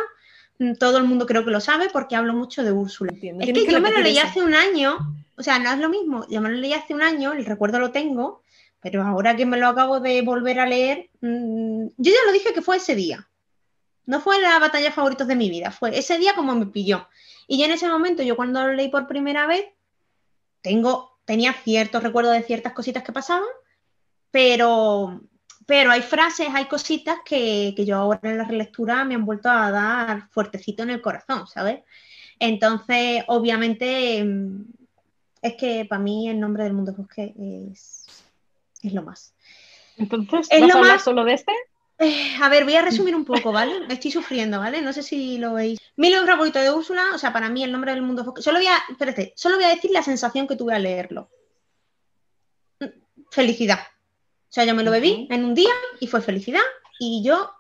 todo 0.80 0.98
el 0.98 1.06
mundo 1.06 1.26
creo 1.26 1.44
que 1.44 1.52
lo 1.52 1.60
sabe 1.60 1.90
porque 1.92 2.16
hablo 2.16 2.34
mucho 2.34 2.64
de 2.64 2.72
Úrsula. 2.72 3.12
Entiendo. 3.12 3.44
Es 3.44 3.52
que 3.52 3.72
yo 3.72 3.82
me 3.82 3.92
lo 3.92 4.00
leí 4.00 4.18
hace 4.20 4.42
un 4.42 4.54
año, 4.54 4.98
o 5.36 5.44
sea, 5.44 5.60
no 5.60 5.72
es 5.72 5.80
lo 5.80 5.90
mismo, 5.90 6.28
yo 6.30 6.42
me 6.42 6.50
lo 6.50 6.58
leí 6.58 6.74
hace 6.74 6.94
un 6.94 7.02
año, 7.02 7.34
el 7.34 7.46
recuerdo 7.46 7.80
lo 7.80 7.92
tengo, 7.92 8.42
pero 8.82 9.04
ahora 9.04 9.36
que 9.36 9.46
me 9.46 9.58
lo 9.58 9.68
acabo 9.68 10.00
de 10.00 10.22
volver 10.22 10.60
a 10.60 10.66
leer, 10.66 11.10
mm, 11.22 11.88
yo 11.98 12.12
ya 12.12 12.26
lo 12.26 12.32
dije 12.32 12.54
que 12.54 12.62
fue 12.62 12.78
ese 12.78 12.96
día. 12.96 13.28
No 14.06 14.20
fue 14.20 14.42
la 14.42 14.60
batalla 14.60 14.92
favoritos 14.92 15.28
de 15.28 15.36
mi 15.36 15.50
vida, 15.50 15.72
fue 15.72 15.98
ese 15.98 16.18
día 16.18 16.34
como 16.36 16.56
me 16.56 16.66
pilló. 16.66 17.08
Y 17.48 17.60
yo 17.60 17.66
en 17.66 17.72
ese 17.72 17.88
momento, 17.88 18.24
yo 18.24 18.36
cuando 18.36 18.66
lo 18.66 18.74
leí 18.74 18.90
por 18.90 19.08
primera 19.08 19.46
vez, 19.46 19.66
tengo, 20.62 21.18
tenía 21.26 21.54
ciertos 21.54 22.04
recuerdos 22.04 22.34
de 22.34 22.44
ciertas 22.44 22.74
cositas 22.74 23.04
que 23.04 23.12
pasaban, 23.12 23.48
pero, 24.32 25.22
pero 25.66 25.92
hay 25.92 26.02
frases, 26.02 26.48
hay 26.54 26.66
cositas 26.66 27.18
que, 27.26 27.74
que 27.76 27.86
yo 27.86 27.98
ahora 27.98 28.20
en 28.24 28.38
la 28.38 28.44
relectura 28.46 29.04
me 29.06 29.16
han 29.16 29.26
vuelto 29.26 29.50
a 29.50 29.72
dar 29.72 30.30
fuertecito 30.30 30.84
en 30.84 30.90
el 30.92 31.02
corazón, 31.02 31.48
¿sabes? 31.48 31.82
Entonces, 32.40 33.24
obviamente, 33.28 34.24
mm, 34.24 34.66
es 35.42 35.56
que 35.56 35.86
para 35.86 36.02
mí 36.02 36.30
el 36.30 36.40
nombre 36.40 36.64
del 36.64 36.74
mundo 36.74 36.94
bosque 36.94 37.34
es, 37.72 38.06
es 38.82 38.94
lo 38.94 39.04
más. 39.04 39.34
Entonces, 39.98 40.48
Es 40.50 40.62
¿vas 40.62 40.70
lo 40.70 40.76
a 40.76 40.78
hablar 40.80 40.96
más- 40.96 41.04
solo 41.04 41.24
de 41.24 41.34
este? 41.34 41.52
Eh, 42.00 42.36
a 42.42 42.50
ver, 42.50 42.64
voy 42.64 42.74
a 42.76 42.82
resumir 42.82 43.16
un 43.16 43.26
poco, 43.26 43.52
¿vale? 43.52 43.74
Estoy 43.90 44.10
sufriendo, 44.10 44.58
¿vale? 44.58 44.82
No 44.82 44.92
sé 44.92 45.04
si 45.04 45.38
lo 45.38 45.54
veis. 45.54 45.80
Mi 45.98 46.10
libro 46.10 46.26
favorito 46.26 46.58
de 46.58 46.72
Úrsula, 46.72 47.04
o 47.14 47.20
sea, 47.20 47.32
para 47.32 47.48
mí 47.48 47.64
el 47.64 47.72
nombre 47.72 47.92
del 47.92 48.02
mundo 48.02 48.24
bosque. 48.24 48.42
Solo 48.42 48.58
voy 48.58 48.66
a, 48.66 48.78
espérate, 48.90 49.34
solo 49.36 49.58
voy 49.58 49.66
a 49.66 49.70
decir 49.76 49.92
la 49.92 50.02
sensación 50.02 50.48
que 50.48 50.56
tuve 50.56 50.74
al 50.74 50.82
leerlo. 50.82 51.30
Mm, 52.80 52.86
Felicidad. 53.30 53.80
O 54.52 54.54
sea, 54.54 54.66
yo 54.66 54.76
me 54.76 54.84
lo 54.84 54.92
bebí 54.92 55.28
en 55.30 55.46
un 55.46 55.56
día 55.56 55.72
y 56.02 56.08
fue 56.08 56.22
felicidad. 56.22 56.60
Y 57.00 57.24
yo, 57.24 57.52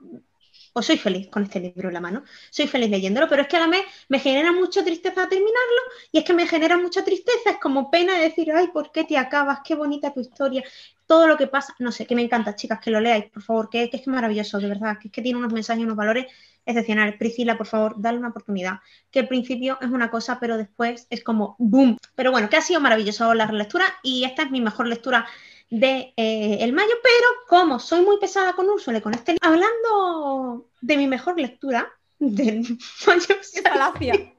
pues 0.73 0.86
soy 0.86 0.97
feliz 0.97 1.30
con 1.30 1.43
este 1.43 1.62
libro 1.62 1.88
en 1.88 1.93
la 1.93 2.01
mano. 2.01 2.25
Soy 2.49 2.67
feliz 2.67 2.89
leyéndolo, 2.89 3.30
pero 3.30 3.43
es 3.43 3.47
que 3.47 3.56
a 3.56 3.62
la 3.62 3.67
vez 3.67 3.86
me 4.10 4.19
genera 4.19 4.51
mucha 4.51 4.84
tristeza 4.84 5.30
terminarlo. 5.30 5.82
Y 6.12 6.17
es 6.17 6.25
que 6.25 6.34
me 6.34 6.45
genera 6.45 6.77
mucha 6.77 7.01
tristeza. 7.06 7.51
Es 7.51 7.58
como 7.60 7.89
pena 7.89 8.15
de 8.15 8.23
decir, 8.23 8.51
ay, 8.51 8.67
¿por 8.73 8.91
qué 8.91 9.06
te 9.06 9.17
acabas? 9.17 9.60
Qué 9.63 9.73
bonita 9.73 10.13
tu 10.13 10.19
historia. 10.19 10.65
Todo 11.06 11.27
lo 11.27 11.38
que 11.38 11.47
pasa, 11.47 11.73
no 11.80 11.93
sé, 11.93 12.06
que 12.06 12.13
me 12.13 12.23
encanta, 12.23 12.58
chicas, 12.58 12.82
que 12.82 12.91
lo 12.91 12.99
leáis, 12.99 13.32
por 13.32 13.41
favor, 13.41 13.69
que, 13.69 13.89
que 13.89 13.95
es 13.95 14.04
que 14.04 14.10
es 14.10 14.13
maravilloso, 14.13 14.60
de 14.60 14.67
verdad, 14.67 14.97
que 15.01 15.08
es 15.08 15.13
que 15.13 15.21
tiene 15.21 15.39
unos 15.39 15.54
mensajes 15.54 15.80
y 15.80 15.86
unos 15.86 15.95
valores 15.95 16.25
excepcionales. 16.65 17.15
Priscila, 17.15 17.58
por 17.58 17.67
favor, 17.67 17.95
dale 17.97 18.17
una 18.17 18.27
oportunidad. 18.27 18.80
Que 19.10 19.19
al 19.19 19.30
principio 19.30 19.77
es 19.80 19.88
una 19.89 20.12
cosa, 20.12 20.41
pero 20.41 20.58
después 20.58 21.08
es 21.10 21.23
como 21.23 21.56
boom. 21.58 21.97
Pero 22.15 22.32
bueno, 22.32 22.49
que 22.49 22.58
ha 22.58 22.62
sido 22.62 22.82
maravilloso 22.82 23.34
la 23.34 23.47
relectura 23.47 23.86
y 24.04 24.25
esta 24.25 24.43
es 24.43 24.51
mi 24.51 24.60
mejor 24.60 24.88
lectura 24.88 25.25
de 25.71 26.13
eh, 26.17 26.57
el 26.60 26.73
mayo, 26.73 26.93
pero 27.01 27.27
como 27.47 27.79
soy 27.79 28.01
muy 28.01 28.19
pesada 28.19 28.53
con 28.53 28.69
Úrsula 28.69 28.97
y 28.97 29.01
con 29.01 29.13
este 29.13 29.38
hablando 29.41 30.69
de 30.81 30.97
mi 30.97 31.07
mejor 31.07 31.39
lectura 31.39 31.89
del 32.19 32.77
mayo, 33.07 33.36
¡Qué 33.53 33.62
falacia! 33.63 34.34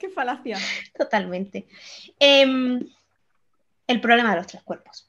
¡Qué 0.00 0.08
falacia! 0.08 0.58
Totalmente. 0.96 1.68
Em, 2.18 2.80
el 3.86 4.00
problema 4.00 4.30
de 4.30 4.36
los 4.36 4.46
tres 4.46 4.62
cuerpos. 4.62 5.08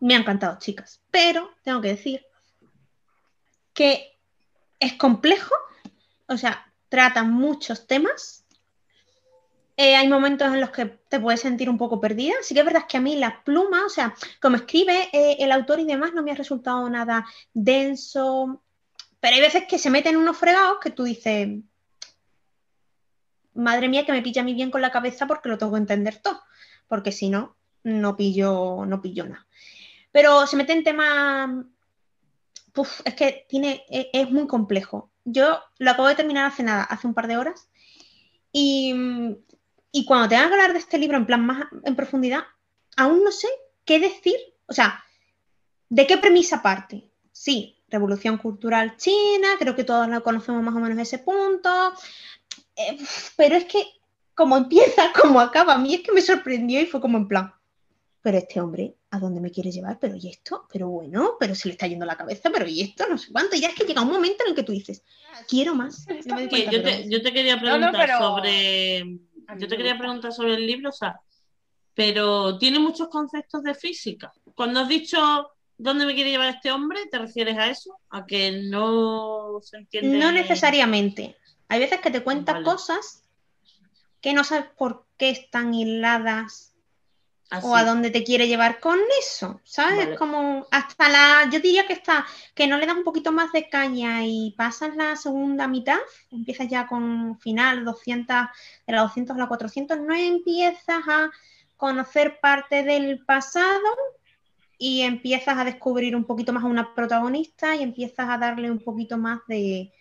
Me 0.00 0.14
ha 0.14 0.18
encantado, 0.18 0.58
chicas, 0.58 1.00
pero 1.10 1.50
tengo 1.62 1.80
que 1.80 1.88
decir 1.88 2.26
que 3.72 4.18
es 4.80 4.94
complejo, 4.94 5.54
o 6.26 6.36
sea, 6.36 6.66
trata 6.88 7.22
muchos 7.22 7.86
temas. 7.86 8.39
Eh, 9.82 9.96
hay 9.96 10.08
momentos 10.08 10.52
en 10.52 10.60
los 10.60 10.68
que 10.68 10.84
te 10.84 11.18
puedes 11.18 11.40
sentir 11.40 11.70
un 11.70 11.78
poco 11.78 12.02
perdida. 12.02 12.34
Sí 12.42 12.52
que 12.52 12.60
es 12.60 12.66
verdad 12.66 12.84
que 12.86 12.98
a 12.98 13.00
mí 13.00 13.16
la 13.16 13.42
pluma, 13.44 13.86
o 13.86 13.88
sea, 13.88 14.14
como 14.38 14.56
escribe 14.56 15.08
eh, 15.10 15.38
el 15.38 15.50
autor 15.52 15.80
y 15.80 15.86
demás, 15.86 16.12
no 16.12 16.22
me 16.22 16.32
ha 16.32 16.34
resultado 16.34 16.86
nada 16.90 17.24
denso, 17.54 18.62
Pero 19.20 19.36
hay 19.36 19.40
veces 19.40 19.64
que 19.66 19.78
se 19.78 19.88
meten 19.88 20.18
unos 20.18 20.36
fregados 20.36 20.80
que 20.82 20.90
tú 20.90 21.04
dices, 21.04 21.48
madre 23.54 23.88
mía, 23.88 24.04
que 24.04 24.12
me 24.12 24.20
pilla 24.20 24.42
a 24.42 24.44
mí 24.44 24.52
bien 24.52 24.70
con 24.70 24.82
la 24.82 24.92
cabeza 24.92 25.26
porque 25.26 25.48
lo 25.48 25.56
tengo 25.56 25.72
que 25.72 25.78
entender 25.78 26.20
todo, 26.20 26.42
porque 26.86 27.10
si 27.10 27.30
no, 27.30 27.56
no 27.82 28.18
pillo, 28.18 28.84
no 28.84 29.00
pillo 29.00 29.24
nada. 29.24 29.46
Pero 30.12 30.46
se 30.46 30.56
mete 30.56 30.74
en 30.74 30.84
temas, 30.84 31.64
es 33.06 33.14
que 33.14 33.46
tiene, 33.48 33.82
es, 33.88 34.08
es 34.12 34.30
muy 34.30 34.46
complejo. 34.46 35.10
Yo 35.24 35.58
lo 35.78 35.90
acabo 35.90 36.08
de 36.08 36.16
terminar 36.16 36.44
hace 36.44 36.64
nada, 36.64 36.82
hace 36.84 37.06
un 37.06 37.14
par 37.14 37.28
de 37.28 37.38
horas, 37.38 37.70
y, 38.52 38.94
y 39.92 40.04
cuando 40.04 40.28
tenga 40.28 40.46
que 40.48 40.54
hablar 40.54 40.72
de 40.72 40.78
este 40.78 40.98
libro 40.98 41.16
en 41.16 41.26
plan 41.26 41.44
más 41.44 41.64
en 41.84 41.96
profundidad, 41.96 42.44
aún 42.96 43.24
no 43.24 43.32
sé 43.32 43.48
qué 43.84 43.98
decir, 43.98 44.36
o 44.66 44.72
sea, 44.72 45.02
¿de 45.88 46.06
qué 46.06 46.18
premisa 46.18 46.62
parte? 46.62 47.10
Sí, 47.32 47.82
revolución 47.88 48.38
cultural 48.38 48.96
china, 48.96 49.48
creo 49.58 49.74
que 49.74 49.84
todos 49.84 50.08
la 50.08 50.20
conocemos 50.20 50.62
más 50.62 50.74
o 50.74 50.78
menos 50.78 50.98
ese 50.98 51.18
punto, 51.18 51.92
eh, 52.76 52.96
pero 53.36 53.56
es 53.56 53.64
que 53.64 53.84
como 54.34 54.56
empieza, 54.56 55.12
como 55.20 55.40
acaba, 55.40 55.74
a 55.74 55.78
mí 55.78 55.94
es 55.94 56.00
que 56.02 56.12
me 56.12 56.22
sorprendió 56.22 56.80
y 56.80 56.86
fue 56.86 57.00
como 57.00 57.18
en 57.18 57.26
plan, 57.28 57.52
pero 58.22 58.36
este 58.38 58.60
hombre, 58.60 58.96
¿a 59.10 59.18
dónde 59.18 59.40
me 59.40 59.50
quiere 59.50 59.72
llevar? 59.72 59.98
Pero 59.98 60.14
¿y 60.14 60.28
esto? 60.28 60.66
Pero 60.70 60.88
bueno, 60.88 61.36
pero 61.40 61.54
se 61.54 61.68
le 61.68 61.72
está 61.72 61.86
yendo 61.86 62.04
la 62.04 62.18
cabeza, 62.18 62.50
pero 62.52 62.68
¿y 62.68 62.82
esto? 62.82 63.06
No 63.08 63.16
sé 63.16 63.32
cuánto. 63.32 63.56
Y 63.56 63.60
ya 63.60 63.68
es 63.68 63.74
que 63.74 63.84
llega 63.84 64.02
un 64.02 64.10
momento 64.10 64.44
en 64.44 64.50
el 64.50 64.54
que 64.56 64.62
tú 64.62 64.72
dices, 64.72 65.02
quiero 65.48 65.74
más. 65.74 66.06
No 66.26 66.34
cuenta, 66.34 66.58
yo, 66.58 66.70
pero- 66.70 66.82
te, 66.82 67.08
yo 67.08 67.22
te 67.22 67.32
quería 67.32 67.56
No, 67.56 67.62
preguntar 67.62 67.92
no, 67.92 67.98
pero- 67.98 68.18
sobre. 68.18 69.18
Yo 69.58 69.68
te 69.68 69.76
quería 69.76 69.98
preguntar 69.98 70.32
sobre 70.32 70.54
el 70.54 70.66
libro, 70.66 70.90
o 70.90 70.92
sea, 70.92 71.20
pero 71.94 72.58
tiene 72.58 72.78
muchos 72.78 73.08
conceptos 73.08 73.62
de 73.62 73.74
física. 73.74 74.32
Cuando 74.54 74.80
has 74.80 74.88
dicho 74.88 75.50
dónde 75.76 76.06
me 76.06 76.14
quiere 76.14 76.30
llevar 76.30 76.48
este 76.48 76.70
hombre, 76.70 77.06
¿te 77.10 77.18
refieres 77.18 77.58
a 77.58 77.68
eso? 77.68 77.98
¿A 78.10 78.26
que 78.26 78.52
no 78.52 79.58
se 79.62 79.78
entiende? 79.78 80.18
No 80.18 80.32
necesariamente. 80.32 81.36
Hay 81.68 81.80
veces 81.80 82.00
que 82.00 82.10
te 82.10 82.22
cuentas 82.22 82.56
Vale. 82.56 82.64
cosas 82.64 83.24
que 84.20 84.32
no 84.32 84.44
sabes 84.44 84.66
por 84.76 85.06
qué 85.16 85.30
están 85.30 85.74
hiladas 85.74 86.69
Así. 87.50 87.66
o 87.66 87.74
a 87.74 87.84
dónde 87.84 88.10
te 88.10 88.22
quiere 88.22 88.46
llevar 88.46 88.78
con 88.78 88.96
eso, 89.18 89.60
¿sabes? 89.64 90.06
Vale. 90.06 90.16
Como 90.16 90.66
hasta 90.70 91.08
la, 91.08 91.50
yo 91.50 91.58
diría 91.58 91.84
que 91.84 91.94
está, 91.94 92.24
que 92.54 92.68
no 92.68 92.78
le 92.78 92.86
das 92.86 92.96
un 92.96 93.02
poquito 93.02 93.32
más 93.32 93.50
de 93.50 93.68
caña 93.68 94.24
y 94.24 94.54
pasas 94.56 94.94
la 94.94 95.16
segunda 95.16 95.66
mitad, 95.66 95.98
empiezas 96.30 96.68
ya 96.68 96.86
con 96.86 97.40
final 97.40 97.84
200, 97.84 98.36
de 98.86 98.92
la 98.92 99.02
200 99.02 99.36
a 99.36 99.40
la 99.40 99.48
400, 99.48 99.98
no 99.98 100.14
empiezas 100.14 101.02
a 101.08 101.30
conocer 101.76 102.38
parte 102.40 102.84
del 102.84 103.24
pasado 103.24 103.88
y 104.78 105.02
empiezas 105.02 105.58
a 105.58 105.64
descubrir 105.64 106.14
un 106.14 106.24
poquito 106.24 106.52
más 106.52 106.62
a 106.62 106.68
una 106.68 106.94
protagonista 106.94 107.74
y 107.74 107.82
empiezas 107.82 108.28
a 108.28 108.38
darle 108.38 108.70
un 108.70 108.78
poquito 108.78 109.18
más 109.18 109.40
de, 109.48 109.92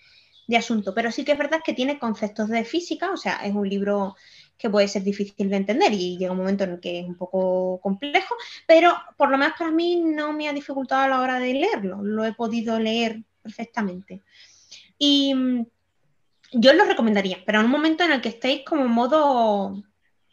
de 0.49 0.57
asunto. 0.57 0.93
Pero 0.93 1.11
sí 1.11 1.25
que 1.25 1.31
es 1.31 1.37
verdad 1.37 1.61
que 1.63 1.73
tiene 1.73 1.99
conceptos 1.99 2.49
de 2.49 2.63
física, 2.63 3.11
o 3.11 3.17
sea, 3.17 3.37
es 3.43 3.53
un 3.53 3.67
libro 3.67 4.15
que 4.59 4.69
puede 4.69 4.89
ser 4.89 5.03
difícil 5.03 5.49
de 5.49 5.55
entender 5.55 5.93
y 5.93 6.17
llega 6.17 6.33
un 6.33 6.37
momento 6.37 6.65
en 6.65 6.71
el 6.71 6.79
que 6.81 6.99
es 6.99 7.07
un 7.07 7.15
poco 7.15 7.79
complejo, 7.81 8.35
pero 8.67 8.93
por 9.15 9.31
lo 9.31 9.37
menos 9.37 9.57
para 9.57 9.71
mí 9.71 10.03
no 10.05 10.33
me 10.33 10.49
ha 10.49 10.53
dificultado 10.53 11.01
a 11.01 11.07
la 11.07 11.21
hora 11.21 11.39
de 11.39 11.53
leerlo, 11.53 12.03
lo 12.03 12.25
he 12.25 12.33
podido 12.33 12.77
leer 12.77 13.23
perfectamente. 13.41 14.21
Y 14.97 15.33
mm, 15.33 15.65
yo 16.51 16.73
lo 16.73 16.83
recomendaría, 16.83 17.37
pero 17.45 17.61
en 17.61 17.65
un 17.67 17.71
momento 17.71 18.03
en 18.03 18.11
el 18.11 18.21
que 18.21 18.29
estéis 18.29 18.65
como 18.65 18.85
modo, 18.89 19.81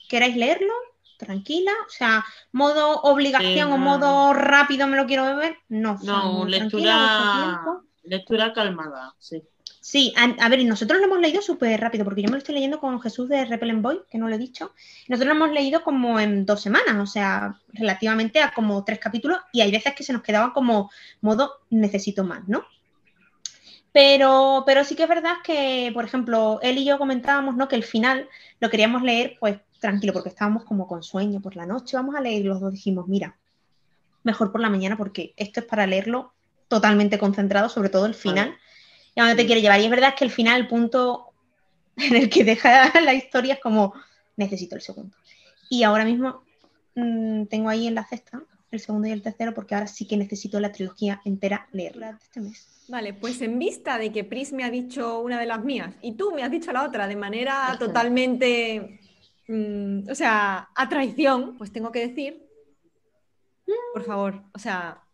queráis 0.08 0.36
leerlo, 0.36 0.74
tranquila, 1.18 1.72
o 1.86 1.90
sea, 1.90 2.24
modo 2.50 3.02
obligación 3.02 3.68
Sí, 3.68 3.74
o 3.74 3.78
modo 3.78 4.34
rápido 4.34 4.88
me 4.88 4.96
lo 4.96 5.06
quiero 5.06 5.24
beber, 5.24 5.56
no. 5.68 6.00
No, 6.02 6.44
lectura, 6.46 7.62
lectura 8.02 8.52
calmada, 8.52 9.14
sí. 9.20 9.40
Sí, 9.88 10.12
a, 10.16 10.24
a 10.44 10.48
ver, 10.48 10.64
nosotros 10.64 10.98
lo 10.98 11.04
hemos 11.04 11.20
leído 11.20 11.40
súper 11.40 11.80
rápido, 11.80 12.02
porque 12.04 12.20
yo 12.20 12.26
me 12.26 12.32
lo 12.32 12.38
estoy 12.38 12.56
leyendo 12.56 12.80
con 12.80 13.00
Jesús 13.00 13.28
de 13.28 13.44
Repellent 13.44 13.82
Boy, 13.82 14.00
que 14.10 14.18
no 14.18 14.28
lo 14.28 14.34
he 14.34 14.38
dicho. 14.38 14.72
Nosotros 15.06 15.28
lo 15.28 15.44
hemos 15.44 15.54
leído 15.54 15.84
como 15.84 16.18
en 16.18 16.44
dos 16.44 16.60
semanas, 16.60 16.96
o 16.98 17.06
sea, 17.06 17.60
relativamente 17.68 18.42
a 18.42 18.52
como 18.52 18.82
tres 18.82 18.98
capítulos, 18.98 19.38
y 19.52 19.60
hay 19.60 19.70
veces 19.70 19.94
que 19.94 20.02
se 20.02 20.12
nos 20.12 20.22
quedaba 20.22 20.52
como 20.52 20.90
modo 21.20 21.60
necesito 21.70 22.24
más, 22.24 22.48
¿no? 22.48 22.64
Pero, 23.92 24.64
pero 24.66 24.82
sí 24.82 24.96
que 24.96 25.04
es 25.04 25.08
verdad 25.08 25.34
que, 25.44 25.92
por 25.94 26.04
ejemplo, 26.04 26.58
él 26.62 26.78
y 26.78 26.84
yo 26.84 26.98
comentábamos, 26.98 27.54
¿no? 27.54 27.68
Que 27.68 27.76
el 27.76 27.84
final 27.84 28.28
lo 28.58 28.68
queríamos 28.70 29.02
leer, 29.02 29.36
pues 29.38 29.60
tranquilo, 29.78 30.12
porque 30.12 30.30
estábamos 30.30 30.64
como 30.64 30.88
con 30.88 31.04
sueño 31.04 31.40
por 31.40 31.54
la 31.54 31.64
noche, 31.64 31.96
vamos 31.96 32.16
a 32.16 32.20
leer, 32.20 32.44
los 32.44 32.60
dos 32.60 32.72
dijimos, 32.72 33.06
mira, 33.06 33.38
mejor 34.24 34.50
por 34.50 34.60
la 34.60 34.68
mañana, 34.68 34.96
porque 34.96 35.32
esto 35.36 35.60
es 35.60 35.66
para 35.66 35.86
leerlo 35.86 36.32
totalmente 36.66 37.20
concentrado, 37.20 37.68
sobre 37.68 37.88
todo 37.88 38.06
el 38.06 38.14
final 38.14 38.56
y 39.16 39.20
a 39.20 39.24
dónde 39.24 39.42
te 39.42 39.46
quiere 39.46 39.62
llevar. 39.62 39.80
Y 39.80 39.84
es 39.84 39.90
verdad 39.90 40.14
que 40.14 40.24
el 40.24 40.30
final, 40.30 40.60
el 40.60 40.68
punto 40.68 41.32
en 41.96 42.14
el 42.14 42.30
que 42.30 42.44
deja 42.44 42.92
la 43.00 43.14
historia 43.14 43.54
es 43.54 43.60
como, 43.60 43.94
necesito 44.36 44.76
el 44.76 44.82
segundo. 44.82 45.16
Y 45.68 45.82
ahora 45.82 46.04
mismo 46.04 46.44
mm, 46.94 47.46
tengo 47.46 47.68
ahí 47.68 47.88
en 47.88 47.94
la 47.96 48.04
cesta 48.04 48.42
el 48.70 48.80
segundo 48.80 49.08
y 49.08 49.12
el 49.12 49.22
tercero, 49.22 49.54
porque 49.54 49.74
ahora 49.74 49.86
sí 49.86 50.06
que 50.06 50.16
necesito 50.16 50.60
la 50.60 50.72
trilogía 50.72 51.22
entera 51.24 51.68
leerla 51.72 52.18
este 52.20 52.40
mes. 52.40 52.68
Vale, 52.88 53.14
pues 53.14 53.40
en 53.40 53.58
vista 53.58 53.96
de 53.96 54.12
que 54.12 54.24
Pris 54.24 54.52
me 54.52 54.64
ha 54.64 54.70
dicho 54.70 55.20
una 55.20 55.40
de 55.40 55.46
las 55.46 55.64
mías 55.64 55.94
y 56.02 56.12
tú 56.12 56.32
me 56.32 56.42
has 56.42 56.50
dicho 56.50 56.72
la 56.72 56.84
otra 56.84 57.08
de 57.08 57.16
manera 57.16 57.68
Ajá. 57.68 57.78
totalmente, 57.78 59.00
mm, 59.48 60.10
o 60.10 60.14
sea, 60.14 60.68
a 60.74 60.88
traición, 60.88 61.56
pues 61.56 61.72
tengo 61.72 61.90
que 61.90 62.06
decir, 62.06 62.46
por 63.94 64.04
favor, 64.04 64.42
o 64.52 64.58
sea, 64.58 65.05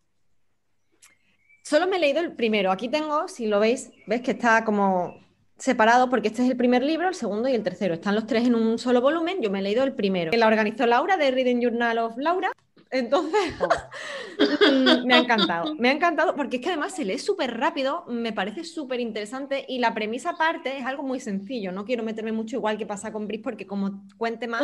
solo 1.63 1.87
me 1.87 1.97
he 1.97 2.01
leído 2.01 2.21
el 2.21 2.33
primero. 2.33 2.71
Aquí 2.71 2.89
tengo, 2.89 3.29
si 3.29 3.47
lo 3.47 3.61
veis, 3.61 3.91
ves 4.07 4.21
que 4.21 4.33
está 4.33 4.65
como 4.65 5.21
separado 5.59 6.11
porque 6.11 6.29
este 6.29 6.43
es 6.43 6.51
el 6.51 6.57
primer 6.57 6.83
libro, 6.83 7.09
el 7.09 7.15
segundo 7.15 7.49
y 7.49 7.55
el 7.55 7.63
tercero. 7.63 7.95
Están 7.95 8.15
los 8.15 8.27
tres 8.27 8.47
en 8.47 8.55
un 8.55 8.79
solo 8.79 9.01
volumen. 9.01 9.41
Yo 9.41 9.51
me 9.51 9.61
he 9.61 9.63
leído 9.63 9.85
el 9.85 9.95
primero. 9.95 10.33
La 10.37 10.47
organizó 10.47 10.87
Laura 10.87 11.17
de 11.17 11.31
Reading 11.31 11.61
Journal 11.61 11.99
of 11.99 12.17
Laura. 12.17 12.51
Entonces, 12.91 13.55
me 15.07 15.15
ha 15.15 15.19
encantado. 15.19 15.75
Me 15.77 15.89
ha 15.89 15.93
encantado 15.93 16.37
porque 16.37 16.57
es 16.57 16.63
que 16.63 16.69
además 16.69 16.95
se 16.95 17.07
lee 17.07 17.19
súper 17.19 17.59
rápido, 17.59 18.05
me 18.07 18.35
parece 18.35 18.65
súper 18.65 19.01
interesante 19.01 19.65
y 19.67 19.79
la 19.79 19.95
premisa 19.95 20.31
aparte 20.31 20.77
es 20.77 20.85
algo 20.85 21.03
muy 21.03 21.19
sencillo. 21.19 21.73
No 21.73 21.87
quiero 21.87 22.03
meterme 22.03 22.33
mucho 22.33 22.57
igual 22.57 22.77
que 22.77 22.85
pasa 22.85 23.11
con 23.11 23.27
Bris 23.27 23.41
porque 23.43 23.67
como 23.67 24.05
cuente 24.19 24.47
más, 24.47 24.63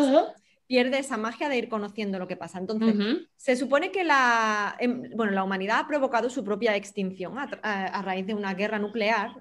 pierde 0.69 0.99
esa 0.99 1.17
magia 1.17 1.49
de 1.49 1.59
ir 1.59 1.69
conociendo 1.69 2.19
lo 2.21 2.29
que 2.29 2.37
pasa. 2.37 2.59
Entonces, 2.59 2.95
se 3.37 3.57
supone 3.57 3.91
que 3.91 4.05
la, 4.05 4.77
em, 4.79 5.11
bueno, 5.17 5.33
la 5.33 5.43
humanidad 5.43 5.79
ha 5.81 5.89
provocado 5.89 6.29
su 6.31 6.45
propia 6.45 6.77
extinción 6.77 7.39
a, 7.39 7.49
tra- 7.51 7.61
a- 7.63 7.87
a 7.87 8.03
raíz 8.03 8.27
de 8.27 8.35
una 8.35 8.55
guerra 8.55 8.79
nuclear. 8.79 9.33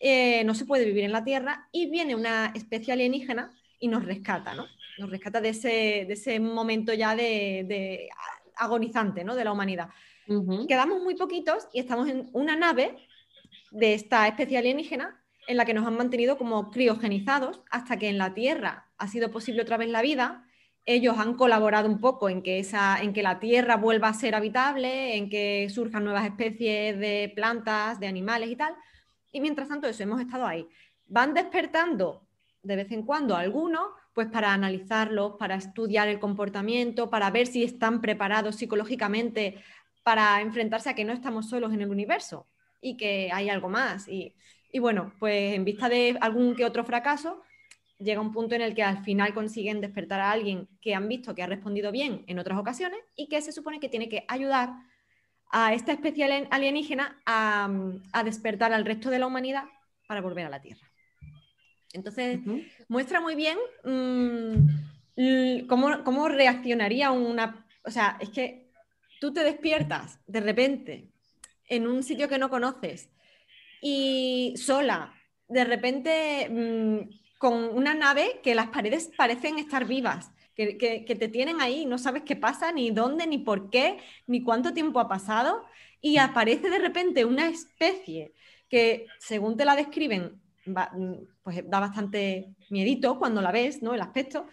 Eh, 0.00 0.44
no 0.44 0.54
se 0.54 0.64
puede 0.64 0.84
vivir 0.84 1.04
en 1.04 1.12
la 1.12 1.24
Tierra 1.24 1.68
y 1.72 1.90
viene 1.90 2.14
una 2.14 2.52
especie 2.54 2.92
alienígena 2.92 3.50
y 3.80 3.88
nos 3.88 4.04
rescata, 4.04 4.54
¿no? 4.54 4.66
Nos 4.98 5.10
rescata 5.10 5.40
de 5.40 5.48
ese, 5.50 5.68
de 6.06 6.12
ese 6.12 6.38
momento 6.40 6.94
ya 6.94 7.14
de, 7.16 7.64
de 7.68 8.08
agonizante, 8.56 9.24
¿no? 9.24 9.34
De 9.34 9.44
la 9.44 9.52
humanidad. 9.52 9.88
Quedamos 10.66 11.02
muy 11.02 11.14
poquitos 11.16 11.68
y 11.72 11.80
estamos 11.80 12.08
en 12.08 12.30
una 12.32 12.56
nave 12.56 12.96
de 13.70 13.94
esta 13.94 14.26
especie 14.28 14.58
alienígena 14.58 15.22
en 15.48 15.56
la 15.56 15.64
que 15.64 15.74
nos 15.74 15.86
han 15.86 15.96
mantenido 15.96 16.38
como 16.38 16.70
criogenizados 16.70 17.60
hasta 17.70 17.96
que 17.98 18.08
en 18.08 18.18
la 18.18 18.34
Tierra 18.34 18.86
ha 18.98 19.08
sido 19.08 19.30
posible 19.30 19.62
otra 19.62 19.76
vez 19.76 19.88
la 19.90 20.02
vida. 20.02 20.45
Ellos 20.86 21.18
han 21.18 21.34
colaborado 21.34 21.88
un 21.88 22.00
poco 22.00 22.28
en 22.28 22.42
que, 22.42 22.60
esa, 22.60 23.02
en 23.02 23.12
que 23.12 23.22
la 23.22 23.40
Tierra 23.40 23.76
vuelva 23.76 24.08
a 24.08 24.14
ser 24.14 24.34
habitable, 24.34 25.16
en 25.16 25.28
que 25.28 25.68
surjan 25.68 26.04
nuevas 26.04 26.24
especies 26.24 26.98
de 26.98 27.32
plantas, 27.34 28.00
de 28.00 28.06
animales 28.06 28.50
y 28.50 28.56
tal. 28.56 28.74
Y 29.32 29.40
mientras 29.40 29.68
tanto, 29.68 29.88
eso, 29.88 30.02
hemos 30.02 30.20
estado 30.20 30.46
ahí. 30.46 30.68
Van 31.06 31.34
despertando 31.34 32.26
de 32.62 32.76
vez 32.76 32.90
en 32.92 33.02
cuando 33.02 33.36
algunos, 33.36 33.88
pues 34.12 34.28
para 34.28 34.52
analizarlos, 34.52 35.34
para 35.38 35.56
estudiar 35.56 36.08
el 36.08 36.18
comportamiento, 36.18 37.10
para 37.10 37.30
ver 37.30 37.46
si 37.46 37.62
están 37.64 38.00
preparados 38.00 38.56
psicológicamente 38.56 39.62
para 40.02 40.40
enfrentarse 40.40 40.88
a 40.88 40.94
que 40.94 41.04
no 41.04 41.12
estamos 41.12 41.48
solos 41.48 41.72
en 41.72 41.80
el 41.80 41.90
universo 41.90 42.46
y 42.80 42.96
que 42.96 43.28
hay 43.32 43.50
algo 43.50 43.68
más. 43.68 44.06
Y, 44.06 44.34
y 44.72 44.78
bueno, 44.78 45.12
pues 45.18 45.54
en 45.54 45.64
vista 45.64 45.88
de 45.88 46.16
algún 46.20 46.54
que 46.54 46.64
otro 46.64 46.84
fracaso, 46.84 47.42
llega 47.98 48.20
un 48.20 48.32
punto 48.32 48.54
en 48.54 48.60
el 48.62 48.74
que 48.74 48.82
al 48.82 49.02
final 49.04 49.32
consiguen 49.34 49.80
despertar 49.80 50.20
a 50.20 50.30
alguien 50.30 50.68
que 50.80 50.94
han 50.94 51.08
visto 51.08 51.34
que 51.34 51.42
ha 51.42 51.46
respondido 51.46 51.90
bien 51.92 52.24
en 52.26 52.38
otras 52.38 52.58
ocasiones 52.58 53.00
y 53.16 53.28
que 53.28 53.40
se 53.40 53.52
supone 53.52 53.80
que 53.80 53.88
tiene 53.88 54.08
que 54.08 54.24
ayudar 54.28 54.70
a 55.50 55.72
esta 55.72 55.92
especie 55.92 56.24
alien- 56.24 56.48
alienígena 56.50 57.20
a, 57.24 57.70
a 58.12 58.24
despertar 58.24 58.72
al 58.72 58.84
resto 58.84 59.10
de 59.10 59.18
la 59.18 59.26
humanidad 59.26 59.64
para 60.06 60.20
volver 60.20 60.46
a 60.46 60.50
la 60.50 60.60
Tierra. 60.60 60.86
Entonces, 61.92 62.40
muestra 62.88 63.20
muy 63.20 63.34
bien 63.34 63.56
mm, 63.84 65.66
cómo, 65.66 66.04
cómo 66.04 66.28
reaccionaría 66.28 67.10
una... 67.12 67.64
O 67.84 67.90
sea, 67.90 68.18
es 68.20 68.28
que 68.30 68.70
tú 69.20 69.32
te 69.32 69.42
despiertas 69.44 70.18
de 70.26 70.40
repente 70.40 71.08
en 71.68 71.86
un 71.86 72.02
sitio 72.02 72.28
que 72.28 72.38
no 72.38 72.50
conoces 72.50 73.08
y 73.80 74.54
sola, 74.56 75.14
de 75.48 75.64
repente 75.64 76.48
mm, 76.50 77.25
con 77.38 77.54
una 77.54 77.94
nave 77.94 78.40
que 78.42 78.54
las 78.54 78.68
paredes 78.68 79.10
parecen 79.16 79.58
estar 79.58 79.84
vivas, 79.86 80.30
que, 80.54 80.78
que- 80.78 81.14
te 81.14 81.28
tienen 81.28 81.60
ahí, 81.60 81.84
no 81.86 81.98
sabes 81.98 82.22
qué 82.22 82.34
pasa, 82.36 82.72
ni 82.72 82.90
dónde, 82.90 83.26
ni 83.26 83.38
por 83.38 83.68
qué, 83.70 83.98
ni 84.26 84.42
cuánto 84.42 84.72
tiempo 84.72 85.00
ha 85.00 85.08
pasado, 85.08 85.64
y 86.00 86.16
aparece 86.18 86.70
de 86.70 86.78
repente 86.78 87.24
una 87.24 87.48
especie 87.48 88.32
que 88.68 89.06
según 89.18 89.56
te 89.56 89.64
la 89.64 89.76
describen, 89.76 90.40
pues 91.42 91.68
da 91.68 91.80
bastante 91.80 92.54
miedito 92.70 93.18
cuando 93.18 93.40
la 93.40 93.52
ves, 93.52 93.82
¿no? 93.82 93.94
El 93.94 94.00
aspecto, 94.00 94.46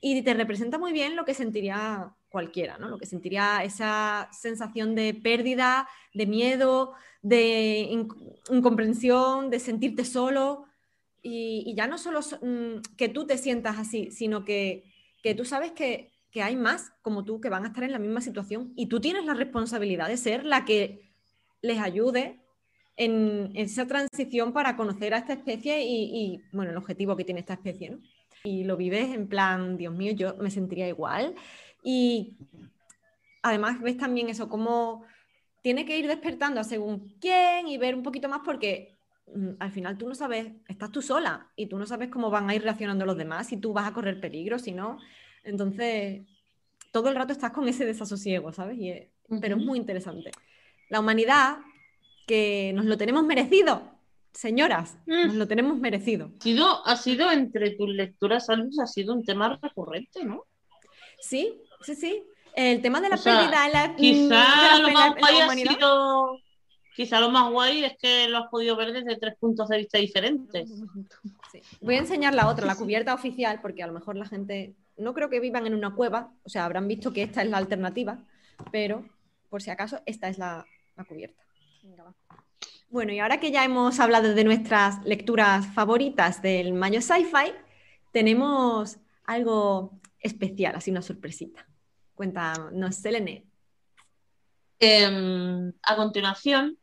y 0.00 0.20
te 0.22 0.34
representa 0.34 0.78
muy 0.78 0.92
bien 0.92 1.16
lo 1.16 1.24
que 1.24 1.34
sentiría 1.34 2.12
cualquiera, 2.28 2.76
¿no? 2.78 2.88
Lo 2.88 2.98
que 2.98 3.06
sentiría 3.06 3.62
esa 3.64 4.28
sensación 4.32 4.94
de 4.94 5.14
pérdida, 5.14 5.88
de 6.12 6.26
miedo, 6.26 6.94
de 7.22 7.88
incomprensión, 8.50 9.50
de 9.50 9.60
sentirte 9.60 10.04
solo. 10.04 10.66
Y, 11.26 11.74
ya 11.74 11.86
no 11.86 11.96
solo 11.96 12.20
mm, 12.20 12.96
que 12.96 13.08
tú 13.08 13.26
te 13.26 13.38
sientas 13.38 13.78
así, 13.78 14.10
sino 14.10 14.44
que, 14.44 14.84
que 15.22 15.34
tú 15.34 15.44
sabes 15.44 15.72
que, 15.72 16.12
que, 16.30 16.42
hay 16.42 16.54
más 16.54 16.92
como 17.00 17.24
tú 17.24 17.40
que 17.40 17.48
van 17.48 17.64
a 17.64 17.68
estar 17.68 17.82
en 17.82 17.92
la 17.92 17.98
misma 17.98 18.20
situación 18.20 18.74
y 18.76 18.86
tú 18.86 19.00
tienes 19.00 19.24
la 19.24 19.32
responsabilidad 19.32 20.08
de 20.08 20.18
ser 20.18 20.44
la 20.44 20.66
que 20.66 21.10
les 21.62 21.80
ayude 21.80 22.44
en, 22.96 23.52
esa 23.54 23.86
transición 23.86 24.52
para 24.52 24.76
conocer 24.76 25.14
a 25.14 25.18
esta 25.18 25.32
especie 25.32 25.82
y, 25.82 26.42
bueno, 26.52 26.70
el 26.70 26.76
objetivo 26.76 27.16
que 27.16 27.24
tiene 27.24 27.40
esta 27.40 27.54
especie. 27.54 27.98
Y 28.44 28.64
lo 28.64 28.76
vives 28.76 29.14
en 29.14 29.28
plan, 29.28 29.76
Dios 29.76 29.94
mío, 29.94 30.12
yo 30.12 30.36
me 30.36 30.50
sentiría 30.50 30.88
igual. 30.88 31.34
Y 31.82 32.36
además 33.42 33.80
ves 33.80 33.96
también 33.96 34.28
eso, 34.28 34.48
como 34.48 35.04
tiene 35.62 35.86
que 35.86 35.98
ir 35.98 36.06
despertando 36.06 36.60
a 36.60 36.64
según 36.64 37.16
quién 37.20 37.68
y 37.68 37.78
ver 37.78 37.94
un 37.94 38.02
poquito 38.02 38.28
más 38.28 38.40
porque 38.44 38.93
al 39.58 39.72
final 39.72 39.98
tú 39.98 40.08
no 40.08 40.14
sabes, 40.14 40.52
estás 40.68 40.92
tú 40.92 41.02
sola 41.02 41.48
y 41.56 41.66
tú 41.66 41.78
no 41.78 41.86
sabes 41.86 42.08
cómo 42.08 42.30
van 42.30 42.48
a 42.50 42.54
ir 42.54 42.62
reaccionando 42.62 43.06
los 43.06 43.16
demás, 43.16 43.48
si 43.48 43.56
tú 43.56 43.72
vas 43.72 43.88
a 43.88 43.92
correr 43.92 44.20
peligro, 44.20 44.58
si 44.58 44.72
no. 44.72 44.98
Entonces, 45.42 46.22
todo 46.92 47.08
el 47.08 47.16
rato 47.16 47.32
estás 47.32 47.52
con 47.52 47.68
ese 47.68 47.84
desasosiego, 47.84 48.52
¿sabes? 48.52 48.78
pero 49.40 49.56
es 49.56 49.62
muy 49.62 49.78
interesante. 49.78 50.30
La 50.90 51.00
humanidad, 51.00 51.58
que 52.26 52.72
nos 52.74 52.84
lo 52.84 52.96
tenemos 52.96 53.24
merecido, 53.24 53.82
señoras, 54.32 54.98
mm. 55.06 55.26
nos 55.26 55.34
lo 55.34 55.48
tenemos 55.48 55.78
merecido. 55.78 56.30
Ha 56.38 56.42
sido, 56.42 56.86
ha 56.86 56.96
sido 56.96 57.30
entre 57.30 57.70
tus 57.70 57.88
lecturas, 57.88 58.48
ha 58.50 58.86
sido 58.86 59.14
un 59.14 59.24
tema 59.24 59.58
recurrente, 59.60 60.24
¿no? 60.24 60.44
Sí, 61.18 61.60
sí, 61.80 61.94
sí. 61.94 62.24
El 62.54 62.80
tema 62.82 63.00
de 63.00 63.08
la 63.08 63.16
pérdida 63.16 63.66
en 63.66 63.72
la, 63.72 63.88
mm, 63.88 63.96
quizá 63.96 64.78
más 64.92 65.16
guay 65.16 65.40
ha 65.40 65.50
sido 65.50 66.38
quizá 66.94 67.20
lo 67.20 67.30
más 67.30 67.50
guay 67.50 67.84
es 67.84 67.96
que 67.98 68.28
lo 68.28 68.38
has 68.38 68.48
podido 68.48 68.76
ver 68.76 68.92
desde 68.92 69.16
tres 69.16 69.34
puntos 69.38 69.68
de 69.68 69.78
vista 69.78 69.98
diferentes. 69.98 70.70
Voy 71.80 71.96
a 71.96 71.98
enseñar 71.98 72.34
la 72.34 72.48
otra, 72.48 72.66
la 72.66 72.76
cubierta 72.76 73.14
oficial, 73.14 73.60
porque 73.60 73.82
a 73.82 73.86
lo 73.86 73.92
mejor 73.92 74.16
la 74.16 74.26
gente 74.26 74.74
no 74.96 75.12
creo 75.12 75.28
que 75.28 75.40
vivan 75.40 75.66
en 75.66 75.74
una 75.74 75.94
cueva, 75.94 76.32
o 76.44 76.48
sea, 76.48 76.64
habrán 76.64 76.88
visto 76.88 77.12
que 77.12 77.22
esta 77.22 77.42
es 77.42 77.50
la 77.50 77.58
alternativa, 77.58 78.18
pero 78.70 79.04
por 79.50 79.62
si 79.62 79.70
acaso, 79.70 80.00
esta 80.06 80.28
es 80.28 80.38
la, 80.38 80.66
cubierta. 81.08 81.42
Bueno, 82.88 83.12
y 83.12 83.18
ahora 83.18 83.40
que 83.40 83.50
ya 83.50 83.64
hemos 83.64 83.98
hablado 83.98 84.34
de 84.34 84.44
nuestras 84.44 85.04
lecturas 85.04 85.66
favoritas 85.74 86.42
del 86.42 86.72
Mayo 86.72 87.00
Sci-Fi, 87.00 87.52
tenemos 88.12 88.98
algo 89.24 90.00
especial, 90.20 90.76
así 90.76 90.90
una 90.90 91.02
sorpresita. 91.02 91.66
Cuéntanos, 92.14 92.96
Selene. 92.96 93.44
Em, 94.78 95.72
a 95.82 95.96
continuación, 95.96 96.78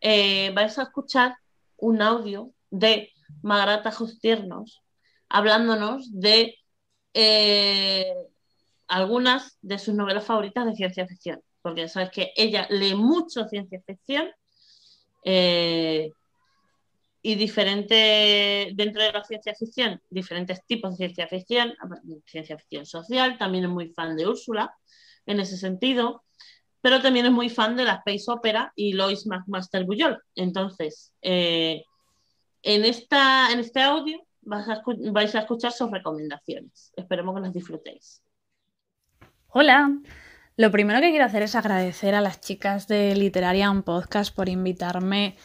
eh, 0.00 0.50
vais 0.54 0.78
a 0.78 0.82
escuchar 0.82 1.36
un 1.76 2.02
audio 2.02 2.52
de 2.70 3.10
Magrata 3.42 3.92
Justiernos 3.92 4.82
hablándonos 5.28 6.08
de 6.12 6.56
eh, 7.14 8.14
algunas 8.86 9.58
de 9.60 9.78
sus 9.78 9.94
novelas 9.94 10.24
favoritas 10.24 10.66
de 10.66 10.74
ciencia 10.74 11.06
ficción. 11.06 11.42
Porque 11.62 11.82
ya 11.82 11.88
sabes 11.88 12.10
que 12.10 12.32
ella 12.36 12.66
lee 12.70 12.94
mucho 12.94 13.46
ciencia 13.48 13.80
ficción 13.86 14.28
eh, 15.24 16.10
y 17.20 17.34
diferente 17.34 18.70
dentro 18.74 19.02
de 19.02 19.12
la 19.12 19.24
ciencia 19.24 19.54
ficción, 19.54 20.00
diferentes 20.08 20.64
tipos 20.66 20.92
de 20.92 21.06
ciencia 21.06 21.26
ficción, 21.26 21.74
ciencia 22.24 22.56
ficción 22.56 22.86
social, 22.86 23.36
también 23.36 23.64
es 23.64 23.70
muy 23.70 23.88
fan 23.92 24.16
de 24.16 24.26
Úrsula 24.26 24.72
en 25.26 25.40
ese 25.40 25.56
sentido, 25.56 26.22
pero 26.80 27.00
también 27.02 27.26
es 27.26 27.32
muy 27.32 27.48
fan 27.48 27.76
de 27.76 27.84
la 27.84 28.02
space 28.04 28.24
opera 28.28 28.72
y 28.76 28.92
Lois 28.92 29.26
McMaster 29.26 29.84
Bullol. 29.84 30.22
Entonces, 30.34 31.12
eh, 31.22 31.84
en, 32.62 32.84
esta, 32.84 33.50
en 33.52 33.60
este 33.60 33.82
audio 33.82 34.18
vais 34.42 35.34
a 35.34 35.40
escuchar 35.40 35.72
sus 35.72 35.90
recomendaciones. 35.90 36.92
Esperemos 36.96 37.34
que 37.34 37.40
las 37.42 37.52
disfrutéis. 37.52 38.22
Hola, 39.48 39.90
lo 40.56 40.70
primero 40.70 41.00
que 41.00 41.10
quiero 41.10 41.24
hacer 41.24 41.42
es 41.42 41.54
agradecer 41.54 42.14
a 42.14 42.20
las 42.20 42.40
chicas 42.40 42.88
de 42.88 43.14
Literaria 43.14 43.72
Podcast 43.84 44.34
por 44.34 44.48
invitarme 44.48 45.36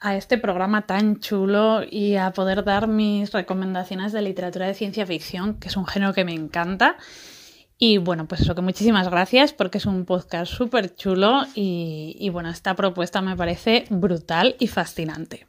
a 0.00 0.16
este 0.16 0.36
programa 0.36 0.86
tan 0.86 1.20
chulo 1.20 1.82
y 1.88 2.16
a 2.16 2.32
poder 2.32 2.64
dar 2.64 2.88
mis 2.88 3.32
recomendaciones 3.32 4.12
de 4.12 4.22
literatura 4.22 4.66
de 4.66 4.74
ciencia 4.74 5.06
ficción, 5.06 5.60
que 5.60 5.68
es 5.68 5.76
un 5.76 5.86
género 5.86 6.12
que 6.12 6.24
me 6.24 6.34
encanta. 6.34 6.96
Y 7.84 7.98
bueno, 7.98 8.28
pues 8.28 8.42
eso, 8.42 8.54
que 8.54 8.62
muchísimas 8.62 9.10
gracias 9.10 9.52
porque 9.52 9.78
es 9.78 9.86
un 9.86 10.04
podcast 10.04 10.52
súper 10.52 10.94
chulo 10.94 11.42
y, 11.56 12.14
y, 12.16 12.30
bueno, 12.30 12.48
esta 12.48 12.76
propuesta 12.76 13.20
me 13.22 13.34
parece 13.36 13.86
brutal 13.90 14.54
y 14.60 14.68
fascinante. 14.68 15.48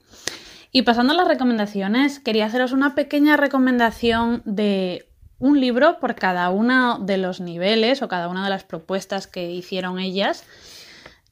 Y 0.71 0.81
pasando 0.81 1.13
a 1.13 1.15
las 1.15 1.27
recomendaciones, 1.27 2.19
quería 2.19 2.47
haceros 2.47 2.71
una 2.71 2.95
pequeña 2.95 3.37
recomendación 3.37 4.41
de 4.45 5.05
un 5.37 5.59
libro 5.59 5.99
por 5.99 6.15
cada 6.15 6.49
uno 6.49 6.97
de 6.97 7.17
los 7.17 7.39
niveles 7.39 8.01
o 8.01 8.07
cada 8.07 8.27
una 8.29 8.43
de 8.43 8.49
las 8.49 8.63
propuestas 8.63 9.27
que 9.27 9.51
hicieron 9.51 9.99
ellas 9.99 10.43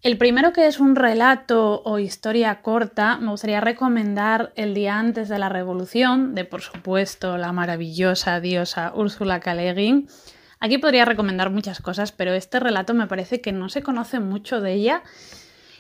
el 0.04 0.18
primero 0.18 0.52
que 0.52 0.66
es 0.66 0.80
un 0.80 0.96
relato 0.96 1.84
o 1.86 2.00
historia 2.00 2.64
corta, 2.64 3.18
me 3.18 3.30
gustaría 3.30 3.62
recomendar 3.62 4.52
El 4.56 4.74
día 4.74 4.98
antes 4.98 5.30
de 5.30 5.38
la 5.38 5.48
revolución, 5.48 6.34
de 6.34 6.44
por 6.44 6.62
supuesto 6.62 7.38
la 7.38 7.52
maravillosa 7.52 8.40
diosa 8.40 8.94
Úrsula 8.96 9.40
K. 9.40 9.54
Aquí 10.62 10.78
podría 10.78 11.06
recomendar 11.06 11.50
muchas 11.50 11.82
cosas, 11.82 12.12
pero 12.12 12.34
este 12.34 12.60
relato 12.60 12.94
me 12.94 13.08
parece 13.08 13.42
que 13.42 13.52
no 13.52 13.68
se 13.68 13.82
conoce 13.82 14.20
mucho 14.20 14.62
de 14.62 14.74
ella. 14.74 15.02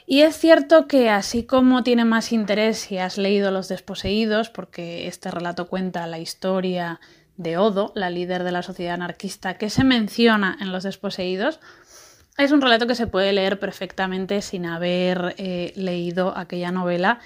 Y 0.07 0.21
es 0.21 0.35
cierto 0.35 0.87
que 0.87 1.11
así 1.11 1.43
como 1.43 1.83
tiene 1.83 2.03
más 2.03 2.31
interés 2.31 2.79
si 2.79 2.97
has 2.97 3.19
leído 3.19 3.51
Los 3.51 3.69
desposeídos, 3.69 4.49
porque 4.49 5.07
este 5.07 5.29
relato 5.29 5.67
cuenta 5.67 6.07
la 6.07 6.17
historia 6.17 6.99
de 7.37 7.57
Odo, 7.57 7.91
la 7.95 8.09
líder 8.09 8.43
de 8.43 8.51
la 8.51 8.63
sociedad 8.63 8.95
anarquista 8.95 9.53
que 9.59 9.69
se 9.69 9.83
menciona 9.83 10.57
en 10.59 10.71
Los 10.71 10.81
desposeídos, 10.83 11.59
es 12.39 12.51
un 12.51 12.61
relato 12.61 12.87
que 12.87 12.95
se 12.95 13.05
puede 13.05 13.33
leer 13.33 13.59
perfectamente 13.59 14.41
sin 14.41 14.65
haber 14.65 15.35
eh, 15.37 15.73
leído 15.75 16.35
aquella 16.35 16.71
novela 16.71 17.19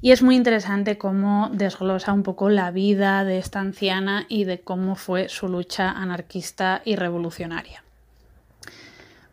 y 0.00 0.12
es 0.12 0.22
muy 0.22 0.36
interesante 0.36 0.96
cómo 0.96 1.50
desglosa 1.52 2.12
un 2.12 2.22
poco 2.22 2.50
la 2.50 2.70
vida 2.70 3.24
de 3.24 3.38
esta 3.38 3.60
anciana 3.60 4.26
y 4.28 4.44
de 4.44 4.60
cómo 4.60 4.94
fue 4.94 5.28
su 5.28 5.48
lucha 5.48 5.90
anarquista 5.90 6.82
y 6.84 6.96
revolucionaria. 6.96 7.82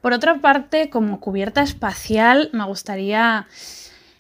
Por 0.01 0.13
otra 0.13 0.39
parte, 0.39 0.89
como 0.89 1.20
cubierta 1.20 1.61
espacial, 1.61 2.49
me 2.53 2.63
gustaría 2.66 3.47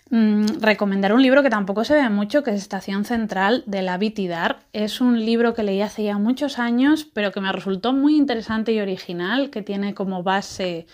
mm, 0.09 0.59
recomendar 0.59 1.13
un 1.13 1.21
libro 1.21 1.43
que 1.43 1.49
tampoco 1.49 1.83
se 1.83 1.95
ve 1.95 2.09
mucho, 2.09 2.43
que 2.43 2.51
es 2.51 2.57
Estación 2.57 3.05
Central 3.05 3.63
de 3.65 3.81
la 3.81 3.97
Vitidar. 3.97 4.59
Es 4.73 5.01
un 5.01 5.23
libro 5.23 5.53
que 5.53 5.63
leí 5.63 5.81
hace 5.81 6.03
ya 6.03 6.17
muchos 6.17 6.59
años, 6.59 7.05
pero 7.11 7.31
que 7.31 7.41
me 7.41 7.51
resultó 7.51 7.93
muy 7.93 8.17
interesante 8.17 8.71
y 8.71 8.79
original, 8.79 9.49
que 9.49 9.61
tiene 9.61 9.93
como 9.93 10.23
base 10.23 10.87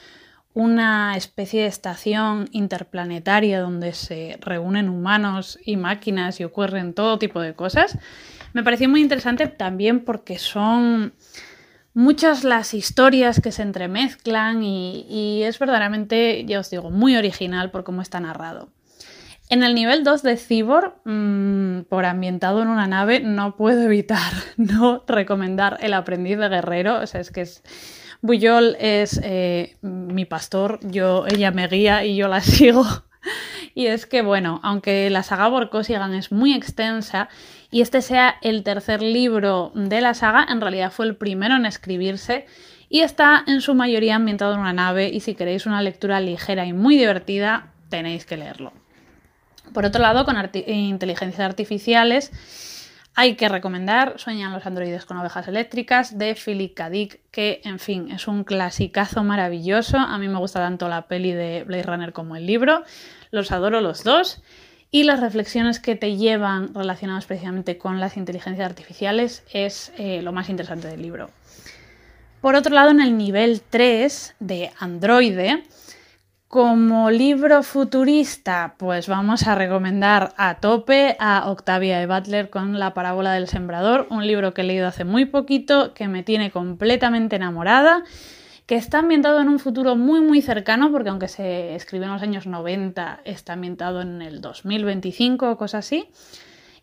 una 0.54 1.16
especie 1.16 1.62
de 1.62 1.68
estación 1.68 2.50
interplanetaria 2.52 3.62
donde 3.62 3.94
se 3.94 4.38
reúnen 4.42 4.90
humanos 4.90 5.60
y 5.66 5.78
máquinas 5.78 6.40
y 6.40 6.44
ocurren 6.44 6.94
todo 6.94 7.20
tipo 7.20 7.40
de 7.40 7.54
cosas. 7.54 7.98
Me 8.54 8.64
pareció 8.64 8.90
muy 8.90 9.02
interesante 9.02 9.48
también 9.48 10.04
porque 10.04 10.38
son 10.40 11.14
muchas 11.94 12.44
las 12.44 12.74
historias 12.74 13.40
que 13.42 13.52
se 13.52 13.62
entremezclan 13.62 14.64
y, 14.64 15.44
es 15.44 15.58
verdaderamente, 15.60 16.44
ya 16.46 16.60
os 16.60 16.70
digo, 16.70 16.90
muy 16.90 17.16
original 17.16 17.72
por 17.72 17.84
cómo 17.84 18.02
está 18.02 18.20
narrado. 18.20 18.70
En 19.50 19.64
el 19.64 19.76
nivel 19.76 20.06
2 20.06 20.24
de 20.24 20.38
Cibor, 20.38 21.02
mm, 21.04 21.82
por 21.90 22.06
ambientado 22.06 22.62
en 22.62 22.70
una 22.70 22.88
nave, 22.88 23.20
no 23.20 23.58
puedo 23.58 23.82
evitar 23.84 24.32
no 24.58 25.04
recomendar 25.08 25.78
El 25.82 25.94
aprendiz 25.94 26.38
de 26.38 26.48
guerrero. 26.48 27.02
O 27.02 27.08
sea, 27.08 27.20
es 27.20 27.32
que 27.32 27.42
es 27.42 27.62
Buyol 28.22 28.76
es 28.80 29.20
eh, 29.24 29.78
mi 29.82 30.26
pastor, 30.26 30.80
yo, 30.84 31.26
ella 31.28 31.52
me 31.52 31.68
guía 31.68 32.06
y 32.06 32.16
yo 32.16 32.28
la 32.28 32.42
sigo. 32.42 32.86
y 33.74 33.88
es 33.88 34.06
que, 34.06 34.22
bueno, 34.22 34.60
aunque 34.64 35.10
la 35.10 35.24
saga 35.24 35.48
Borkosigan 35.48 36.14
es 36.14 36.32
muy 36.32 36.54
extensa 36.54 37.30
y 37.72 37.82
este 37.82 38.02
sea 38.02 38.36
el 38.42 38.64
tercer 38.64 39.02
libro 39.02 39.72
de 39.74 40.02
la 40.02 40.14
saga, 40.14 40.46
en 40.50 40.62
realidad 40.62 40.92
fue 40.92 41.08
el 41.08 41.16
primero 41.16 41.56
en 41.56 41.66
escribirse 41.66 42.46
y 42.90 43.02
está 43.02 43.44
en 43.48 43.62
su 43.62 43.74
mayoría 43.74 44.16
ambientado 44.16 44.54
en 44.54 44.60
una 44.60 44.74
nave 44.74 45.10
y 45.10 45.22
si 45.22 45.34
queréis 45.34 45.66
una 45.66 45.82
lectura 45.82 46.20
ligera 46.20 46.66
y 46.66 46.74
muy 46.74 46.98
divertida, 46.98 47.72
tenéis 47.90 48.26
que 48.26 48.38
leerlo. 48.38 48.74
Por 49.74 49.86
otro 49.86 50.02
lado, 50.02 50.26
con 50.26 50.36
inteligencias 50.68 51.40
artificiales, 51.40 52.32
hay 53.16 53.36
que 53.36 53.50
recomendar 53.50 54.18
Sueñan 54.18 54.54
los 54.54 54.66
androides 54.66 55.06
con 55.06 55.18
ovejas 55.18 55.48
eléctricas 55.48 56.18
de 56.18 56.36
Philip 56.36 56.74
K. 56.74 56.90
Dick, 56.90 57.20
que 57.32 57.62
en 57.66 57.80
fin 57.80 58.10
es 58.12 58.28
un 58.28 58.44
clasicazo 58.44 59.24
maravilloso. 59.24 59.98
A 59.98 60.18
mí 60.18 60.28
me 60.28 60.40
gusta 60.40 60.60
tanto 60.60 60.88
la 60.88 61.08
peli 61.08 61.34
de 61.34 61.64
Blade 61.66 61.84
Runner 61.84 62.14
como 62.14 62.36
el 62.36 62.46
libro. 62.46 62.84
Los 63.32 63.52
adoro 63.52 63.82
los 63.82 64.04
dos. 64.04 64.42
y 64.94 65.04
las 65.04 65.22
reflexiones 65.22 65.80
que 65.80 65.96
te 65.96 66.18
llevan 66.18 66.74
relacionadas 66.74 67.26
precisamente 67.26 67.78
con 67.78 68.02
las 68.02 68.18
inteligencias 68.18 68.70
artificiales 68.70 69.44
es 69.54 69.94
eh, 69.98 70.22
lo 70.22 70.34
más 70.34 70.50
interesante 70.50 70.90
del 70.90 71.02
libro. 71.02 71.30
Por 72.42 72.56
otro 72.56 72.76
lado, 72.76 72.90
en 72.90 73.00
el 73.00 73.18
nivel 73.18 73.62
3 73.62 74.36
de 74.40 74.72
Androide, 74.80 75.64
como 76.52 77.12
libro 77.12 77.64
futurista, 77.64 78.76
pues 78.78 79.08
vamos 79.08 79.48
a 79.48 79.56
recomendar 79.56 80.34
a 80.36 80.56
tope 80.56 81.16
a 81.18 81.50
Octavia 81.50 82.04
E. 82.04 82.08
Butler 82.08 82.50
con 82.50 82.78
La 82.78 82.94
parábola 82.94 83.32
del 83.32 83.48
sembrador, 83.48 84.06
un 84.10 84.28
libro 84.28 84.54
que 84.54 84.60
he 84.60 84.66
leído 84.66 84.86
hace 84.86 85.06
muy 85.06 85.24
poquito, 85.24 85.94
que 85.94 86.10
me 86.10 86.24
tiene 86.24 86.52
completamente 86.52 87.38
enamorada, 87.38 88.04
que 88.66 88.76
está 88.76 89.00
ambientado 89.00 89.40
en 89.40 89.48
un 89.48 89.60
futuro 89.60 89.96
muy 89.96 90.20
muy 90.20 90.42
cercano, 90.42 90.92
porque 90.92 91.08
aunque 91.08 91.30
se 91.30 91.74
escribió 91.74 92.08
en 92.08 92.14
los 92.16 92.22
años 92.22 92.46
90, 92.46 93.22
está 93.24 93.54
ambientado 93.54 94.02
en 94.02 94.22
el 94.22 94.42
2025 94.42 95.52
o 95.52 95.58
cosas 95.58 95.86
así. 95.86 96.10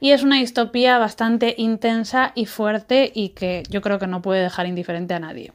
Y 0.01 0.13
es 0.13 0.23
una 0.23 0.37
distopía 0.37 0.97
bastante 0.97 1.55
intensa 1.59 2.33
y 2.35 2.47
fuerte 2.47 3.13
y 3.15 3.31
que 3.31 3.65
yo 3.69 3.83
creo 3.83 3.99
que 3.99 4.07
no 4.07 4.23
puede 4.23 4.41
dejar 4.41 4.67
indiferente 4.67 5.13
a 5.13 5.19
nadie. 5.19 5.53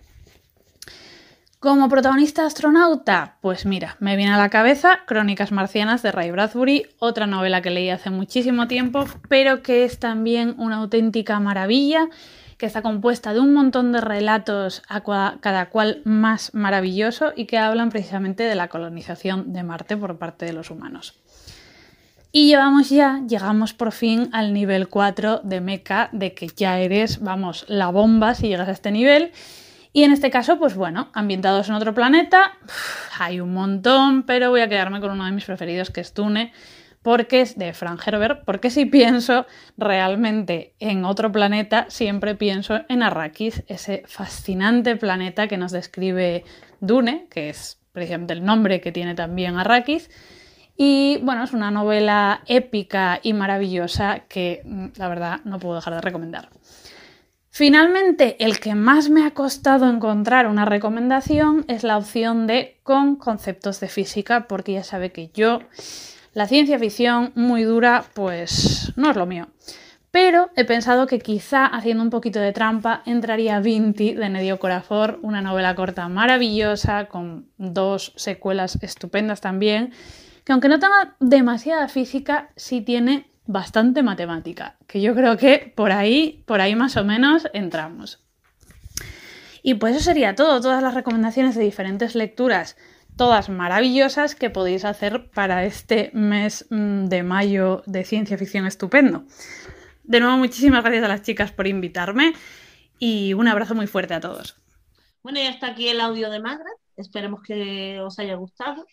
Como 1.63 1.87
protagonista 1.87 2.45
astronauta, 2.45 3.37
pues 3.39 3.65
mira, 3.65 3.95
me 4.01 4.17
viene 4.17 4.33
a 4.33 4.37
la 4.37 4.49
cabeza 4.49 4.99
Crónicas 5.05 5.53
Marcianas 5.53 6.01
de 6.01 6.11
Ray 6.11 6.29
Bradbury, 6.29 6.87
otra 6.99 7.25
novela 7.25 7.61
que 7.61 7.69
leí 7.69 7.89
hace 7.89 8.09
muchísimo 8.09 8.67
tiempo, 8.67 9.05
pero 9.29 9.63
que 9.63 9.85
es 9.85 9.97
también 9.97 10.55
una 10.57 10.79
auténtica 10.79 11.39
maravilla, 11.39 12.09
que 12.57 12.65
está 12.65 12.81
compuesta 12.81 13.33
de 13.33 13.39
un 13.39 13.53
montón 13.53 13.93
de 13.93 14.01
relatos, 14.01 14.81
a 14.89 15.03
cada 15.39 15.69
cual 15.69 16.01
más 16.03 16.53
maravilloso, 16.53 17.31
y 17.33 17.45
que 17.45 17.57
hablan 17.57 17.91
precisamente 17.91 18.43
de 18.43 18.55
la 18.55 18.67
colonización 18.67 19.53
de 19.53 19.63
Marte 19.63 19.95
por 19.95 20.17
parte 20.17 20.45
de 20.45 20.51
los 20.51 20.69
humanos. 20.69 21.15
Y 22.33 22.47
llevamos 22.47 22.89
ya, 22.89 23.21
llegamos 23.25 23.73
por 23.73 23.93
fin 23.93 24.27
al 24.33 24.51
nivel 24.51 24.89
4 24.89 25.39
de 25.45 25.61
Mecha, 25.61 26.09
de 26.11 26.33
que 26.33 26.47
ya 26.47 26.79
eres, 26.79 27.21
vamos, 27.21 27.63
la 27.69 27.87
bomba 27.87 28.35
si 28.35 28.49
llegas 28.49 28.67
a 28.67 28.73
este 28.73 28.91
nivel. 28.91 29.31
Y 29.95 30.03
en 30.03 30.11
este 30.11 30.31
caso, 30.31 30.57
pues 30.57 30.75
bueno, 30.75 31.09
ambientados 31.13 31.69
en 31.69 31.75
otro 31.75 31.93
planeta, 31.93 32.57
hay 33.19 33.39
un 33.39 33.53
montón, 33.53 34.23
pero 34.23 34.49
voy 34.49 34.61
a 34.61 34.67
quedarme 34.67 34.99
con 34.99 35.11
uno 35.11 35.25
de 35.25 35.31
mis 35.31 35.45
preferidos, 35.45 35.91
que 35.91 36.01
es 36.01 36.15
Tune, 36.15 36.51
porque 37.03 37.41
es 37.41 37.59
de 37.59 37.73
Frank 37.73 38.01
Herbert, 38.03 38.43
porque 38.43 38.71
si 38.71 38.85
pienso 38.85 39.45
realmente 39.77 40.73
en 40.79 41.05
otro 41.05 41.31
planeta, 41.31 41.85
siempre 41.89 42.33
pienso 42.33 42.81
en 42.89 43.03
Arrakis, 43.03 43.63
ese 43.67 44.03
fascinante 44.07 44.95
planeta 44.95 45.47
que 45.47 45.57
nos 45.57 45.71
describe 45.71 46.43
Dune, 46.79 47.27
que 47.29 47.49
es 47.49 47.79
precisamente 47.91 48.33
el 48.33 48.43
nombre 48.43 48.81
que 48.81 48.91
tiene 48.91 49.13
también 49.13 49.57
Arrakis. 49.57 50.09
Y 50.75 51.19
bueno, 51.21 51.43
es 51.43 51.53
una 51.53 51.69
novela 51.69 52.41
épica 52.47 53.19
y 53.21 53.33
maravillosa 53.33 54.21
que 54.27 54.63
mm, 54.65 54.87
la 54.95 55.07
verdad 55.07 55.39
no 55.43 55.59
puedo 55.59 55.75
dejar 55.75 55.93
de 55.93 56.01
recomendar. 56.01 56.49
Finalmente, 57.55 58.35
el 58.43 58.59
que 58.59 58.73
más 58.73 59.11
me 59.11 59.27
ha 59.27 59.29
costado 59.35 59.87
encontrar 59.87 60.47
una 60.47 60.65
recomendación 60.65 61.65
es 61.67 61.83
la 61.83 61.99
opción 61.99 62.47
de 62.47 62.79
con 62.81 63.15
conceptos 63.15 63.79
de 63.79 63.89
física, 63.89 64.47
porque 64.47 64.73
ya 64.73 64.83
sabe 64.83 65.11
que 65.11 65.29
yo, 65.35 65.59
la 66.33 66.47
ciencia 66.47 66.79
ficción 66.79 67.31
muy 67.35 67.61
dura, 67.61 68.05
pues 68.15 68.91
no 68.95 69.11
es 69.11 69.15
lo 69.15 69.27
mío. 69.27 69.49
Pero 70.09 70.49
he 70.55 70.65
pensado 70.65 71.05
que 71.05 71.19
quizá 71.19 71.67
haciendo 71.67 72.01
un 72.01 72.09
poquito 72.09 72.39
de 72.39 72.53
trampa 72.53 73.03
entraría 73.05 73.59
Vinti 73.59 74.15
de 74.15 74.29
Nedio 74.29 74.57
Corafor, 74.57 75.19
una 75.21 75.43
novela 75.43 75.75
corta 75.75 76.09
maravillosa 76.09 77.05
con 77.05 77.51
dos 77.59 78.13
secuelas 78.15 78.79
estupendas 78.81 79.41
también, 79.41 79.93
que 80.43 80.53
aunque 80.53 80.69
no 80.69 80.79
tenga 80.79 81.17
demasiada 81.19 81.87
física, 81.87 82.49
sí 82.55 82.81
tiene 82.81 83.31
bastante 83.45 84.03
matemática, 84.03 84.77
que 84.87 85.01
yo 85.01 85.13
creo 85.15 85.37
que 85.37 85.73
por 85.75 85.91
ahí, 85.91 86.43
por 86.45 86.61
ahí 86.61 86.75
más 86.75 86.97
o 86.97 87.03
menos 87.03 87.47
entramos. 87.53 88.23
Y 89.61 89.75
pues 89.75 89.95
eso 89.95 90.05
sería 90.05 90.35
todo, 90.35 90.59
todas 90.61 90.83
las 90.83 90.93
recomendaciones 90.93 91.55
de 91.55 91.63
diferentes 91.63 92.15
lecturas, 92.15 92.75
todas 93.15 93.49
maravillosas 93.49 94.35
que 94.35 94.49
podéis 94.49 94.85
hacer 94.85 95.29
para 95.31 95.65
este 95.65 96.11
mes 96.13 96.67
mm, 96.69 97.05
de 97.05 97.23
mayo 97.23 97.83
de 97.85 98.03
ciencia 98.03 98.37
ficción 98.37 98.65
estupendo. 98.65 99.23
De 100.03 100.19
nuevo, 100.19 100.37
muchísimas 100.37 100.83
gracias 100.83 101.05
a 101.05 101.07
las 101.07 101.21
chicas 101.21 101.51
por 101.51 101.67
invitarme 101.67 102.33
y 102.99 103.33
un 103.33 103.47
abrazo 103.47 103.75
muy 103.75 103.87
fuerte 103.87 104.13
a 104.13 104.19
todos. 104.19 104.57
Bueno, 105.21 105.39
y 105.39 105.45
hasta 105.45 105.67
aquí 105.67 105.87
el 105.87 106.01
audio 106.01 106.29
de 106.29 106.41
Margaret. 106.41 106.77
Esperemos 106.97 107.41
que 107.41 107.99
os 108.01 108.19
haya 108.19 108.35
gustado, 108.35 108.85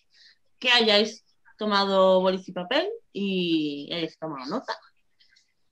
que 0.58 0.70
hayáis 0.70 1.24
tomado 1.60 2.22
bolis 2.22 2.48
y 2.48 2.52
papel 2.52 2.88
y 3.12 3.92
hayas 3.92 4.18
tomado 4.18 4.46
nota. 4.46 4.72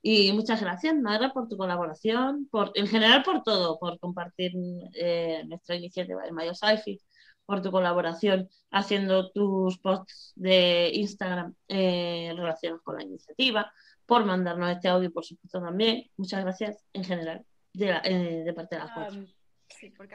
Y 0.03 0.31
muchas 0.33 0.61
gracias, 0.61 0.95
Nara, 0.95 1.33
por 1.33 1.49
tu 1.49 1.57
colaboración, 1.57 2.47
por, 2.51 2.71
en 2.75 2.85
general 2.85 3.23
por 3.23 3.41
todo, 3.41 3.79
por 3.79 3.99
compartir 3.99 4.51
eh, 4.93 5.43
nuestra 5.47 5.75
iniciativa 5.75 6.21
de 6.23 6.31
Mayo 6.31 6.53
Sci-Fi, 6.53 7.01
por 7.43 7.63
tu 7.63 7.71
colaboración 7.71 8.47
haciendo 8.69 9.31
tus 9.31 9.79
posts 9.79 10.31
de 10.35 10.91
Instagram 10.93 11.55
eh, 11.67 12.33
relacionados 12.35 12.83
con 12.83 12.97
la 12.97 13.03
iniciativa, 13.03 13.73
por 14.05 14.25
mandarnos 14.25 14.69
este 14.69 14.89
audio, 14.89 15.11
por 15.11 15.25
supuesto, 15.25 15.59
también. 15.59 16.03
Muchas 16.17 16.43
gracias 16.43 16.85
en 16.93 17.03
general 17.03 17.43
de, 17.73 17.99
eh, 18.03 18.53
parte 18.55 18.75
de 18.75 18.81
las 18.83 18.91
cuatro. 18.93 19.25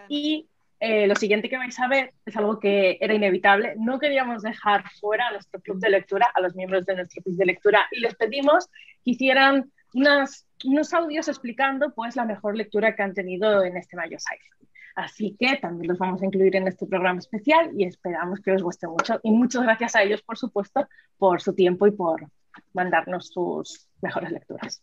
y 0.09 0.49
eh, 0.81 1.07
lo 1.07 1.14
siguiente 1.14 1.49
que 1.49 1.57
vais 1.57 1.79
a 1.81 1.89
ver 1.89 2.12
es 2.27 2.37
algo 2.37 2.59
que 2.59 2.99
era 3.01 3.14
inevitable. 3.14 3.75
No 3.79 3.99
queríamos 3.99 4.43
dejar 4.43 4.85
fuera 5.01 5.29
a 5.29 5.33
nuestro 5.33 5.61
club 5.61 5.79
de 5.79 5.91
lectura, 5.91 6.29
a 6.35 6.41
los 6.41 6.55
miembros 6.55 6.85
de 6.87 6.97
nuestro 6.97 7.22
club 7.22 7.37
de 7.37 7.47
lectura, 7.47 7.87
y 7.91 8.01
les 8.01 8.14
pedimos 8.14 8.68
que 9.05 9.12
hicieran 9.12 9.70
unos 9.95 10.95
audios 10.95 11.29
explicando 11.29 11.95
pues, 11.95 12.16
la 12.16 12.25
mejor 12.25 12.57
lectura 12.57 12.95
que 12.95 13.03
han 13.03 13.14
tenido 13.14 13.64
en 13.64 13.77
este 13.77 13.97
Mayo 13.97 14.18
Sci-Fi. 14.18 14.66
Así 14.97 15.37
que 15.39 15.57
también 15.57 15.89
los 15.89 15.99
vamos 15.99 16.22
a 16.22 16.27
incluir 16.27 16.55
en 16.55 16.68
este 16.68 16.87
programa 16.87 17.18
especial 17.18 17.70
y 17.77 17.85
esperamos 17.85 18.41
que 18.41 18.53
os 18.53 18.62
guste 18.62 18.87
mucho. 18.87 19.18
Y 19.22 19.33
muchas 19.33 19.62
gracias 19.62 19.97
a 19.97 20.03
ellos, 20.03 20.22
por 20.22 20.39
supuesto, 20.39 20.89
por 21.18 21.41
su 21.41 21.55
tiempo 21.55 21.87
y 21.87 21.91
por 21.91 22.29
mandarnos 22.72 23.29
sus 23.29 23.89
mejores 24.01 24.31
lecturas. 24.31 24.83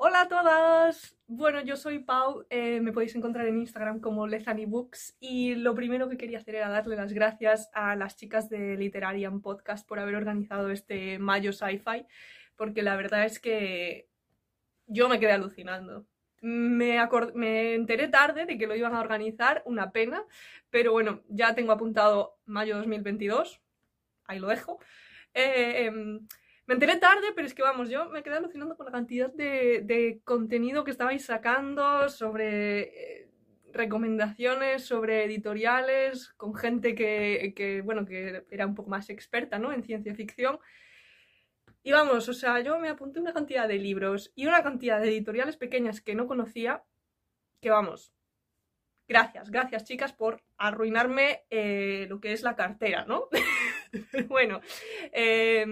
Hola 0.00 0.20
a 0.20 0.28
todas. 0.28 1.16
Bueno, 1.26 1.60
yo 1.60 1.74
soy 1.74 1.98
Pau, 1.98 2.46
eh, 2.50 2.80
me 2.80 2.92
podéis 2.92 3.16
encontrar 3.16 3.48
en 3.48 3.58
Instagram 3.58 3.98
como 3.98 4.28
Lezani 4.28 4.64
Books 4.64 5.16
y 5.18 5.56
lo 5.56 5.74
primero 5.74 6.08
que 6.08 6.16
quería 6.16 6.38
hacer 6.38 6.54
era 6.54 6.68
darle 6.68 6.94
las 6.94 7.12
gracias 7.12 7.68
a 7.74 7.96
las 7.96 8.16
chicas 8.16 8.48
de 8.48 8.76
Literarian 8.76 9.40
Podcast 9.40 9.84
por 9.88 9.98
haber 9.98 10.14
organizado 10.14 10.70
este 10.70 11.18
Mayo 11.18 11.52
Sci-Fi, 11.52 12.06
porque 12.54 12.82
la 12.82 12.94
verdad 12.94 13.24
es 13.24 13.40
que 13.40 14.08
yo 14.86 15.08
me 15.08 15.18
quedé 15.18 15.32
alucinando. 15.32 16.06
Me, 16.42 16.96
me, 17.34 17.74
enteré 17.74 18.06
tarde 18.06 18.46
de 18.46 18.56
que 18.56 18.68
lo 18.68 18.76
iban 18.76 18.94
a 18.94 19.00
organizar, 19.00 19.64
una 19.66 19.90
pena, 19.90 20.22
pero 20.70 20.92
bueno, 20.92 21.24
ya 21.28 21.56
tengo 21.56 21.72
apuntado 21.72 22.38
mayo 22.46 22.76
2022, 22.76 23.60
ahí 24.26 24.38
lo 24.38 24.46
dejo. 24.46 24.78
Eh, 25.34 25.86
em, 25.86 26.20
me 26.68 26.74
enteré 26.74 26.98
tarde, 26.98 27.28
pero 27.34 27.46
es 27.46 27.54
que 27.54 27.62
vamos, 27.62 27.88
yo 27.88 28.10
me 28.10 28.22
quedé 28.22 28.36
alucinando 28.36 28.76
con 28.76 28.84
la 28.84 28.92
cantidad 28.92 29.32
de, 29.32 30.20
contenido 30.22 30.84
que 30.84 30.90
estabais 30.90 31.24
sacando 31.24 32.10
sobre 32.10 32.80
eh, 33.22 33.30
recomendaciones, 33.72 34.84
sobre 34.84 35.24
editoriales, 35.24 36.28
con 36.34 36.54
gente 36.54 36.94
que, 36.94 37.80
bueno, 37.86 38.04
que 38.04 38.44
era 38.50 38.66
un 38.66 38.74
poco 38.74 38.90
más 38.90 39.08
experta, 39.08 39.58
¿no? 39.58 39.72
En 39.72 39.82
ciencia 39.82 40.14
ficción. 40.14 40.58
Y 41.82 41.92
vamos, 41.92 42.28
o 42.28 42.34
sea, 42.34 42.60
yo 42.60 42.78
me 42.78 42.90
apunté 42.90 43.18
una 43.18 43.32
cantidad 43.32 43.66
de 43.66 43.78
libros 43.78 44.30
y 44.34 44.46
una 44.46 44.62
cantidad 44.62 45.00
de 45.00 45.08
editoriales 45.08 45.56
pequeñas 45.56 46.02
que 46.02 46.14
no 46.14 46.26
conocía, 46.26 46.84
que 47.62 47.70
vamos, 47.70 48.12
gracias, 49.08 49.50
gracias 49.50 49.84
chicas 49.84 50.12
por 50.12 50.42
arruinarme 50.58 51.44
eh, 51.48 52.04
lo 52.10 52.20
que 52.20 52.34
es 52.34 52.42
la 52.42 52.56
cartera, 52.56 53.06
¿no? 53.06 53.30
bueno, 54.28 54.60
eh, 55.12 55.64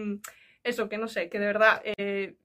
eso, 0.67 0.89
que 0.89 0.99
no 0.99 1.09
sé, 1.09 1.29
que 1.29 1.39
de 1.39 1.47
verdad 1.47 1.81
eh, 1.85 2.37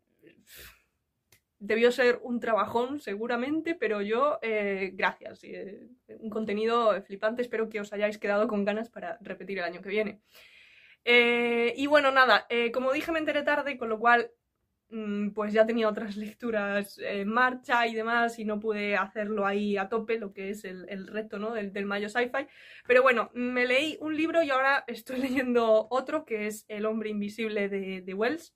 debió 1.59 1.91
ser 1.91 2.19
un 2.24 2.39
trabajón 2.39 2.99
seguramente, 2.99 3.76
pero 3.76 4.01
yo, 4.01 4.39
eh, 4.41 4.91
gracias. 4.93 5.43
Eh, 5.43 5.88
un 6.19 6.30
contenido 6.30 7.01
flipante, 7.03 7.41
espero 7.41 7.69
que 7.69 7.80
os 7.80 7.91
hayáis 7.93 8.17
quedado 8.17 8.47
con 8.47 8.63
ganas 8.65 8.89
para 8.89 9.17
repetir 9.22 9.57
el 9.59 9.65
año 9.65 9.82
que 9.82 9.89
viene. 9.89 10.22
y 11.03 11.88
bueno, 11.88 12.11
nada, 12.11 12.47
como 12.74 12.93
dije 12.93 13.11
me 13.11 13.19
enteré 13.19 13.41
tarde, 13.43 13.78
con 13.78 13.89
lo 13.89 13.99
cual 13.99 14.32
pues 15.33 15.53
ya 15.53 15.65
tenía 15.65 15.87
otras 15.87 16.15
lecturas 16.17 16.97
en 16.99 17.29
marcha 17.29 17.87
y 17.87 17.95
demás 17.95 18.37
y 18.39 18.45
no 18.45 18.59
pude 18.59 18.97
hacerlo 18.97 19.45
ahí 19.45 19.77
a 19.77 19.87
tope, 19.87 20.19
lo 20.19 20.33
que 20.33 20.49
es 20.49 20.65
el, 20.65 21.07
reto 21.07 21.39
¿no? 21.39 21.53
del, 21.53 21.71
del 21.71 21.85
Mayo 21.85 22.09
Sci-Fi. 22.09 22.47
Pero 22.87 23.01
bueno, 23.01 23.31
me 23.33 23.65
leí 23.65 23.97
un 24.01 24.15
libro 24.15 24.43
y 24.43 24.49
ahora 24.49 24.83
estoy 24.87 25.19
leyendo 25.19 25.87
otro 25.89 26.25
que 26.25 26.47
es 26.47 26.65
El 26.67 26.85
hombre 26.85 27.09
invisible 27.09 27.69
de, 27.69 28.13
Wells, 28.13 28.53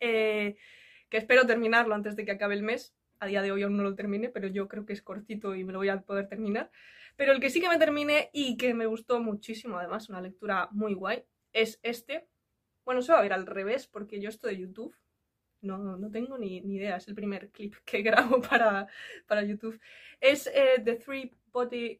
eh, 0.00 0.56
que 1.08 1.16
espero 1.16 1.46
terminarlo 1.46 1.94
antes 1.94 2.14
de 2.14 2.24
que 2.24 2.32
acabe 2.32 2.54
el 2.54 2.62
mes. 2.62 2.94
A 3.20 3.26
día 3.26 3.42
de 3.42 3.50
hoy 3.50 3.64
aún 3.64 3.76
no 3.76 3.82
lo 3.82 3.96
termine, 3.96 4.28
pero 4.28 4.46
yo 4.46 4.68
creo 4.68 4.86
que 4.86 4.92
es 4.92 5.02
cortito 5.02 5.56
y 5.56 5.64
me 5.64 5.72
lo 5.72 5.80
voy 5.80 5.88
a 5.88 6.00
poder 6.02 6.28
terminar. 6.28 6.70
Pero 7.16 7.32
el 7.32 7.40
que 7.40 7.50
sí 7.50 7.60
que 7.60 7.68
me 7.68 7.78
terminé 7.78 8.30
y 8.32 8.56
que 8.56 8.74
me 8.74 8.86
gustó 8.86 9.20
muchísimo, 9.20 9.76
además, 9.76 10.08
una 10.08 10.20
lectura 10.20 10.68
muy 10.70 10.94
guay, 10.94 11.24
es 11.52 11.80
este. 11.82 12.28
Bueno, 12.84 13.02
se 13.02 13.12
va 13.12 13.18
a 13.18 13.22
ver 13.22 13.32
al 13.32 13.44
revés 13.44 13.88
porque 13.88 14.20
yo 14.20 14.28
estoy 14.28 14.54
de 14.54 14.60
YouTube. 14.60 14.94
No, 15.60 15.96
no 15.96 16.10
tengo 16.10 16.38
ni, 16.38 16.60
ni 16.60 16.76
idea, 16.76 16.96
es 16.96 17.08
el 17.08 17.14
primer 17.14 17.50
clip 17.50 17.74
que 17.84 18.02
grabo 18.02 18.40
para, 18.40 18.86
para 19.26 19.42
YouTube. 19.42 19.80
Es 20.20 20.46
eh, 20.48 20.80
The 20.84 20.94
Three 20.96 21.32
Body... 21.52 21.98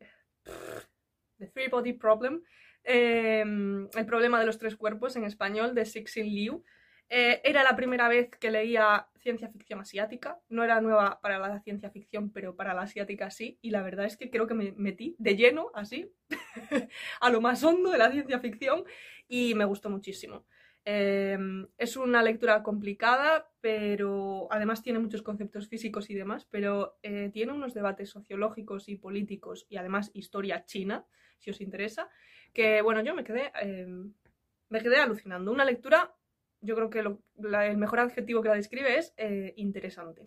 The 1.38 1.46
Three 1.48 1.68
Body 1.68 1.92
Problem. 1.92 2.42
eh, 2.84 3.40
el 3.42 4.06
problema 4.06 4.40
de 4.40 4.46
los 4.46 4.58
tres 4.58 4.76
cuerpos 4.76 5.16
en 5.16 5.24
español 5.24 5.74
de 5.74 5.84
Sixin 5.84 6.26
Liu. 6.26 6.64
Eh, 7.10 7.40
era 7.42 7.62
la 7.62 7.74
primera 7.74 8.06
vez 8.08 8.28
que 8.38 8.50
leía 8.50 9.08
ciencia 9.16 9.48
ficción 9.48 9.80
asiática. 9.80 10.38
No 10.48 10.62
era 10.64 10.80
nueva 10.80 11.20
para 11.20 11.38
la 11.38 11.60
ciencia 11.60 11.90
ficción, 11.90 12.30
pero 12.32 12.54
para 12.56 12.74
la 12.74 12.82
asiática 12.82 13.30
sí. 13.30 13.58
Y 13.62 13.70
la 13.70 13.82
verdad 13.82 14.06
es 14.06 14.16
que 14.16 14.30
creo 14.30 14.46
que 14.46 14.54
me 14.54 14.72
metí 14.76 15.16
de 15.18 15.36
lleno, 15.36 15.70
así, 15.74 16.12
a 17.20 17.30
lo 17.30 17.40
más 17.40 17.62
hondo 17.64 17.90
de 17.90 17.98
la 17.98 18.10
ciencia 18.10 18.40
ficción 18.40 18.84
y 19.26 19.54
me 19.54 19.64
gustó 19.64 19.90
muchísimo. 19.90 20.44
Eh, 20.90 21.36
es 21.76 21.98
una 21.98 22.22
lectura 22.22 22.62
complicada, 22.62 23.50
pero 23.60 24.48
además 24.50 24.82
tiene 24.82 24.98
muchos 24.98 25.20
conceptos 25.20 25.68
físicos 25.68 26.08
y 26.08 26.14
demás, 26.14 26.46
pero 26.50 26.98
eh, 27.02 27.28
tiene 27.30 27.52
unos 27.52 27.74
debates 27.74 28.08
sociológicos 28.08 28.88
y 28.88 28.96
políticos 28.96 29.66
y 29.68 29.76
además 29.76 30.10
historia 30.14 30.64
china, 30.64 31.04
si 31.36 31.50
os 31.50 31.60
interesa, 31.60 32.08
que 32.54 32.80
bueno, 32.80 33.02
yo 33.02 33.14
me 33.14 33.22
quedé, 33.22 33.52
eh, 33.60 33.86
me 34.70 34.80
quedé 34.80 34.96
alucinando. 34.96 35.52
Una 35.52 35.66
lectura, 35.66 36.14
yo 36.62 36.74
creo 36.74 36.88
que 36.88 37.00
el 37.00 37.76
mejor 37.76 38.00
adjetivo 38.00 38.40
que 38.40 38.48
la 38.48 38.54
describe 38.54 38.96
es 38.96 39.12
eh, 39.18 39.52
interesante. 39.58 40.26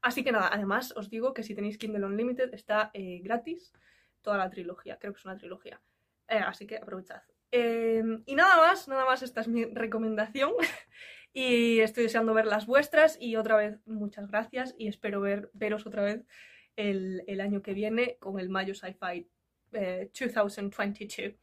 Así 0.00 0.24
que 0.24 0.32
nada, 0.32 0.48
además 0.52 0.94
os 0.96 1.10
digo 1.10 1.32
que 1.32 1.44
si 1.44 1.54
tenéis 1.54 1.78
Kindle 1.78 2.06
Unlimited 2.06 2.52
está 2.54 2.90
eh, 2.92 3.20
gratis 3.22 3.72
toda 4.20 4.36
la 4.36 4.50
trilogía, 4.50 4.98
creo 4.98 5.12
que 5.12 5.20
es 5.20 5.24
una 5.24 5.36
trilogía. 5.36 5.80
Así 6.26 6.66
que 6.66 6.78
aprovechad. 6.78 7.22
Eh, 7.52 8.02
y 8.26 8.34
nada 8.34 8.56
más, 8.56 8.88
nada 8.88 9.04
más, 9.04 9.22
esta 9.22 9.40
es 9.42 9.48
mi 9.48 9.64
recomendación. 9.64 10.52
y 11.32 11.78
estoy 11.80 12.04
deseando 12.04 12.34
ver 12.34 12.46
las 12.46 12.66
vuestras. 12.66 13.16
Y 13.20 13.36
otra 13.36 13.56
vez, 13.56 13.78
muchas 13.86 14.28
gracias. 14.28 14.74
Y 14.76 14.88
espero 14.88 15.20
ver, 15.20 15.50
veros 15.52 15.86
otra 15.86 16.02
vez 16.02 16.24
el, 16.76 17.22
el 17.26 17.40
año 17.40 17.62
que 17.62 17.74
viene 17.74 18.16
con 18.18 18.40
el 18.40 18.48
Mayo 18.48 18.74
Sci-Fi 18.74 19.28
eh, 19.72 20.10
2022. 20.18 21.34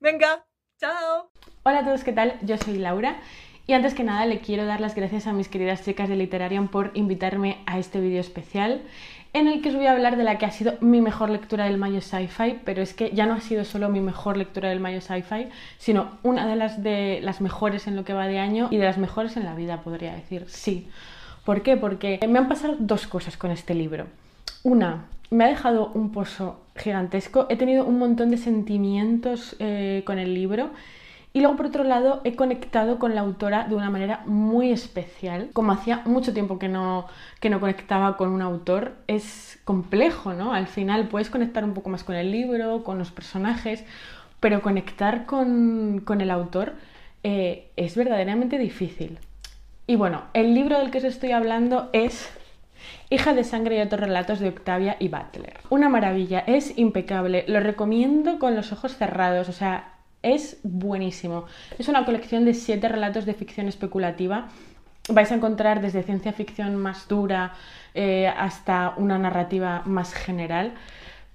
Venga, 0.00 0.44
chao. 0.78 1.30
Hola 1.62 1.80
a 1.80 1.84
todos, 1.84 2.04
¿qué 2.04 2.12
tal? 2.12 2.38
Yo 2.42 2.56
soy 2.56 2.78
Laura 2.78 3.20
y 3.66 3.74
antes 3.74 3.94
que 3.94 4.02
nada 4.02 4.26
le 4.26 4.40
quiero 4.40 4.66
dar 4.66 4.80
las 4.80 4.94
gracias 4.94 5.26
a 5.26 5.32
mis 5.32 5.48
queridas 5.48 5.84
chicas 5.84 6.08
de 6.08 6.16
Literarian 6.16 6.68
por 6.68 6.90
invitarme 6.94 7.62
a 7.66 7.78
este 7.78 8.00
vídeo 8.00 8.20
especial 8.20 8.82
en 9.34 9.48
el 9.48 9.62
que 9.62 9.70
os 9.70 9.74
voy 9.74 9.86
a 9.86 9.92
hablar 9.92 10.16
de 10.16 10.24
la 10.24 10.36
que 10.36 10.44
ha 10.44 10.50
sido 10.50 10.74
mi 10.80 11.00
mejor 11.00 11.30
lectura 11.30 11.64
del 11.64 11.78
Mayo 11.78 12.00
Sci-Fi, 12.00 12.60
pero 12.64 12.82
es 12.82 12.92
que 12.92 13.10
ya 13.12 13.24
no 13.24 13.34
ha 13.34 13.40
sido 13.40 13.64
solo 13.64 13.88
mi 13.88 14.00
mejor 14.00 14.36
lectura 14.36 14.68
del 14.68 14.80
Mayo 14.80 15.00
Sci-Fi, 15.00 15.48
sino 15.78 16.18
una 16.22 16.46
de 16.46 17.20
las, 17.20 17.40
mejores 17.40 17.86
en 17.86 17.96
lo 17.96 18.04
que 18.04 18.12
va 18.12 18.26
de 18.26 18.38
año 18.38 18.68
y 18.70 18.76
de 18.76 18.84
las 18.84 18.98
mejores 18.98 19.36
en 19.36 19.44
la 19.44 19.54
vida, 19.54 19.80
podría 19.82 20.14
decir, 20.14 20.44
sí. 20.48 20.88
¿Por 21.44 21.62
qué? 21.62 21.76
Porque 21.76 22.20
me 22.28 22.38
han 22.38 22.48
pasado 22.48 22.76
dos 22.78 23.06
cosas 23.06 23.36
con 23.36 23.50
este 23.50 23.74
libro. 23.74 24.06
Una, 24.62 25.06
me 25.30 25.44
ha 25.44 25.48
dejado 25.48 25.90
un 25.94 26.12
pozo 26.12 26.60
gigantesco, 26.76 27.46
he 27.48 27.56
tenido 27.56 27.84
un 27.86 27.98
montón 27.98 28.30
de 28.30 28.36
sentimientos 28.36 29.56
eh, 29.58 30.02
con 30.04 30.18
el 30.18 30.34
libro 30.34 30.70
y 31.32 31.40
luego 31.40 31.56
por 31.56 31.66
otro 31.66 31.84
lado 31.84 32.20
he 32.24 32.36
conectado 32.36 32.98
con 32.98 33.14
la 33.14 33.22
autora 33.22 33.64
de 33.64 33.74
una 33.74 33.90
manera 33.90 34.22
muy 34.26 34.70
especial. 34.70 35.50
Como 35.52 35.72
hacía 35.72 36.02
mucho 36.04 36.34
tiempo 36.34 36.58
que 36.58 36.68
no, 36.68 37.06
que 37.40 37.48
no 37.48 37.60
conectaba 37.60 38.16
con 38.16 38.28
un 38.30 38.42
autor, 38.42 38.96
es 39.06 39.58
complejo, 39.64 40.34
¿no? 40.34 40.52
Al 40.52 40.66
final 40.66 41.08
puedes 41.08 41.30
conectar 41.30 41.64
un 41.64 41.74
poco 41.74 41.88
más 41.88 42.04
con 42.04 42.16
el 42.16 42.30
libro, 42.30 42.84
con 42.84 42.98
los 42.98 43.10
personajes, 43.10 43.84
pero 44.40 44.60
conectar 44.60 45.24
con, 45.24 46.02
con 46.04 46.20
el 46.20 46.30
autor 46.30 46.74
eh, 47.22 47.70
es 47.76 47.96
verdaderamente 47.96 48.58
difícil. 48.58 49.18
Y 49.86 49.96
bueno, 49.96 50.24
el 50.34 50.54
libro 50.54 50.78
del 50.78 50.90
que 50.90 50.98
os 50.98 51.04
estoy 51.04 51.32
hablando 51.32 51.88
es 51.92 52.30
Hija 53.10 53.34
de 53.34 53.44
sangre 53.44 53.76
y 53.76 53.80
otros 53.80 54.00
relatos 54.00 54.40
de 54.40 54.48
Octavia 54.48 54.96
y 54.98 55.08
Butler. 55.08 55.60
Una 55.70 55.88
maravilla, 55.88 56.40
es 56.40 56.76
impecable, 56.78 57.44
lo 57.46 57.60
recomiendo 57.60 58.38
con 58.38 58.56
los 58.56 58.72
ojos 58.72 58.96
cerrados, 58.96 59.48
o 59.48 59.52
sea, 59.52 59.91
es 60.22 60.58
buenísimo. 60.62 61.46
Es 61.78 61.88
una 61.88 62.04
colección 62.04 62.44
de 62.44 62.54
siete 62.54 62.88
relatos 62.88 63.26
de 63.26 63.34
ficción 63.34 63.68
especulativa. 63.68 64.48
Vais 65.08 65.30
a 65.32 65.34
encontrar 65.34 65.80
desde 65.80 66.02
ciencia 66.02 66.32
ficción 66.32 66.76
más 66.76 67.08
dura 67.08 67.54
eh, 67.94 68.28
hasta 68.28 68.94
una 68.96 69.18
narrativa 69.18 69.82
más 69.84 70.14
general. 70.14 70.74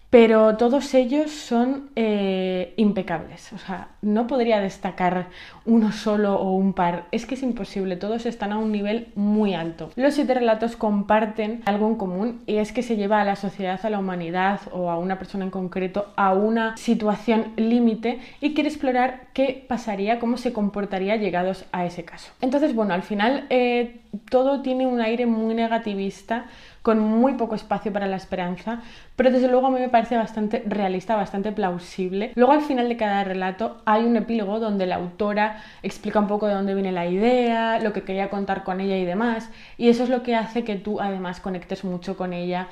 Pero 0.09 0.55
todos 0.55 0.93
ellos 0.93 1.31
son 1.31 1.89
eh, 1.95 2.73
impecables. 2.77 3.51
O 3.51 3.57
sea, 3.57 3.89
no 4.01 4.25
podría 4.25 4.61
destacar 4.61 5.27
uno 5.65 5.91
solo 5.91 6.35
o 6.35 6.53
un 6.53 6.71
par. 6.73 7.05
Es 7.11 7.25
que 7.25 7.35
es 7.35 7.43
imposible. 7.43 7.97
Todos 7.97 8.25
están 8.25 8.53
a 8.53 8.57
un 8.57 8.71
nivel 8.71 9.07
muy 9.15 9.53
alto. 9.53 9.91
Los 9.95 10.13
siete 10.13 10.33
relatos 10.33 10.77
comparten 10.77 11.61
algo 11.65 11.87
en 11.87 11.95
común 11.95 12.41
y 12.45 12.57
es 12.57 12.71
que 12.71 12.83
se 12.83 12.95
lleva 12.95 13.19
a 13.19 13.25
la 13.25 13.35
sociedad, 13.35 13.79
a 13.83 13.89
la 13.89 13.99
humanidad 13.99 14.61
o 14.71 14.89
a 14.89 14.97
una 14.97 15.19
persona 15.19 15.43
en 15.43 15.51
concreto 15.51 16.07
a 16.15 16.33
una 16.33 16.77
situación 16.77 17.53
límite 17.57 18.19
y 18.39 18.53
quiere 18.53 18.69
explorar 18.69 19.27
qué 19.33 19.65
pasaría, 19.67 20.19
cómo 20.19 20.37
se 20.37 20.53
comportaría 20.53 21.17
llegados 21.17 21.65
a 21.73 21.85
ese 21.85 22.05
caso. 22.05 22.31
Entonces, 22.41 22.73
bueno, 22.73 22.93
al 22.93 23.03
final 23.03 23.45
eh, 23.49 24.01
todo 24.29 24.61
tiene 24.61 24.87
un 24.87 25.01
aire 25.01 25.25
muy 25.25 25.53
negativista 25.53 26.45
con 26.87 26.99
muy 26.99 27.33
poco 27.33 27.53
espacio 27.53 27.91
para 27.91 28.07
la 28.07 28.15
esperanza, 28.15 28.81
pero 29.17 29.29
desde 29.29 29.49
luego 29.49 29.67
a 29.67 29.71
mí 29.71 29.77
me 29.77 29.89
parece 29.89 30.15
bastante 30.15 30.63
realista, 30.65 31.17
bastante 31.17 31.51
plausible. 31.51 32.31
Luego 32.35 32.53
al 32.53 32.61
final 32.61 32.87
de 32.87 32.95
cada 32.95 33.25
relato 33.25 33.81
hay 33.83 34.05
un 34.05 34.15
epílogo 34.15 34.61
donde 34.61 34.85
la 34.85 34.95
autora 34.95 35.61
explica 35.83 36.17
un 36.17 36.27
poco 36.27 36.47
de 36.47 36.53
dónde 36.53 36.73
viene 36.75 36.93
la 36.93 37.05
idea, 37.05 37.79
lo 37.79 37.91
que 37.91 38.03
quería 38.03 38.29
contar 38.29 38.63
con 38.63 38.79
ella 38.79 38.95
y 38.95 39.03
demás, 39.03 39.49
y 39.77 39.89
eso 39.89 40.05
es 40.05 40.09
lo 40.09 40.23
que 40.23 40.37
hace 40.37 40.63
que 40.63 40.77
tú 40.77 41.01
además 41.01 41.41
conectes 41.41 41.83
mucho 41.83 42.15
con 42.15 42.31
ella. 42.31 42.69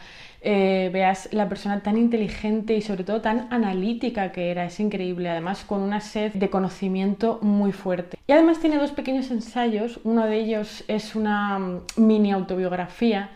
Eh, 0.48 0.92
veas 0.94 1.28
la 1.34 1.50
persona 1.50 1.82
tan 1.82 1.98
inteligente 1.98 2.74
y 2.76 2.82
sobre 2.82 3.04
todo 3.04 3.20
tan 3.20 3.48
analítica 3.52 4.32
que 4.32 4.50
era, 4.52 4.64
es 4.64 4.80
increíble, 4.80 5.30
además 5.30 5.66
con 5.66 5.82
una 5.82 6.00
sed 6.00 6.32
de 6.34 6.50
conocimiento 6.50 7.40
muy 7.42 7.74
fuerte. 7.74 8.18
Y 8.28 8.32
además 8.32 8.60
tiene 8.60 8.78
dos 8.78 8.92
pequeños 8.92 9.30
ensayos, 9.30 10.00
uno 10.06 10.26
de 10.26 10.38
ellos 10.38 10.86
es 10.88 11.16
una 11.16 11.60
mm, 11.60 11.82
mini 11.98 12.32
autobiografía 12.32 13.32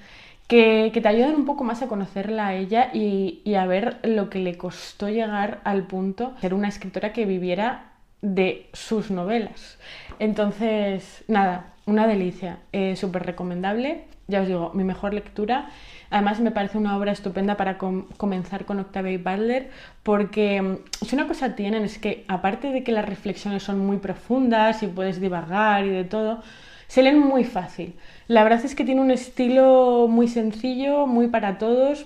que, 0.49 0.91
te 0.91 1.07
ayudan 1.07 1.35
un 1.35 1.45
poco 1.45 1.63
más 1.63 1.83
a 1.83 1.87
conocerla 1.87 2.47
a 2.47 2.55
ella 2.55 2.89
y, 2.91 3.53
a 3.53 3.67
ver 3.67 3.99
lo 4.03 4.31
que 4.31 4.39
le 4.39 4.57
costó 4.57 5.07
llegar 5.07 5.61
al 5.63 5.83
punto 5.83 6.31
de 6.31 6.41
ser 6.41 6.53
una 6.55 6.67
escritora 6.67 7.13
que 7.13 7.25
viviera 7.25 7.91
de 8.21 8.67
sus 8.73 9.11
novelas. 9.11 9.77
Entonces, 10.17 11.23
nada, 11.27 11.73
una 11.85 12.07
delicia, 12.07 12.57
eh, 12.73 12.95
súper 12.95 13.27
recomendable, 13.27 14.05
ya 14.27 14.41
os 14.41 14.47
digo, 14.47 14.71
mi 14.73 14.83
mejor 14.83 15.13
lectura. 15.13 15.69
Además 16.09 16.39
me 16.39 16.49
parece 16.49 16.79
una 16.79 16.97
obra 16.97 17.11
estupenda 17.11 17.55
para 17.55 17.77
com 17.77 18.07
comenzar 18.17 18.65
con 18.65 18.79
Octavia 18.79 19.19
Butler 19.19 19.69
porque 20.01 20.61
mm, 20.61 21.05
si 21.05 21.15
una 21.15 21.27
cosa 21.27 21.55
tienen 21.55 21.83
es 21.83 21.99
que 21.99 22.25
aparte 22.27 22.71
de 22.71 22.83
que 22.83 22.91
las 22.91 23.05
reflexiones 23.05 23.61
son 23.61 23.79
muy 23.85 23.97
profundas 23.97 24.81
y 24.81 24.87
puedes 24.87 25.21
divagar 25.21 25.85
y 25.85 25.89
de 25.89 26.05
todo, 26.05 26.41
se 26.89 27.03
leen 27.03 27.19
muy 27.19 27.45
fácil. 27.45 27.93
La 28.27 28.43
verdad 28.43 28.65
es 28.65 28.75
que 28.75 28.83
tiene 28.83 28.99
un 28.99 29.11
estilo 29.11 30.07
muy 30.09 30.27
sencillo, 30.27 31.07
muy 31.07 31.27
para 31.27 31.57
todos. 31.57 32.05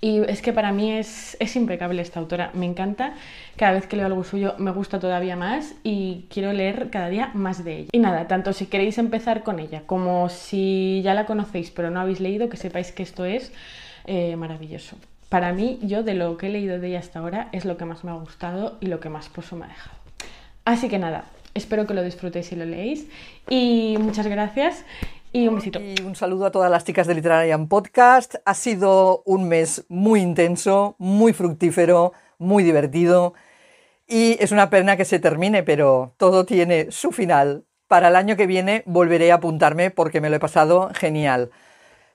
Y 0.00 0.20
es 0.24 0.40
que 0.40 0.54
para 0.54 0.72
mí 0.72 0.92
es, 0.92 1.36
es, 1.40 1.54
impecable 1.56 2.00
esta 2.00 2.18
autora, 2.18 2.50
me 2.54 2.64
encanta. 2.64 3.12
Cada 3.56 3.72
vez 3.72 3.86
que 3.86 3.96
leo 3.96 4.06
algo 4.06 4.24
suyo 4.24 4.54
me 4.56 4.70
gusta 4.70 4.98
todavía 4.98 5.36
más 5.36 5.74
y 5.84 6.24
quiero 6.30 6.54
leer 6.54 6.88
cada 6.90 7.10
día 7.10 7.30
más 7.34 7.62
de 7.62 7.76
ella. 7.76 7.88
Y 7.92 7.98
nada, 7.98 8.26
tanto 8.26 8.54
si 8.54 8.66
queréis 8.66 8.96
empezar 8.96 9.42
con 9.42 9.58
ella 9.58 9.82
como 9.84 10.30
si 10.30 11.02
ya 11.04 11.12
la 11.12 11.26
conocéis 11.26 11.70
pero 11.70 11.90
no 11.90 12.00
habéis 12.00 12.20
leído, 12.20 12.48
que 12.48 12.56
sepáis 12.56 12.92
que 12.92 13.02
esto 13.02 13.26
es 13.26 13.52
eh, 14.06 14.36
maravilloso. 14.36 14.96
Para 15.28 15.52
mí, 15.52 15.78
yo 15.82 16.02
de 16.02 16.14
lo 16.14 16.38
que 16.38 16.46
he 16.46 16.50
leído 16.50 16.78
de 16.78 16.88
ella 16.88 17.00
hasta 17.00 17.18
ahora 17.18 17.48
es 17.52 17.66
lo 17.66 17.76
que 17.76 17.84
más 17.84 18.02
me 18.02 18.10
ha 18.10 18.14
gustado 18.14 18.78
y 18.80 18.86
lo 18.86 19.00
que 19.00 19.10
más 19.10 19.28
pozo 19.28 19.56
me 19.56 19.66
ha 19.66 19.68
dejado. 19.68 19.96
Así 20.64 20.88
que 20.88 20.98
nada, 20.98 21.24
espero 21.54 21.86
que 21.86 21.94
lo 21.94 22.02
disfrutéis 22.02 22.52
y 22.52 22.56
lo 22.56 22.64
leéis. 22.64 23.06
Y 23.48 23.96
muchas 23.98 24.26
gracias 24.26 24.84
y 25.32 25.48
un 25.48 25.56
besito. 25.56 25.80
Y 25.80 25.94
un 26.04 26.16
saludo 26.16 26.46
a 26.46 26.50
todas 26.50 26.70
las 26.70 26.84
chicas 26.84 27.06
de 27.06 27.14
Literarian 27.14 27.68
Podcast. 27.68 28.36
Ha 28.44 28.54
sido 28.54 29.22
un 29.24 29.48
mes 29.48 29.84
muy 29.88 30.20
intenso, 30.20 30.96
muy 30.98 31.32
fructífero, 31.32 32.12
muy 32.38 32.64
divertido. 32.64 33.34
Y 34.08 34.36
es 34.40 34.50
una 34.50 34.70
pena 34.70 34.96
que 34.96 35.04
se 35.04 35.20
termine, 35.20 35.62
pero 35.62 36.14
todo 36.16 36.44
tiene 36.44 36.90
su 36.90 37.12
final. 37.12 37.64
Para 37.86 38.08
el 38.08 38.16
año 38.16 38.36
que 38.36 38.46
viene 38.46 38.82
volveré 38.86 39.30
a 39.32 39.36
apuntarme 39.36 39.90
porque 39.90 40.20
me 40.20 40.30
lo 40.30 40.36
he 40.36 40.40
pasado 40.40 40.90
genial. 40.94 41.50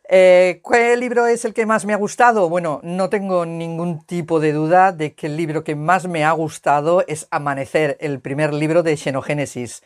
Eh, 0.08 0.62
¿Qué 0.70 0.96
libro 0.98 1.26
es 1.26 1.46
el 1.46 1.54
que 1.54 1.66
más 1.66 1.86
me 1.86 1.94
ha 1.94 1.98
gustado? 1.98 2.48
Bueno, 2.48 2.80
no 2.84 3.10
tengo 3.10 3.46
ningún 3.46 4.06
tipo 4.06 4.40
de 4.40 4.54
duda 4.54 4.92
de 4.92 5.16
que 5.16 5.28
el 5.28 5.36
libro 5.36 5.64
que 5.64 5.76
más 5.76 6.08
me 6.08 6.24
ha 6.24 6.32
gustado 6.32 7.04
es 7.08 7.28
Amanecer, 7.32 7.98
el 8.00 8.20
primer 8.20 8.54
libro 8.54 8.84
de 8.84 8.98
Xenogénesis 8.98 9.82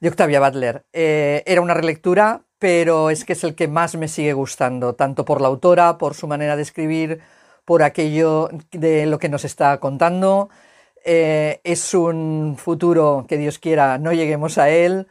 de 0.00 0.08
Octavia 0.08 0.40
Butler. 0.40 0.84
Eh, 0.92 1.42
era 1.46 1.62
una 1.62 1.72
relectura, 1.74 2.42
pero 2.58 3.08
es 3.08 3.24
que 3.24 3.32
es 3.32 3.44
el 3.44 3.54
que 3.54 3.68
más 3.68 3.94
me 3.96 4.08
sigue 4.08 4.34
gustando, 4.34 4.94
tanto 4.94 5.24
por 5.24 5.40
la 5.40 5.48
autora, 5.48 5.96
por 5.96 6.14
su 6.14 6.26
manera 6.26 6.56
de 6.56 6.62
escribir, 6.62 7.20
por 7.64 7.82
aquello 7.82 8.50
de 8.70 9.06
lo 9.06 9.18
que 9.18 9.30
nos 9.30 9.44
está 9.44 9.78
contando. 9.80 10.50
Eh, 11.04 11.60
es 11.64 11.94
un 11.94 12.56
futuro 12.58 13.24
que 13.28 13.38
Dios 13.38 13.58
quiera 13.58 13.98
no 13.98 14.12
lleguemos 14.12 14.58
a 14.58 14.68
él, 14.70 15.08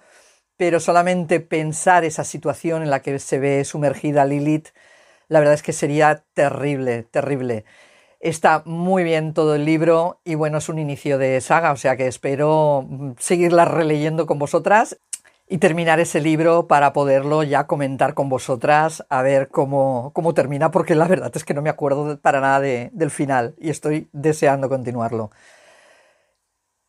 pero 0.61 0.79
solamente 0.79 1.39
pensar 1.39 2.05
esa 2.05 2.23
situación 2.23 2.83
en 2.83 2.91
la 2.91 2.99
que 2.99 3.17
se 3.17 3.39
ve 3.39 3.65
sumergida 3.65 4.25
Lilith, 4.25 4.67
la 5.27 5.39
verdad 5.39 5.55
es 5.55 5.63
que 5.63 5.73
sería 5.73 6.23
terrible, 6.35 7.01
terrible. 7.01 7.65
Está 8.19 8.61
muy 8.65 9.03
bien 9.03 9.33
todo 9.33 9.55
el 9.55 9.65
libro 9.65 10.19
y 10.23 10.35
bueno, 10.35 10.59
es 10.59 10.69
un 10.69 10.77
inicio 10.77 11.17
de 11.17 11.41
saga, 11.41 11.71
o 11.71 11.77
sea 11.77 11.97
que 11.97 12.05
espero 12.05 12.85
mm, 12.87 13.13
seguirla 13.17 13.65
releyendo 13.65 14.27
con 14.27 14.37
vosotras 14.37 14.99
y 15.49 15.57
terminar 15.57 15.99
ese 15.99 16.21
libro 16.21 16.67
para 16.67 16.93
poderlo 16.93 17.41
ya 17.41 17.65
comentar 17.65 18.13
con 18.13 18.29
vosotras 18.29 19.03
a 19.09 19.23
ver 19.23 19.47
cómo, 19.47 20.11
cómo 20.13 20.35
termina, 20.35 20.69
porque 20.69 20.93
la 20.93 21.07
verdad 21.07 21.31
es 21.33 21.43
que 21.43 21.55
no 21.55 21.63
me 21.63 21.71
acuerdo 21.71 22.19
para 22.19 22.39
nada 22.39 22.59
del 22.59 23.09
final 23.09 23.55
y 23.57 23.71
estoy 23.71 24.09
deseando 24.13 24.69
continuarlo. 24.69 25.31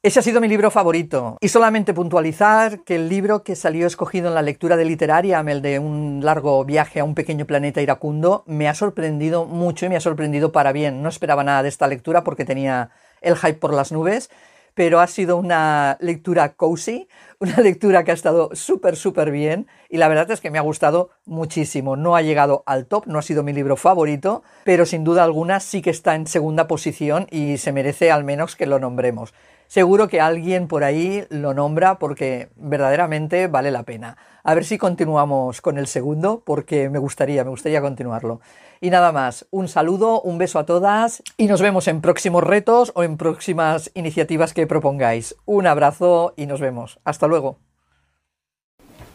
Ese 0.05 0.18
ha 0.18 0.22
sido 0.22 0.40
mi 0.40 0.48
libro 0.48 0.72
favorito. 0.72 1.36
Y 1.40 1.46
solamente 1.46 1.94
puntualizar 1.94 2.80
que 2.80 2.96
el 2.96 3.09
libro 3.09 3.44
que 3.44 3.55
salió 3.55 3.86
escogido 3.86 4.26
en 4.26 4.34
la 4.34 4.42
lectura 4.42 4.76
de 4.76 4.84
literaria, 4.84 5.38
el 5.46 5.62
de 5.62 5.78
un 5.78 6.22
largo 6.24 6.64
viaje 6.64 6.98
a 6.98 7.05
un 7.05 7.14
pequeño 7.14 7.46
planeta 7.46 7.80
iracundo, 7.80 8.42
me 8.48 8.68
ha 8.68 8.74
sorprendido 8.74 9.44
mucho 9.44 9.86
y 9.86 9.90
me 9.90 9.94
ha 9.94 10.00
sorprendido 10.00 10.50
para 10.50 10.72
bien. 10.72 11.05
No 11.05 11.09
esperaba 11.09 11.44
nada 11.44 11.62
de 11.62 11.68
esta 11.68 11.86
lectura 11.86 12.24
porque 12.24 12.44
tenía 12.44 12.90
el 13.20 13.36
hype 13.36 13.55
por 13.55 13.72
las 13.72 13.92
nubes, 13.92 14.28
pero 14.74 14.98
ha 14.98 15.07
sido 15.07 15.36
una 15.36 15.98
lectura 16.00 16.55
cozy, 16.55 17.07
una 17.38 17.59
lectura 17.59 18.03
que 18.03 18.11
ha 18.11 18.14
estado 18.14 18.50
súper, 18.55 18.96
súper 18.96 19.30
bien 19.30 19.68
y 19.88 19.98
la 19.98 20.09
verdad 20.09 20.32
es 20.32 20.40
que 20.40 20.50
me 20.50 20.59
ha 20.59 20.62
gustado 20.62 21.11
muchísimo. 21.26 21.94
No 21.94 22.16
ha 22.16 22.22
llegado 22.22 22.64
al 22.66 22.86
top, 22.86 23.07
no 23.07 23.20
ha 23.20 23.22
sido 23.22 23.44
mi 23.44 23.53
libro 23.53 23.76
favorito, 23.76 24.42
pero 24.64 24.84
sin 24.84 25.05
duda 25.05 25.22
alguna 25.22 25.61
sí 25.61 25.80
que 25.80 25.90
está 25.90 26.16
en 26.16 26.26
segunda 26.26 26.66
posición 26.66 27.28
y 27.30 27.59
se 27.59 27.70
merece 27.70 28.11
al 28.11 28.24
menos 28.24 28.57
que 28.57 28.66
lo 28.66 28.80
nombremos 28.80 29.32
seguro 29.72 30.06
que 30.06 30.20
alguien 30.20 30.68
por 30.68 30.84
ahí 30.84 31.24
lo 31.30 31.54
nombra 31.54 31.98
porque 31.98 32.50
verdaderamente 32.56 33.46
vale 33.46 33.70
la 33.70 33.84
pena. 33.84 34.18
A 34.44 34.54
ver 34.54 34.66
si 34.66 34.76
continuamos 34.76 35.62
con 35.62 35.78
el 35.78 35.86
segundo 35.86 36.42
porque 36.44 36.90
me 36.90 36.98
gustaría, 36.98 37.42
me 37.42 37.48
gustaría 37.48 37.80
continuarlo. 37.80 38.42
Y 38.82 38.90
nada 38.90 39.12
más, 39.12 39.46
un 39.50 39.68
saludo, 39.68 40.20
un 40.20 40.36
beso 40.36 40.58
a 40.58 40.66
todas 40.66 41.22
y 41.38 41.46
nos 41.46 41.62
vemos 41.62 41.88
en 41.88 42.02
próximos 42.02 42.44
retos 42.44 42.92
o 42.94 43.02
en 43.02 43.16
próximas 43.16 43.90
iniciativas 43.94 44.52
que 44.52 44.66
propongáis. 44.66 45.36
Un 45.46 45.66
abrazo 45.66 46.34
y 46.36 46.44
nos 46.44 46.60
vemos. 46.60 47.00
Hasta 47.04 47.26
luego. 47.26 47.71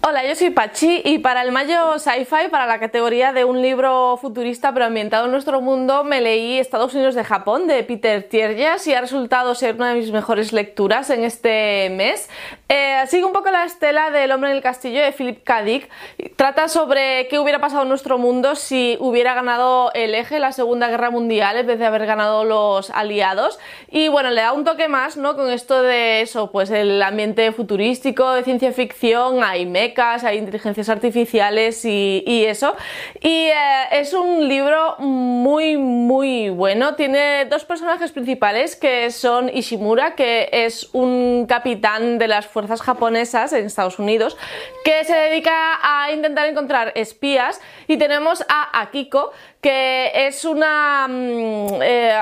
Hola, 0.10 0.26
yo 0.26 0.36
soy 0.36 0.52
Pachi 0.52 1.02
y 1.04 1.18
para 1.18 1.42
el 1.42 1.52
Mayo 1.52 2.00
Sci-Fi, 2.00 2.48
para 2.50 2.66
la 2.66 2.80
categoría 2.80 3.34
de 3.34 3.44
un 3.44 3.62
libro 3.62 4.16
futurista 4.16 4.74
pero 4.74 4.86
ambientado 4.86 5.26
en 5.26 5.32
nuestro 5.32 5.60
mundo, 5.60 6.06
me 6.06 6.22
leí 6.22 6.60
Estados 6.60 6.94
Unidos 6.94 7.14
de 7.14 7.26
Japón 7.26 7.68
de 7.68 7.84
Peter 7.84 8.24
Tierjas 8.24 8.88
y 8.88 8.94
ha 8.94 9.02
resultado 9.02 9.54
ser 9.54 9.76
una 9.76 9.90
de 9.90 9.96
mis 9.96 10.14
mejores 10.14 10.54
lecturas 10.54 11.10
en 11.10 11.26
este 11.26 11.90
mes. 11.90 12.30
Eh, 12.70 13.04
sigue 13.08 13.26
un 13.26 13.34
poco 13.34 13.52
la 13.52 13.66
estela 13.66 14.10
del 14.10 14.32
Hombre 14.32 14.52
en 14.52 14.56
el 14.56 14.64
Castillo 14.64 15.02
de 15.02 15.12
Philip 15.12 15.44
K. 15.44 15.64
Dick. 15.64 15.90
Trata 16.38 16.70
sobre 16.70 17.28
qué 17.28 17.38
hubiera 17.40 17.60
pasado 17.60 17.84
en 17.84 17.90
nuestro 17.90 18.18
mundo 18.18 18.56
si 18.56 18.96
hubiera 19.02 19.34
ganado 19.34 19.92
el 19.94 20.16
eje 20.16 20.40
la 20.40 20.54
Segunda 20.54 20.88
Guerra 20.88 21.10
Mundial 21.10 21.58
en 21.58 21.68
vez 21.68 21.80
de 21.80 21.86
haber 21.86 22.06
ganado 22.06 22.46
los 22.46 22.92
aliados. 22.92 23.60
Y 23.90 24.08
bueno, 24.08 24.30
le 24.30 24.40
da 24.40 24.54
un 24.54 24.64
toque 24.64 24.88
más, 24.88 25.18
¿no? 25.18 25.36
Con 25.36 25.50
esto 25.50 25.82
de 25.82 26.22
eso, 26.22 26.50
pues 26.50 26.70
el 26.70 27.02
ambiente 27.02 27.52
futurístico, 27.52 28.32
de 28.32 28.44
ciencia 28.46 28.72
ficción, 28.72 29.44
hay 29.44 29.66
hay 29.98 30.38
inteligencias 30.38 30.90
artificiales 30.90 31.84
y, 31.86 32.46
eso. 32.46 32.76
Y 33.22 33.48
eh, 33.48 33.54
es 33.92 34.14
un 34.14 34.48
libro 34.48 34.96
muy, 35.00 35.78
muy 35.78 36.50
bueno. 36.50 36.96
Tiene 36.96 37.46
dos 37.46 37.66
personajes 37.66 38.12
principales 38.12 38.76
que 38.76 39.12
son 39.12 39.50
Ishimura, 39.50 40.16
que 40.16 40.50
es 40.52 40.90
un 40.94 41.46
capitán 41.48 42.20
de 42.20 42.28
las 42.28 42.46
fuerzas 42.46 42.82
japonesas 42.82 43.54
en 43.54 43.66
Estados 43.66 44.00
Unidos, 44.00 44.38
que 44.84 45.04
se 45.04 45.16
dedica 45.16 45.80
a 45.82 46.12
intentar 46.12 46.48
encontrar 46.48 46.92
espías. 46.96 47.60
Y 47.88 47.98
tenemos 47.98 48.44
a 48.48 48.82
Akiko, 48.82 49.32
que 49.62 50.12
es 50.28 50.46
una, 50.46 51.08
mm, 51.08 51.82
eh, 51.82 52.14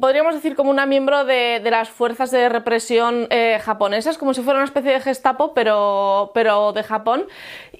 podríamos 0.00 0.34
decir 0.34 0.54
como 0.54 0.70
una 0.70 0.86
miembro 0.86 1.24
de, 1.24 1.60
las 1.70 1.88
fuerzas 1.88 2.30
de 2.30 2.48
represión 2.48 3.26
eh, 3.30 3.60
japonesas, 3.62 4.18
como 4.18 4.34
si 4.34 4.42
fuera 4.42 4.58
una 4.58 4.66
especie 4.66 4.92
de 4.92 5.00
Gestapo, 5.00 5.52
pero, 5.52 6.30
pero 6.32 6.72
de 6.72 6.82
Japón. 6.82 7.26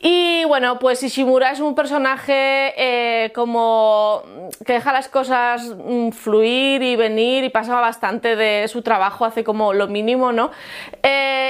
Y 0.02 0.44
bueno, 0.44 0.78
pues 0.78 1.02
Ishimura 1.02 1.52
es 1.52 1.60
un 1.60 1.74
personaje 1.74 2.72
eh, 2.76 3.32
como 3.32 4.22
que 4.64 4.74
deja 4.74 4.92
las 4.92 5.08
cosas 5.08 5.74
mm, 5.76 6.10
fluir 6.10 6.82
y 6.82 6.96
venir 6.96 7.44
y 7.44 7.50
pasa 7.50 7.80
bastante 7.80 8.34
de 8.34 8.66
su 8.68 8.82
trabajo, 8.82 9.24
hace 9.24 9.44
como 9.44 9.72
lo 9.72 9.88
mínimo, 9.88 10.32
¿no? 10.32 10.50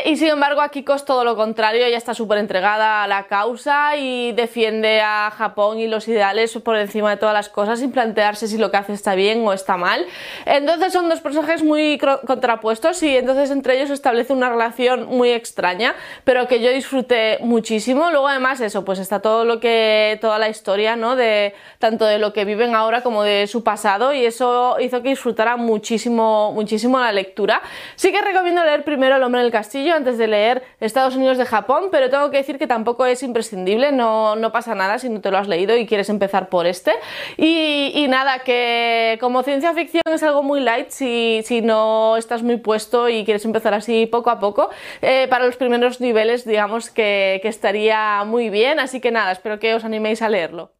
y 0.03 0.17
sin 0.17 0.29
embargo, 0.29 0.63
Akiko 0.63 0.95
es 0.95 1.05
todo 1.05 1.25
lo 1.25 1.37
contrario, 1.37 1.85
ella 1.85 1.99
está 1.99 2.15
súper 2.15 2.39
entregada 2.39 3.05
a 3.05 3.07
la 3.07 3.25
causa 3.25 3.97
y 3.97 4.33
defiende 4.33 5.03
a 5.03 5.31
Japón 5.31 5.79
y 5.79 5.89
los 5.89 6.09
ideales 6.09 6.57
por 6.65 6.77
encima 6.77 7.11
de 7.11 7.17
las 7.33 7.49
cosas 7.49 7.81
sin 7.81 7.93
plantearse 7.93 8.49
si 8.49 8.59
lo 8.59 8.71
que 8.71 8.77
hace 8.77 8.93
está 8.93 9.15
bien 9.15 9.47
o 9.47 9.53
está 9.53 9.77
mal. 9.77 10.07
Entonces 10.47 10.93
son 10.93 11.09
dos 11.09 11.21
personajes 11.21 11.63
muy 11.63 11.99
contrapuestos 11.99 13.03
y 13.03 13.17
entonces 13.17 13.51
entre 13.51 13.77
ellos 13.77 13.91
establece 13.91 14.33
una 14.33 14.49
relación 14.49 15.07
muy 15.07 15.31
extraña, 15.31 15.95
pero 16.25 16.49
que 16.49 16.61
yo 16.61 16.71
disfruté 16.71 17.39
muchísimo. 17.41 18.11
Luego 18.11 18.29
además 18.29 18.61
eso, 18.61 18.85
pues 18.85 18.99
está 18.99 19.21
todo 19.21 19.45
lo 19.45 19.61
que 19.61 20.19
toda 20.21 20.39
la 20.39 20.49
historia, 20.49 20.97
¿no? 20.97 21.17
De 21.17 21.55
tanto 21.79 22.05
de 22.05 22.19
lo 22.19 22.33
que 22.33 22.45
viven 22.45 22.75
ahora 22.75 23.03
como 23.03 23.23
de 23.23 23.47
su 23.47 23.65
pasado 23.65 24.13
y 24.13 24.25
eso 24.25 24.77
hizo 24.81 25.03
que 25.03 25.11
disfrutara 25.11 25.57
muchísimo 25.57 26.53
muchísimo 26.53 26.99
la 26.99 27.13
lectura. 27.13 27.63
Sí 27.97 28.13
que 28.13 28.21
recomiendo 28.21 28.65
leer 28.65 28.85
primero 28.85 29.17
El 29.17 29.23
hombre 29.23 29.41
en 29.41 29.47
el 29.47 29.53
castillo 29.53 29.95
antes 29.95 30.19
de 30.19 30.27
leer 30.27 30.63
Estados 30.81 31.17
Unidos 31.17 31.39
de 31.39 31.47
Japón, 31.47 31.89
pero 31.91 32.11
tengo 32.11 32.31
que 32.31 32.39
decir 32.39 32.59
que 32.59 32.67
tampoco 32.67 33.07
es 33.07 33.23
imprescindible, 33.23 33.93
no, 33.93 34.37
no 34.37 34.53
pasa 34.53 34.75
nada 34.75 34.99
si 34.99 35.09
no 35.09 35.21
te 35.21 35.31
lo 35.31 35.39
has 35.39 35.49
leído 35.49 35.77
y 35.77 35.87
quieres 35.87 36.09
empezar 36.09 36.49
por 36.49 36.67
este. 36.67 36.93
Y, 37.37 38.07
nada, 38.09 38.41
que 38.41 39.19
como 39.21 39.43
ciencia 39.43 39.73
ficción 39.75 40.03
es 40.07 40.23
algo 40.23 40.43
muy 40.43 40.61
light 40.61 40.91
si, 40.91 41.43
si, 41.45 41.61
no 41.63 42.17
estás 42.17 42.43
muy 42.43 42.57
puesto 42.57 43.09
y 43.09 43.25
quieres 43.25 43.45
empezar 43.45 43.75
así 43.75 44.07
poco 44.07 44.31
a 44.31 44.39
poco. 44.39 44.71
Eh, 45.03 45.27
para 45.29 45.47
los 45.47 45.57
primeros 45.57 46.01
niveles, 46.01 46.45
digamos 46.45 46.91
que, 46.91 47.41
que 47.43 47.49
estaría 47.49 48.25
muy 48.25 48.51
bien. 48.51 48.81
Así 48.81 49.01
que 49.01 49.11
nada, 49.11 49.33
espero 49.33 49.59
que 49.59 49.75
os 49.75 49.85
animéis 49.85 50.23
a 50.23 50.29
leerlo. 50.29 50.73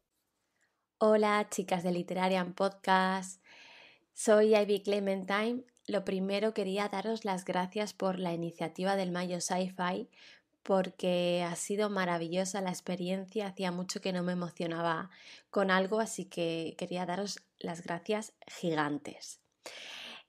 Hola, 0.97 1.47
chicas 1.49 1.83
de 1.83 1.91
Literarian 1.91 2.53
Podcast. 2.53 3.41
Soy 4.13 4.55
Ivy 4.55 4.83
Clementine. 4.83 5.63
Lo 5.87 6.05
primero 6.05 6.53
quería 6.53 6.89
daros 6.89 7.25
las 7.25 7.43
gracias 7.43 7.93
por 7.93 8.19
la 8.19 8.33
iniciativa 8.33 8.95
del 8.95 9.11
Mayo 9.11 9.41
Sci-Fi 9.41 10.09
porque 10.63 11.45
ha 11.47 11.55
sido 11.55 11.89
maravillosa 11.89 12.61
la 12.61 12.69
experiencia. 12.69 13.47
Hacía 13.47 13.71
mucho 13.71 14.01
que 14.01 14.13
no 14.13 14.23
me 14.23 14.33
emocionaba 14.33 15.09
con 15.49 15.71
algo, 15.71 15.99
así 15.99 16.25
que 16.25 16.75
quería 16.77 17.05
daros 17.05 17.39
las 17.59 17.83
gracias 17.83 18.33
gigantes. 18.47 19.39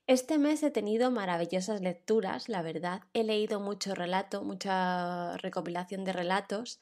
Este 0.05 0.37
mes 0.37 0.61
he 0.63 0.71
tenido 0.71 1.11
maravillosas 1.11 1.81
lecturas, 1.81 2.49
la 2.49 2.61
verdad. 2.61 3.03
He 3.13 3.23
leído 3.23 3.59
mucho 3.59 3.95
relato, 3.95 4.43
mucha 4.43 5.37
recopilación 5.37 6.03
de 6.03 6.11
relatos 6.11 6.79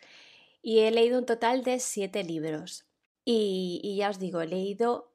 y 0.61 0.79
he 0.79 0.91
leído 0.91 1.19
un 1.19 1.25
total 1.25 1.63
de 1.63 1.79
siete 1.79 2.23
libros. 2.23 2.85
Y, 3.23 3.79
y 3.83 3.97
ya 3.97 4.09
os 4.09 4.17
digo, 4.17 4.41
he 4.41 4.47
leído 4.47 5.11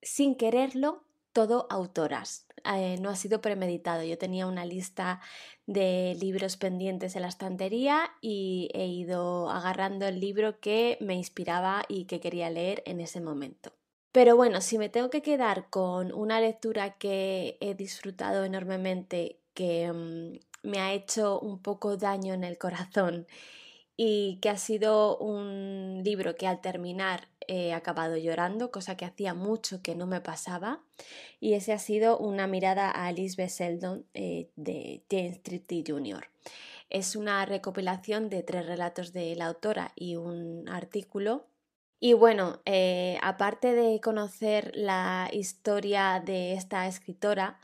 sin 0.00 0.36
quererlo 0.36 1.04
todo 1.32 1.66
autoras. 1.70 2.46
Eh, 2.64 2.96
no 3.00 3.10
ha 3.10 3.16
sido 3.16 3.40
premeditado. 3.40 4.02
Yo 4.02 4.18
tenía 4.18 4.46
una 4.46 4.64
lista 4.64 5.20
de 5.66 6.16
libros 6.20 6.56
pendientes 6.56 7.16
en 7.16 7.22
la 7.22 7.28
estantería 7.28 8.10
y 8.20 8.70
he 8.74 8.86
ido 8.86 9.50
agarrando 9.50 10.06
el 10.06 10.20
libro 10.20 10.60
que 10.60 10.98
me 11.00 11.14
inspiraba 11.14 11.84
y 11.88 12.06
que 12.06 12.20
quería 12.20 12.50
leer 12.50 12.82
en 12.86 13.00
ese 13.00 13.20
momento. 13.20 13.72
Pero 14.12 14.36
bueno, 14.36 14.60
si 14.60 14.78
me 14.78 14.88
tengo 14.88 15.08
que 15.10 15.22
quedar 15.22 15.70
con 15.70 16.12
una 16.12 16.40
lectura 16.40 16.98
que 16.98 17.56
he 17.60 17.74
disfrutado 17.74 18.44
enormemente, 18.44 19.38
que 19.54 19.92
mm, 19.92 20.68
me 20.68 20.78
ha 20.78 20.92
hecho 20.92 21.38
un 21.38 21.60
poco 21.62 21.96
daño 21.96 22.34
en 22.34 22.44
el 22.44 22.58
corazón 22.58 23.26
y 23.96 24.38
que 24.40 24.48
ha 24.48 24.56
sido 24.56 25.18
un 25.18 26.00
libro 26.02 26.34
que 26.34 26.46
al 26.46 26.60
terminar 26.60 27.28
he 27.50 27.72
acabado 27.74 28.16
llorando, 28.16 28.70
cosa 28.70 28.96
que 28.96 29.04
hacía 29.04 29.34
mucho 29.34 29.82
que 29.82 29.96
no 29.96 30.06
me 30.06 30.20
pasaba, 30.20 30.84
y 31.40 31.54
ese 31.54 31.72
ha 31.72 31.80
sido 31.80 32.16
una 32.16 32.46
mirada 32.46 32.90
a 32.90 33.10
Lisbeth 33.10 33.50
Seldon 33.50 34.06
eh, 34.14 34.50
de 34.54 35.02
James 35.10 35.42
Tripty 35.42 35.82
Jr. 35.84 36.28
Es 36.90 37.16
una 37.16 37.44
recopilación 37.46 38.30
de 38.30 38.44
tres 38.44 38.66
relatos 38.66 39.12
de 39.12 39.34
la 39.34 39.46
autora 39.46 39.92
y 39.96 40.14
un 40.14 40.68
artículo. 40.68 41.46
Y 41.98 42.12
bueno, 42.12 42.60
eh, 42.66 43.18
aparte 43.20 43.74
de 43.74 44.00
conocer 44.00 44.70
la 44.76 45.28
historia 45.32 46.22
de 46.24 46.54
esta 46.54 46.86
escritora, 46.86 47.58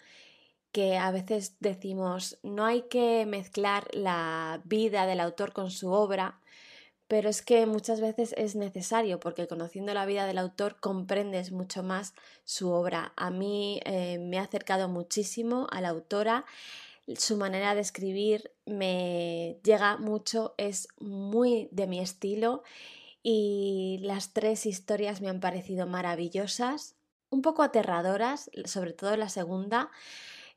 que 0.72 0.98
a 0.98 1.12
veces 1.12 1.56
decimos 1.60 2.38
no 2.42 2.64
hay 2.64 2.82
que 2.82 3.24
mezclar 3.24 3.88
la 3.92 4.60
vida 4.64 5.06
del 5.06 5.20
autor 5.20 5.52
con 5.52 5.70
su 5.70 5.90
obra, 5.92 6.40
pero 7.08 7.28
es 7.28 7.42
que 7.42 7.66
muchas 7.66 8.00
veces 8.00 8.34
es 8.36 8.56
necesario 8.56 9.20
porque 9.20 9.46
conociendo 9.46 9.94
la 9.94 10.06
vida 10.06 10.26
del 10.26 10.38
autor 10.38 10.76
comprendes 10.80 11.52
mucho 11.52 11.82
más 11.82 12.14
su 12.44 12.70
obra. 12.70 13.12
A 13.16 13.30
mí 13.30 13.80
eh, 13.84 14.18
me 14.18 14.38
ha 14.38 14.42
acercado 14.42 14.88
muchísimo 14.88 15.66
a 15.70 15.80
la 15.80 15.90
autora, 15.90 16.44
su 17.14 17.36
manera 17.36 17.74
de 17.76 17.80
escribir 17.80 18.50
me 18.64 19.60
llega 19.62 19.96
mucho, 19.96 20.54
es 20.58 20.88
muy 20.98 21.68
de 21.70 21.86
mi 21.86 22.00
estilo 22.00 22.64
y 23.22 23.98
las 24.02 24.32
tres 24.32 24.66
historias 24.66 25.20
me 25.20 25.28
han 25.28 25.38
parecido 25.38 25.86
maravillosas, 25.86 26.96
un 27.30 27.42
poco 27.42 27.62
aterradoras, 27.62 28.50
sobre 28.64 28.92
todo 28.92 29.16
la 29.16 29.28
segunda. 29.28 29.90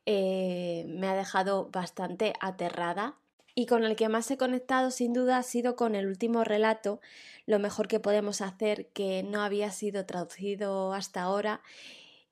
Eh, 0.06 0.86
me 0.88 1.06
ha 1.06 1.14
dejado 1.14 1.68
bastante 1.70 2.32
aterrada 2.40 3.19
y 3.54 3.66
con 3.66 3.84
el 3.84 3.96
que 3.96 4.08
más 4.08 4.30
he 4.30 4.36
conectado 4.36 4.90
sin 4.90 5.12
duda 5.12 5.38
ha 5.38 5.42
sido 5.42 5.76
con 5.76 5.94
el 5.94 6.06
último 6.06 6.44
relato, 6.44 7.00
lo 7.46 7.58
mejor 7.58 7.88
que 7.88 8.00
podemos 8.00 8.40
hacer, 8.40 8.88
que 8.88 9.22
no 9.22 9.42
había 9.42 9.70
sido 9.70 10.06
traducido 10.06 10.92
hasta 10.92 11.22
ahora 11.22 11.62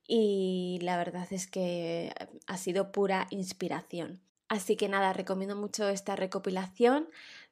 y 0.06 0.78
la 0.82 0.96
verdad 0.96 1.26
es 1.30 1.46
que 1.46 2.12
ha 2.46 2.56
sido 2.56 2.92
pura 2.92 3.26
inspiración. 3.30 4.20
Así 4.48 4.76
que 4.76 4.88
nada, 4.88 5.12
recomiendo 5.12 5.54
mucho 5.54 5.88
esta 5.88 6.16
recopilación. 6.16 7.08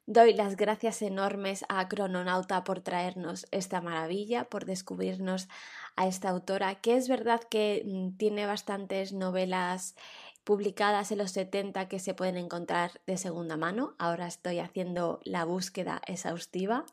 Doy 0.07 0.33
las 0.33 0.55
gracias 0.55 1.01
enormes 1.03 1.63
a 1.69 1.87
Crononauta 1.87 2.63
por 2.63 2.81
traernos 2.81 3.45
esta 3.51 3.81
maravilla, 3.81 4.45
por 4.45 4.65
descubrirnos 4.65 5.47
a 5.95 6.07
esta 6.07 6.29
autora, 6.29 6.75
que 6.75 6.95
es 6.95 7.07
verdad 7.07 7.41
que 7.41 7.83
mm, 7.85 8.17
tiene 8.17 8.47
bastantes 8.47 9.13
novelas 9.13 9.95
publicadas 10.47 11.11
en 11.11 11.17
los 11.17 11.31
70 11.31 11.89
que 11.89 11.99
se 11.99 12.13
pueden 12.13 12.37
encontrar 12.37 13.01
de 13.05 13.17
segunda 13.17 13.57
mano. 13.57 13.95
Ahora 13.99 14.27
estoy 14.27 14.59
haciendo 14.59 15.19
la 15.25 15.43
búsqueda 15.43 16.01
exhaustiva. 16.07 16.85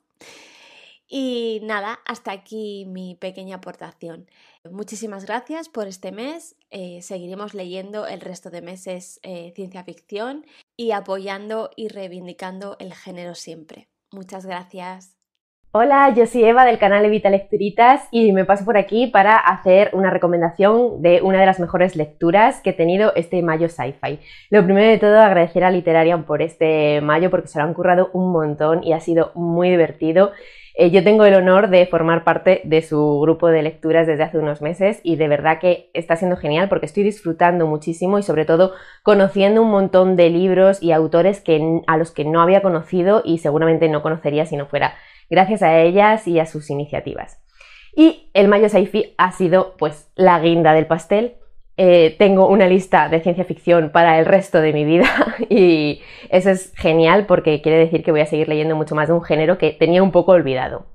Y 1.07 1.61
nada, 1.63 2.01
hasta 2.05 2.33
aquí 2.33 2.85
mi 2.85 3.15
pequeña 3.15 3.57
aportación. 3.57 4.29
Muchísimas 4.69 5.25
gracias 5.25 5.69
por 5.69 5.87
este 5.87 6.11
mes. 6.11 6.57
Eh, 6.71 7.01
seguiremos 7.01 7.55
leyendo 7.55 8.09
el 8.09 8.21
resto 8.21 8.51
de 8.51 8.61
meses 8.61 9.21
eh, 9.23 9.53
ciencia 9.55 9.85
ficción 9.85 10.45
y 10.77 10.91
apoyando 10.91 11.71
y 11.77 11.87
reivindicando 11.87 12.77
el 12.81 12.93
género 12.93 13.37
siempre. 13.37 13.89
Muchas 14.11 14.47
gracias. 14.47 15.14
Hola, 15.77 16.15
yo 16.15 16.25
soy 16.27 16.45
Eva 16.45 16.65
del 16.65 16.79
canal 16.79 17.05
Evita 17.05 17.31
Lecturitas 17.31 18.07
y 18.13 18.31
me 18.31 18.45
paso 18.45 18.65
por 18.65 18.77
aquí 18.77 19.09
para 19.09 19.37
hacer 19.37 19.91
una 19.93 20.09
recomendación 20.09 21.03
de 21.03 21.21
una 21.21 21.41
de 21.41 21.47
las 21.47 21.59
mejores 21.59 21.97
lecturas 21.97 22.61
que 22.61 22.71
he 22.71 22.75
tenido 22.75 23.13
este 23.17 23.43
mayo 23.43 23.69
sci-fi. 23.69 24.21
Lo 24.51 24.65
primero 24.65 24.87
de 24.87 24.99
todo, 24.99 25.19
agradecer 25.19 25.65
a 25.65 25.73
Literarian 25.73 26.27
por 26.27 26.43
este 26.43 27.01
mayo 27.01 27.29
porque 27.29 27.49
se 27.49 27.59
lo 27.59 27.65
han 27.65 27.75
currado 27.75 28.11
un 28.13 28.31
montón 28.31 28.85
y 28.85 28.93
ha 28.93 29.01
sido 29.01 29.33
muy 29.35 29.69
divertido. 29.69 30.31
Eh, 30.77 30.93
yo 30.93 31.03
tengo 31.03 31.25
el 31.25 31.35
honor 31.35 31.69
de 31.71 31.87
formar 31.87 32.23
parte 32.23 32.61
de 32.63 32.81
su 32.81 33.19
grupo 33.21 33.49
de 33.49 33.63
lecturas 33.63 34.07
desde 34.07 34.23
hace 34.23 34.39
unos 34.39 34.63
meses 34.63 35.01
y 35.03 35.17
de 35.17 35.27
verdad 35.27 35.59
que 35.59 35.91
está 35.93 36.15
siendo 36.15 36.37
genial 36.37 36.69
porque 36.69 36.87
estoy 36.87 37.03
disfrutando 37.03 37.67
muchísimo 37.67 38.21
y 38.21 38.23
sobre 38.23 38.45
todo 38.45 38.75
conociendo 39.03 39.61
un 39.63 39.73
montón 39.73 40.15
de 40.15 40.31
libros 40.31 40.81
y 40.81 40.93
autores 40.93 41.41
que, 41.41 41.81
a 41.89 41.97
los 41.97 42.13
que 42.13 42.25
no 42.25 42.43
había 42.43 42.63
conocido 42.63 43.23
y 43.25 43.39
seguramente 43.39 43.89
no 43.89 44.03
conocería 44.03 44.47
si 44.47 44.57
no 44.57 44.67
fuera 44.67 44.95
gracias 45.31 45.63
a 45.63 45.81
ellas 45.81 46.27
y 46.29 46.39
a 46.39 46.47
sus 46.47 46.71
iniciativas. 46.71 47.41
Y 47.97 48.31
el 48.35 48.49
Mayo 48.49 48.69
Saifi 48.69 49.15
ha 49.19 49.33
sido 49.33 49.75
pues 49.79 50.11
la 50.17 50.41
guinda 50.41 50.73
del 50.73 50.87
pastel. 50.87 51.37
Eh, 51.77 52.15
tengo 52.19 52.49
una 52.49 52.67
lista 52.67 53.09
de 53.09 53.21
ciencia 53.21 53.45
ficción 53.45 53.91
para 53.91 54.19
el 54.21 54.27
resto 54.27 54.61
de 54.61 54.73
mi 54.73 54.85
vida 54.85 55.09
y 55.49 56.01
eso 56.31 56.51
es 56.51 56.73
genial 56.77 57.27
porque 57.27 57.61
quiere 57.63 57.79
decir 57.79 58.05
que 58.05 58.13
voy 58.13 58.21
a 58.21 58.27
seguir 58.27 58.49
leyendo 58.49 58.77
mucho 58.77 58.95
más 58.95 59.09
de 59.09 59.15
un 59.15 59.23
género 59.23 59.59
que 59.59 59.73
tenía 59.73 60.03
un 60.03 60.13
poco 60.13 60.33
olvidado. 60.33 60.87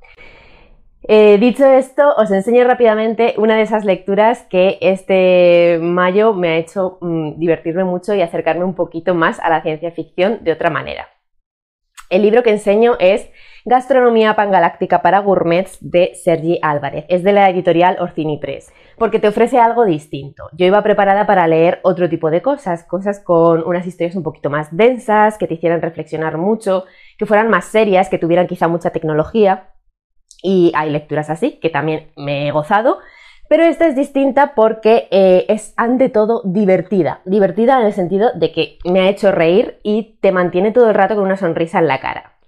Eh, 1.04 1.38
dicho 1.40 1.66
esto, 1.66 2.04
os 2.18 2.30
enseño 2.30 2.66
rápidamente 2.66 3.34
una 3.38 3.56
de 3.56 3.64
esas 3.64 3.86
lecturas 3.86 4.44
que 4.44 4.78
este 4.82 5.80
mayo 5.82 6.34
me 6.34 6.50
ha 6.50 6.58
hecho 6.58 6.98
mm, 7.02 7.40
divertirme 7.40 7.84
mucho 7.84 8.14
y 8.14 8.22
acercarme 8.22 8.64
un 8.64 8.76
poquito 8.76 9.16
más 9.16 9.40
a 9.40 9.50
la 9.50 9.62
ciencia 9.62 9.92
ficción 9.92 10.44
de 10.44 10.52
otra 10.52 10.70
manera. 10.70 11.08
El 12.10 12.24
libro 12.24 12.44
que 12.44 12.52
enseño 12.52 12.96
es 13.00 13.30
Gastronomía 13.66 14.36
Pangaláctica 14.36 15.02
para 15.02 15.20
Gourmets 15.20 15.78
de 15.82 16.12
Sergi 16.16 16.60
Álvarez. 16.62 17.06
Es 17.10 17.24
de 17.24 17.34
la 17.34 17.50
editorial 17.50 17.98
Orcini 18.00 18.38
Press, 18.38 18.72
porque 18.98 19.20
te 19.20 19.28
ofrece 19.28 19.60
algo 19.60 19.86
distinto. 19.86 20.50
Yo 20.54 20.66
iba 20.66 20.82
preparada 20.82 21.28
para 21.28 21.48
leer 21.48 21.80
otro 21.84 22.10
tipo 22.10 22.32
de 22.32 22.42
cosas, 22.42 22.84
cosas 22.86 23.20
con 23.20 23.64
unas 23.68 23.86
historias 23.86 24.16
un 24.16 24.24
poquito 24.24 24.50
más 24.50 24.76
densas, 24.76 25.38
que 25.38 25.48
te 25.48 25.56
hicieran 25.56 25.82
reflexionar 25.82 26.38
mucho, 26.38 26.86
que 27.18 27.26
fueran 27.26 27.50
más 27.50 27.66
serias, 27.66 28.10
que 28.10 28.18
tuvieran 28.18 28.48
quizá 28.48 28.68
mucha 28.68 28.92
tecnología. 28.92 29.70
Y 30.42 30.72
hay 30.74 30.90
lecturas 30.90 31.30
así, 31.30 31.60
que 31.60 31.70
también 31.70 32.12
me 32.16 32.48
he 32.48 32.52
gozado, 32.52 33.00
pero 33.50 33.64
esta 33.64 33.88
es 33.88 33.96
distinta 33.96 34.54
porque 34.56 35.10
eh, 35.12 35.46
es 35.50 35.74
ante 35.76 36.08
todo 36.08 36.44
divertida. 36.46 37.22
Divertida 37.26 37.82
en 37.82 37.88
el 37.88 37.94
sentido 37.94 38.30
de 38.36 38.54
que 38.54 38.78
me 38.86 39.02
ha 39.02 39.10
hecho 39.10 39.32
reír 39.32 39.80
y 39.84 40.18
te 40.22 40.32
mantiene 40.32 40.72
todo 40.72 40.88
el 40.88 40.96
rato 40.96 41.16
con 41.16 41.26
una 41.26 41.36
sonrisa 41.36 41.80
en 41.80 41.88
la 41.88 42.00
cara. 42.00 42.39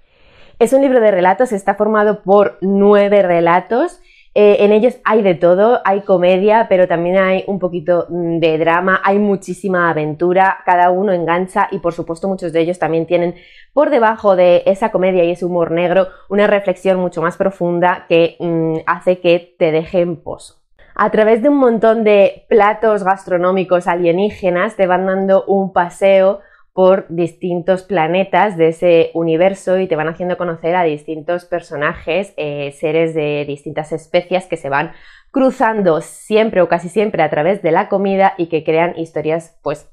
Es 0.62 0.74
un 0.74 0.84
libro 0.84 1.00
de 1.00 1.10
relatos, 1.10 1.54
está 1.54 1.74
formado 1.74 2.22
por 2.22 2.60
nueve 2.62 3.24
relatos. 3.24 4.00
Eh, 4.36 4.58
en 4.60 4.72
ellos 4.72 4.94
hay 5.04 5.24
de 5.24 5.34
todo, 5.34 5.82
hay 5.86 6.02
comedia, 6.02 6.68
pero 6.70 6.88
también 6.88 7.18
hay 7.18 7.44
un 7.48 7.58
poquito 7.58 8.06
mm, 8.10 8.38
de 8.38 8.60
drama, 8.60 9.02
hay 9.04 9.18
muchísima 9.18 9.90
aventura, 9.90 10.60
cada 10.64 10.92
uno 10.92 11.14
engancha 11.14 11.68
y 11.72 11.80
por 11.80 11.94
supuesto 11.94 12.28
muchos 12.28 12.54
de 12.54 12.62
ellos 12.62 12.78
también 12.78 13.08
tienen 13.08 13.34
por 13.74 13.90
debajo 13.90 14.36
de 14.36 14.62
esa 14.68 14.92
comedia 14.92 15.24
y 15.24 15.32
ese 15.32 15.46
humor 15.46 15.72
negro 15.72 16.10
una 16.30 16.46
reflexión 16.46 17.00
mucho 17.00 17.24
más 17.24 17.38
profunda 17.38 18.06
que 18.08 18.38
mm, 18.40 18.82
hace 18.86 19.20
que 19.20 19.56
te 19.58 19.72
deje 19.72 20.02
en 20.02 20.18
pozo. 20.18 20.62
A 20.94 21.10
través 21.10 21.42
de 21.42 21.50
un 21.50 21.58
montón 21.58 22.04
de 22.04 22.46
platos 22.50 23.04
gastronómicos 23.04 23.88
alienígenas 23.88 24.76
te 24.76 24.86
van 24.86 25.08
dando 25.08 25.44
un 25.46 25.74
paseo 25.74 26.42
por 26.74 27.06
distintos 27.10 27.84
planetas 27.84 28.56
de 28.58 28.70
ese 28.70 29.12
universo 29.14 29.78
y 29.80 29.88
te 29.88 29.96
van 29.96 30.08
haciendo 30.08 30.38
conocer 30.38 30.76
a 30.76 30.84
distintos 30.84 31.46
personajes, 31.46 32.34
eh, 32.38 32.72
seres 32.72 33.14
de 33.14 33.46
distintas 33.46 33.92
especies 33.92 34.46
que 34.46 34.58
se 34.58 34.70
van 34.70 34.94
cruzando 35.32 36.02
siempre 36.02 36.62
o 36.62 36.70
casi 36.70 36.90
siempre 36.90 37.24
a 37.24 37.30
través 37.30 37.62
de 37.62 37.72
la 37.72 37.90
comida 37.90 38.34
y 38.38 38.48
que 38.48 38.64
crean 38.64 38.98
historias 38.98 39.60
pues 39.64 39.90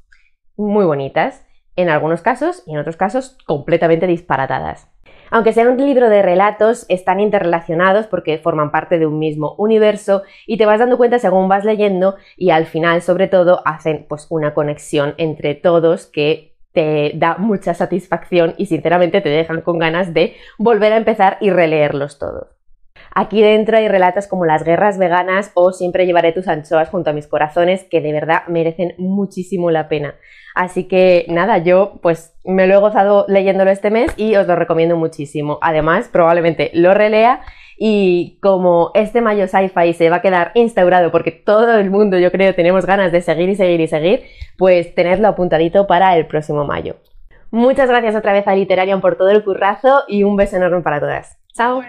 muy 0.56 0.84
bonitas 0.84 1.46
en 1.76 1.88
algunos 1.88 2.22
casos 2.22 2.62
y 2.66 2.72
en 2.72 2.78
otros 2.78 2.96
casos 2.96 3.38
completamente 3.46 4.06
disparatadas. 4.06 4.88
Aunque 5.30 5.52
sea 5.52 5.68
un 5.68 5.76
libro 5.76 6.08
de 6.08 6.22
relatos, 6.22 6.86
están 6.88 7.20
interrelacionados 7.20 8.06
porque 8.06 8.38
forman 8.38 8.70
parte 8.70 8.98
de 8.98 9.06
un 9.06 9.18
mismo 9.18 9.54
universo 9.58 10.22
y 10.46 10.56
te 10.56 10.66
vas 10.66 10.80
dando 10.80 10.96
cuenta 10.96 11.18
según 11.18 11.48
vas 11.48 11.64
leyendo 11.64 12.16
y 12.36 12.50
al 12.50 12.66
final 12.66 13.02
sobre 13.02 13.28
todo 13.28 13.62
hacen 13.66 14.06
pues 14.08 14.26
una 14.30 14.54
conexión 14.54 15.14
entre 15.18 15.54
todos 15.54 16.06
que 16.06 16.57
te 16.72 17.12
da 17.14 17.36
mucha 17.38 17.74
satisfacción 17.74 18.54
y 18.56 18.66
sinceramente 18.66 19.20
te 19.20 19.28
dejan 19.28 19.62
con 19.62 19.78
ganas 19.78 20.14
de 20.14 20.36
volver 20.58 20.92
a 20.92 20.96
empezar 20.96 21.38
y 21.40 21.50
releerlos 21.50 22.18
todos. 22.18 22.58
Aquí 23.14 23.42
dentro 23.42 23.76
hay 23.76 23.88
relatos 23.88 24.26
como 24.26 24.44
las 24.44 24.64
guerras 24.64 24.98
veganas 24.98 25.50
o 25.54 25.72
siempre 25.72 26.06
llevaré 26.06 26.32
tus 26.32 26.46
anchoas 26.46 26.88
junto 26.88 27.10
a 27.10 27.12
mis 27.12 27.26
corazones 27.26 27.84
que 27.84 28.00
de 28.00 28.12
verdad 28.12 28.46
merecen 28.48 28.94
muchísimo 28.98 29.70
la 29.70 29.88
pena. 29.88 30.14
Así 30.54 30.84
que 30.84 31.24
nada, 31.28 31.58
yo 31.58 32.00
pues 32.02 32.34
me 32.44 32.66
lo 32.66 32.74
he 32.74 32.78
gozado 32.78 33.24
leyéndolo 33.28 33.70
este 33.70 33.90
mes 33.90 34.12
y 34.16 34.36
os 34.36 34.46
lo 34.46 34.56
recomiendo 34.56 34.96
muchísimo. 34.96 35.58
Además, 35.62 36.08
probablemente 36.08 36.70
lo 36.74 36.94
relea 36.94 37.40
y 37.78 38.38
como 38.42 38.90
este 38.94 39.20
mayo 39.20 39.46
sci-fi 39.46 39.92
se 39.92 40.10
va 40.10 40.16
a 40.16 40.22
quedar 40.22 40.50
instaurado 40.54 41.12
porque 41.12 41.30
todo 41.30 41.78
el 41.78 41.90
mundo, 41.90 42.18
yo 42.18 42.32
creo, 42.32 42.54
tenemos 42.54 42.84
ganas 42.84 43.12
de 43.12 43.20
seguir 43.20 43.48
y 43.48 43.54
seguir 43.54 43.80
y 43.80 43.86
seguir, 43.86 44.24
pues 44.56 44.94
tenedlo 44.94 45.28
apuntadito 45.28 45.86
para 45.86 46.16
el 46.16 46.26
próximo 46.26 46.64
mayo. 46.64 46.96
Muchas 47.50 47.88
gracias 47.88 48.16
otra 48.16 48.32
vez 48.32 48.46
a 48.48 48.54
Literarian 48.54 49.00
por 49.00 49.16
todo 49.16 49.30
el 49.30 49.44
currazo 49.44 50.02
y 50.08 50.24
un 50.24 50.36
beso 50.36 50.56
enorme 50.56 50.82
para 50.82 51.00
todas. 51.00 51.38
Chao. 51.54 51.82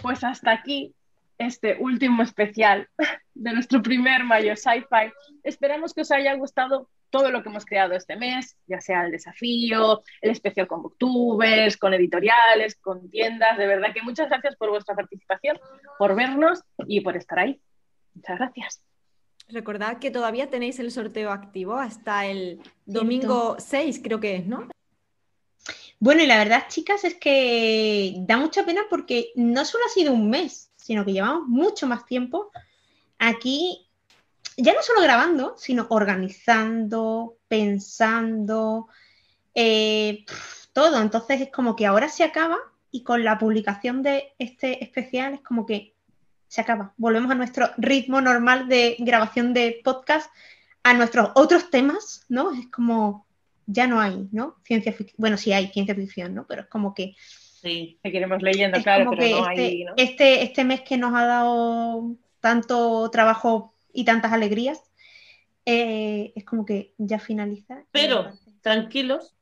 Pues 0.00 0.22
hasta 0.22 0.52
aquí 0.52 0.94
este 1.38 1.76
último 1.80 2.22
especial 2.22 2.88
de 3.34 3.52
nuestro 3.52 3.82
primer 3.82 4.24
mayo 4.24 4.54
sci-fi. 4.56 5.12
Esperamos 5.42 5.92
que 5.92 6.02
os 6.02 6.10
haya 6.12 6.34
gustado 6.34 6.88
todo 7.10 7.30
lo 7.30 7.42
que 7.42 7.48
hemos 7.48 7.64
creado 7.64 7.94
este 7.94 8.16
mes, 8.16 8.56
ya 8.66 8.80
sea 8.80 9.04
el 9.04 9.12
desafío, 9.12 10.02
el 10.20 10.30
especial 10.30 10.66
con 10.66 10.82
booktubers, 10.82 11.76
con 11.76 11.94
editoriales, 11.94 12.76
con 12.76 13.10
tiendas. 13.10 13.56
De 13.58 13.66
verdad 13.66 13.92
que 13.94 14.02
muchas 14.02 14.28
gracias 14.28 14.56
por 14.56 14.70
vuestra 14.70 14.94
participación, 14.94 15.58
por 15.98 16.14
vernos 16.14 16.62
y 16.86 17.00
por 17.00 17.16
estar 17.16 17.38
ahí. 17.38 17.60
Muchas 18.14 18.38
gracias. 18.38 18.82
Recordad 19.48 19.98
que 19.98 20.10
todavía 20.10 20.50
tenéis 20.50 20.78
el 20.78 20.90
sorteo 20.90 21.30
activo 21.30 21.76
hasta 21.76 22.26
el 22.26 22.60
domingo 22.84 23.56
6, 23.58 24.00
creo 24.02 24.20
que 24.20 24.36
es, 24.36 24.46
¿no? 24.46 24.68
Bueno, 26.00 26.22
y 26.22 26.26
la 26.26 26.38
verdad, 26.38 26.64
chicas, 26.68 27.02
es 27.04 27.14
que 27.14 28.14
da 28.20 28.36
mucha 28.36 28.64
pena 28.64 28.82
porque 28.88 29.32
no 29.34 29.64
solo 29.64 29.84
ha 29.86 29.88
sido 29.88 30.12
un 30.12 30.30
mes, 30.30 30.70
sino 30.76 31.04
que 31.04 31.12
llevamos 31.12 31.48
mucho 31.48 31.86
más 31.86 32.04
tiempo 32.04 32.50
aquí 33.18 33.87
ya 34.58 34.74
no 34.74 34.82
solo 34.82 35.00
grabando, 35.00 35.54
sino 35.56 35.86
organizando, 35.88 37.36
pensando, 37.46 38.88
eh, 39.54 40.24
todo. 40.72 41.00
Entonces 41.00 41.40
es 41.40 41.50
como 41.50 41.76
que 41.76 41.86
ahora 41.86 42.08
se 42.08 42.24
acaba 42.24 42.58
y 42.90 43.04
con 43.04 43.22
la 43.22 43.38
publicación 43.38 44.02
de 44.02 44.32
este 44.38 44.82
especial 44.82 45.34
es 45.34 45.40
como 45.40 45.64
que 45.64 45.94
se 46.48 46.60
acaba. 46.60 46.92
Volvemos 46.96 47.30
a 47.30 47.36
nuestro 47.36 47.70
ritmo 47.76 48.20
normal 48.20 48.68
de 48.68 48.96
grabación 48.98 49.54
de 49.54 49.80
podcast, 49.84 50.30
a 50.82 50.94
nuestros 50.94 51.30
otros 51.34 51.70
temas, 51.70 52.24
¿no? 52.28 52.52
Es 52.52 52.66
como, 52.68 53.26
ya 53.66 53.86
no 53.86 54.00
hay, 54.00 54.28
¿no? 54.32 54.56
Ciencia 54.64 54.92
ficción, 54.92 55.16
bueno, 55.18 55.36
sí 55.36 55.52
hay 55.52 55.68
ciencia 55.68 55.94
ficción, 55.94 56.34
¿no? 56.34 56.46
Pero 56.48 56.62
es 56.62 56.68
como 56.68 56.94
que... 56.94 57.14
Sí, 57.60 57.98
seguiremos 58.02 58.42
leyendo, 58.42 58.78
es 58.78 58.84
claro, 58.84 59.04
como 59.04 59.18
pero 59.18 59.28
que 59.28 59.34
no 59.34 59.50
este, 59.50 59.62
hay, 59.62 59.84
¿no? 59.84 59.92
este, 59.96 60.42
este 60.42 60.64
mes 60.64 60.80
que 60.80 60.96
nos 60.96 61.14
ha 61.14 61.26
dado 61.26 62.14
tanto 62.40 63.10
trabajo 63.10 63.74
y 63.92 64.04
tantas 64.04 64.32
alegrías, 64.32 64.80
eh, 65.66 66.32
es 66.36 66.44
como 66.44 66.64
que 66.64 66.94
ya 66.98 67.18
finaliza. 67.18 67.84
Pero 67.92 68.32
tranquilos 68.62 69.34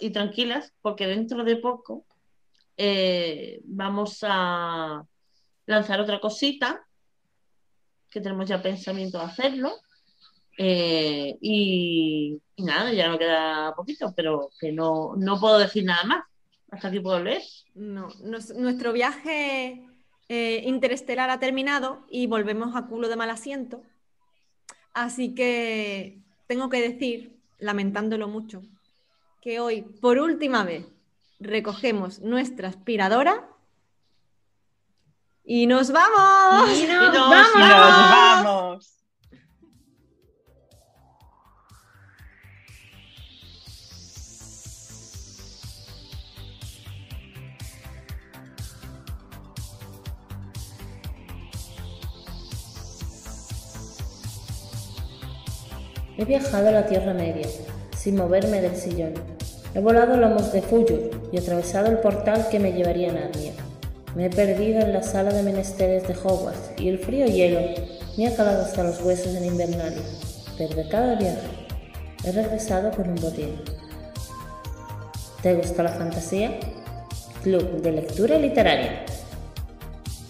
y 0.00 0.10
tranquilas, 0.10 0.72
porque 0.82 1.06
dentro 1.06 1.44
de 1.44 1.56
poco 1.56 2.04
eh, 2.76 3.60
vamos 3.64 4.18
a 4.22 5.04
lanzar 5.66 6.00
otra 6.00 6.20
cosita, 6.20 6.86
que 8.10 8.20
tenemos 8.20 8.48
ya 8.48 8.60
pensamiento 8.62 9.18
de 9.18 9.24
hacerlo. 9.24 9.72
eh, 10.58 11.36
y, 11.40 12.38
y 12.56 12.62
nada, 12.62 12.92
ya 12.92 13.08
no 13.08 13.18
queda 13.18 13.74
poquito, 13.74 14.12
pero 14.14 14.50
que 14.60 14.70
no, 14.70 15.14
no 15.16 15.40
puedo 15.40 15.58
decir 15.58 15.84
nada 15.84 16.04
más. 16.04 16.24
Hasta 16.70 16.88
aquí 16.88 17.00
puedo 17.00 17.22
leer. 17.22 17.42
No, 17.74 18.08
nos- 18.22 18.54
nuestro 18.54 18.92
viaje 18.92 19.86
eh, 20.28 20.62
interestelar 20.66 21.30
ha 21.30 21.38
terminado 21.40 22.04
y 22.10 22.26
volvemos 22.26 22.76
a 22.76 22.86
culo 22.86 23.08
de 23.08 23.16
mal 23.16 23.30
asiento. 23.30 23.82
Así 24.94 25.34
que 25.34 26.18
tengo 26.46 26.68
que 26.68 26.80
decir, 26.80 27.38
lamentándolo 27.58 28.28
mucho, 28.28 28.62
que 29.40 29.58
hoy, 29.60 29.82
por 29.82 30.18
última 30.18 30.64
vez, 30.64 30.86
recogemos 31.40 32.20
nuestra 32.20 32.68
aspiradora 32.68 33.48
y 35.44 35.66
nos 35.66 35.90
vamos. 35.90 36.70
¡Y 36.78 36.82
Y 36.84 36.86
nos 36.86 37.12
nos 37.12 37.14
vamos! 37.14 37.56
¡Nos 37.56 38.44
vamos! 38.44 39.01
He 56.22 56.24
viajado 56.24 56.68
a 56.68 56.70
la 56.70 56.86
Tierra 56.86 57.12
Media, 57.12 57.48
sin 57.98 58.14
moverme 58.14 58.60
del 58.60 58.76
sillón. 58.76 59.12
He 59.74 59.80
volado 59.80 60.16
lomos 60.16 60.52
de 60.52 60.62
Fuyur 60.62 61.10
y 61.32 61.38
atravesado 61.38 61.88
el 61.88 61.98
portal 61.98 62.46
que 62.48 62.60
me 62.60 62.70
llevaría 62.70 63.10
a 63.10 63.14
Narnia. 63.14 63.54
Me 64.14 64.26
he 64.26 64.30
perdido 64.30 64.82
en 64.82 64.92
la 64.92 65.02
sala 65.02 65.32
de 65.32 65.42
menesteres 65.42 66.06
de 66.06 66.14
Hogwarts 66.14 66.78
y 66.78 66.90
el 66.90 67.00
frío 67.00 67.26
hielo 67.26 67.58
me 68.16 68.28
ha 68.28 68.36
calado 68.36 68.62
hasta 68.62 68.84
los 68.84 69.02
huesos 69.02 69.34
en 69.34 69.46
Invernalia. 69.46 70.00
Pero 70.56 70.76
de 70.76 70.88
cada 70.88 71.16
viaje 71.16 71.40
he 72.22 72.30
regresado 72.30 72.92
con 72.92 73.08
un 73.08 73.16
botín. 73.16 73.60
¿Te 75.42 75.54
gusta 75.54 75.82
la 75.82 75.90
fantasía? 75.90 76.52
Club 77.42 77.82
de 77.82 77.90
Lectura 77.90 78.38
Literaria. 78.38 79.06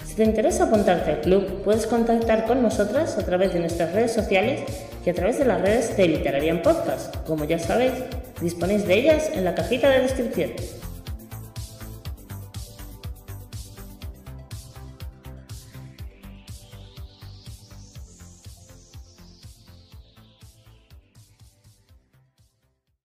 Si 0.07 0.15
te 0.15 0.25
interesa 0.25 0.65
apuntarte 0.65 1.11
al 1.11 1.21
club, 1.21 1.63
puedes 1.65 1.87
contactar 1.87 2.47
con 2.47 2.63
nosotras 2.63 3.19
a 3.19 3.27
través 3.27 3.53
de 3.53 3.61
nuestras 3.61 3.93
redes 3.93 4.13
sociales 4.13 4.63
y 5.05 5.11
a 5.11 5.15
través 5.15 5.39
de 5.39 5.45
las 5.45 5.61
redes 5.61 5.97
de 5.97 6.09
Literarian 6.09 6.63
Podcast. 6.63 7.17
Como 7.27 7.45
ya 7.45 7.59
sabéis, 7.59 7.93
disponéis 8.41 8.87
de 8.87 8.95
ellas 8.95 9.31
en 9.33 9.45
la 9.45 9.55
cajita 9.55 9.91
de 9.91 10.01
descripción. 10.01 10.53